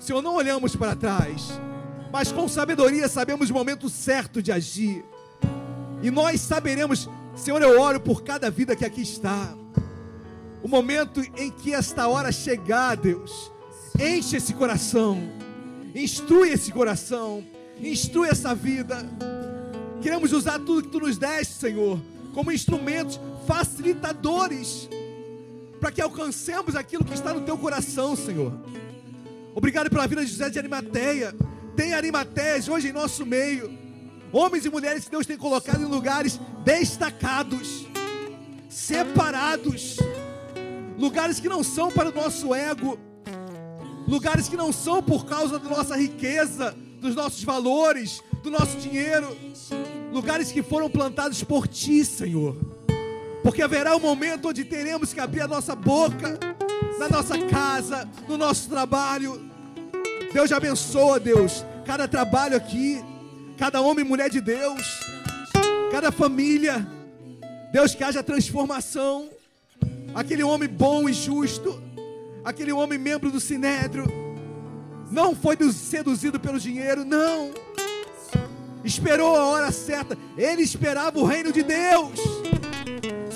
[0.00, 1.52] Senhor, não olhamos para trás,
[2.12, 5.04] mas com sabedoria sabemos o momento certo de agir.
[6.02, 9.54] E nós saberemos, Senhor, eu oro por cada vida que aqui está.
[10.60, 13.52] O momento em que esta hora chegar, Deus,
[13.96, 15.22] enche esse coração,
[15.94, 17.44] instrui esse coração,
[17.80, 19.06] instrui essa vida.
[20.00, 22.00] Queremos usar tudo que tu nos deste, Senhor,
[22.32, 24.88] como instrumentos facilitadores
[25.80, 28.52] para que alcancemos aquilo que está no teu coração, Senhor.
[29.54, 31.34] Obrigado pela vida de José de Arimateia.
[31.74, 33.76] Tem Arimateias hoje em nosso meio.
[34.32, 37.86] Homens e mulheres que Deus tem colocado em lugares destacados,
[38.68, 39.96] separados,
[40.98, 42.98] lugares que não são para o nosso ego,
[44.06, 49.36] lugares que não são por causa da nossa riqueza, dos nossos valores, do nosso dinheiro,
[50.10, 52.56] lugares que foram plantados por Ti, Senhor.
[53.42, 56.38] Porque haverá um momento onde teremos que abrir a nossa boca,
[56.98, 59.38] na nossa casa, no nosso trabalho.
[60.32, 63.04] Deus abençoa, Deus, cada trabalho aqui,
[63.58, 65.00] cada homem e mulher de Deus,
[65.92, 66.86] cada família.
[67.70, 69.28] Deus, que haja transformação.
[70.14, 71.82] Aquele homem bom e justo,
[72.42, 74.06] aquele homem membro do Sinédrio,
[75.10, 77.52] não foi seduzido pelo dinheiro, não.
[78.88, 82.18] Esperou a hora certa, ele esperava o reino de Deus.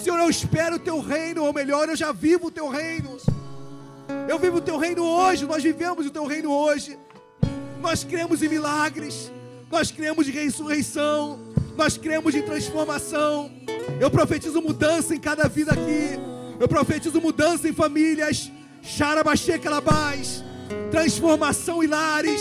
[0.03, 3.19] Senhor, eu espero o teu reino, ou melhor, eu já vivo o teu reino.
[4.27, 6.99] Eu vivo o teu reino hoje, nós vivemos o teu reino hoje.
[7.83, 9.31] Nós cremos em milagres,
[9.71, 11.39] nós cremos em ressurreição,
[11.77, 13.53] nós cremos em transformação.
[14.01, 16.19] Eu profetizo mudança em cada vida aqui.
[16.59, 18.51] Eu profetizo mudança em famílias.
[18.81, 20.43] Xarabaxecalabás.
[20.91, 22.41] Transformação em lares.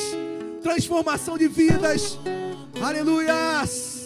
[0.64, 2.18] Transformação de vidas.
[2.82, 4.01] Aleluias.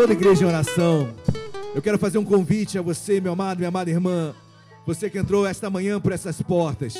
[0.00, 1.14] Toda igreja em oração.
[1.74, 4.34] Eu quero fazer um convite a você, meu amado, minha amada irmã.
[4.86, 6.94] Você que entrou esta manhã por essas portas.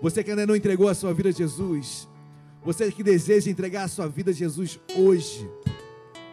[0.00, 2.08] Você que ainda não entregou a sua vida a Jesus.
[2.64, 5.50] Você que deseja entregar a sua vida a Jesus hoje.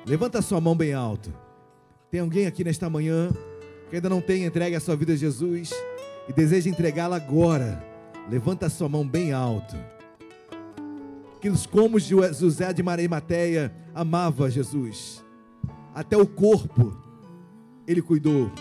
[0.05, 1.33] Levanta a sua mão bem alto.
[2.11, 3.31] Tem alguém aqui nesta manhã
[3.89, 5.71] que ainda não tem entregue a sua vida a Jesus
[6.29, 7.83] e deseja entregá-la agora.
[8.29, 9.75] Levanta a sua mão bem alto.
[11.41, 15.22] Que como José de Marimateia amava Jesus
[15.93, 16.97] até o corpo
[17.87, 18.51] ele cuidou.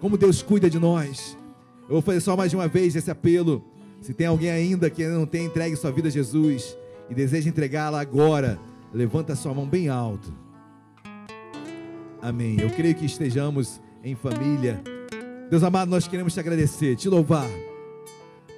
[0.00, 1.36] Como Deus cuida de nós.
[1.82, 3.64] Eu vou fazer só mais uma vez esse apelo.
[4.00, 6.76] Se tem alguém ainda que não tem entregue sua vida a Jesus
[7.08, 8.58] e deseja entregá-la agora,
[8.92, 10.32] levanta sua mão bem alto.
[12.20, 12.60] Amém.
[12.60, 14.82] Eu creio que estejamos em família.
[15.50, 17.48] Deus amado, nós queremos te agradecer, te louvar.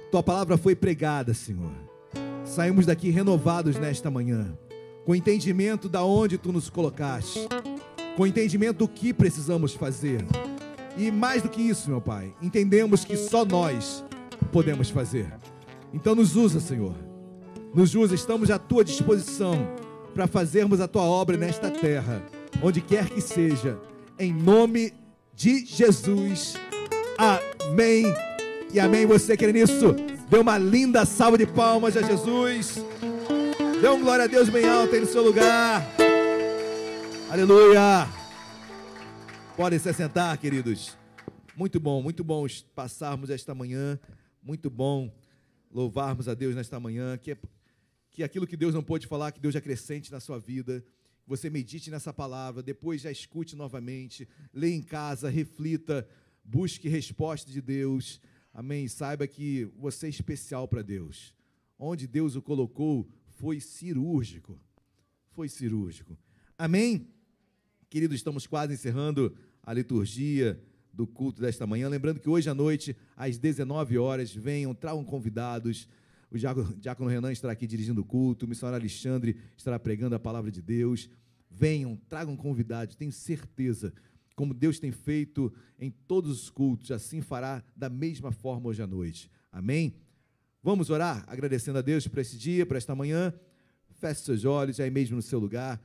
[0.09, 1.71] Tua palavra foi pregada, Senhor.
[2.45, 4.57] Saímos daqui renovados nesta manhã,
[5.05, 7.47] com entendimento da onde tu nos colocaste,
[8.17, 10.25] com entendimento do que precisamos fazer.
[10.97, 14.03] E mais do que isso, meu Pai, entendemos que só nós
[14.51, 15.31] podemos fazer.
[15.93, 16.95] Então nos usa, Senhor.
[17.73, 19.55] Nos usa, estamos à tua disposição
[20.13, 22.23] para fazermos a tua obra nesta terra,
[22.63, 23.77] onde quer que seja,
[24.17, 24.93] em nome
[25.35, 26.55] de Jesus.
[27.17, 28.05] Amém.
[28.73, 29.05] E amém.
[29.05, 29.93] Você crê nisso?
[30.29, 32.81] Dê uma linda salva de palmas a Jesus.
[33.85, 35.85] Dê glória a Deus bem alto aí no seu lugar.
[37.29, 38.07] Aleluia.
[39.55, 40.97] Podem se sentar, queridos.
[41.55, 43.99] Muito bom, muito bom passarmos esta manhã.
[44.41, 45.15] Muito bom
[45.69, 47.15] louvarmos a Deus nesta manhã.
[47.15, 47.37] Que,
[48.09, 50.83] que aquilo que Deus não pôde falar, que Deus acrescente na sua vida.
[51.27, 56.09] Você medite nessa palavra, depois já escute novamente, leia em casa, reflita,
[56.43, 58.19] busque resposta de Deus.
[58.51, 58.87] Amém.
[58.87, 61.35] Saiba que você é especial para Deus.
[61.77, 64.59] Onde Deus o colocou foi cirúrgico.
[65.31, 66.17] Foi cirúrgico.
[66.57, 67.07] Amém.
[67.89, 70.59] Queridos, estamos quase encerrando a liturgia
[70.93, 71.89] do culto desta manhã.
[71.89, 75.87] Lembrando que hoje à noite, às 19 horas, venham, tragam convidados.
[76.31, 78.45] O diácono, Renan estará aqui dirigindo o culto.
[78.45, 81.09] O missionário Alexandre estará pregando a palavra de Deus.
[81.49, 82.95] Venham, tragam convidados.
[82.95, 83.93] Tenho certeza,
[84.35, 88.87] como Deus tem feito em todos os cultos, assim fará da mesma forma hoje à
[88.87, 89.29] noite.
[89.51, 89.95] Amém?
[90.65, 93.31] Vamos orar agradecendo a Deus por esse dia, por esta manhã.
[93.99, 95.79] Feche seus olhos aí mesmo no seu lugar.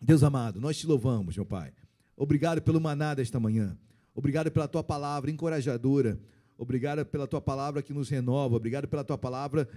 [0.00, 1.72] Deus amado, nós te louvamos, meu Pai.
[2.16, 3.78] Obrigado pelo maná desta manhã.
[4.16, 6.20] Obrigado pela tua palavra encorajadora.
[6.56, 8.56] Obrigado pela tua palavra que nos renova.
[8.56, 9.68] Obrigado pela tua palavra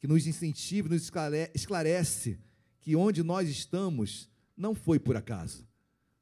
[0.00, 2.38] que nos incentiva, nos esclare- esclarece
[2.80, 5.68] que onde nós estamos não foi por acaso.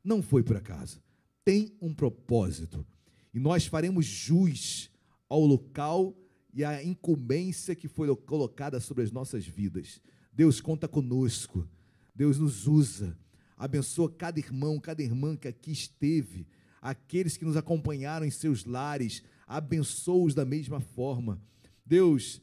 [0.03, 1.01] Não foi por acaso.
[1.45, 2.85] Tem um propósito.
[3.33, 4.91] E nós faremos jus
[5.29, 6.13] ao local
[6.53, 10.01] e à incumbência que foi colocada sobre as nossas vidas.
[10.33, 11.69] Deus conta conosco.
[12.15, 13.17] Deus nos usa.
[13.57, 16.47] Abençoa cada irmão, cada irmã que aqui esteve,
[16.81, 21.41] aqueles que nos acompanharam em seus lares, abençoa-os da mesma forma.
[21.85, 22.41] Deus,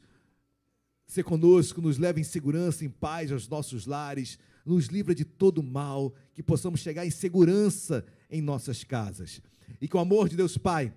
[1.06, 5.62] se conosco, nos leva em segurança, em paz aos nossos lares, nos livra de todo
[5.62, 9.40] mal, que possamos chegar em segurança em nossas casas.
[9.80, 10.92] E que o amor de Deus Pai,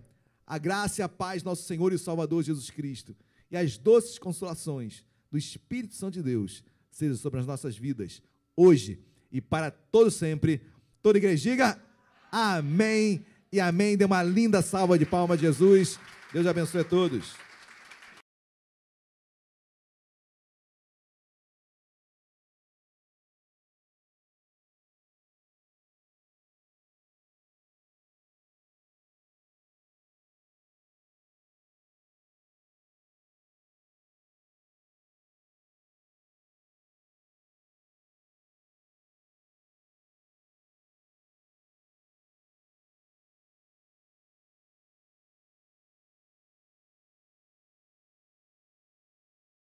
[0.52, 3.16] a graça e a paz nosso Senhor e Salvador Jesus Cristo
[3.50, 6.62] e as doces consolações do Espírito Santo de Deus
[6.92, 8.22] sejam sobre as nossas vidas,
[8.54, 9.00] hoje
[9.32, 10.60] e para todo sempre.
[11.02, 11.82] Toda igreja diga
[12.30, 13.96] amém e amém.
[13.96, 15.98] Dê uma linda salva de palmas, Jesus.
[16.34, 17.32] Deus abençoe a todos.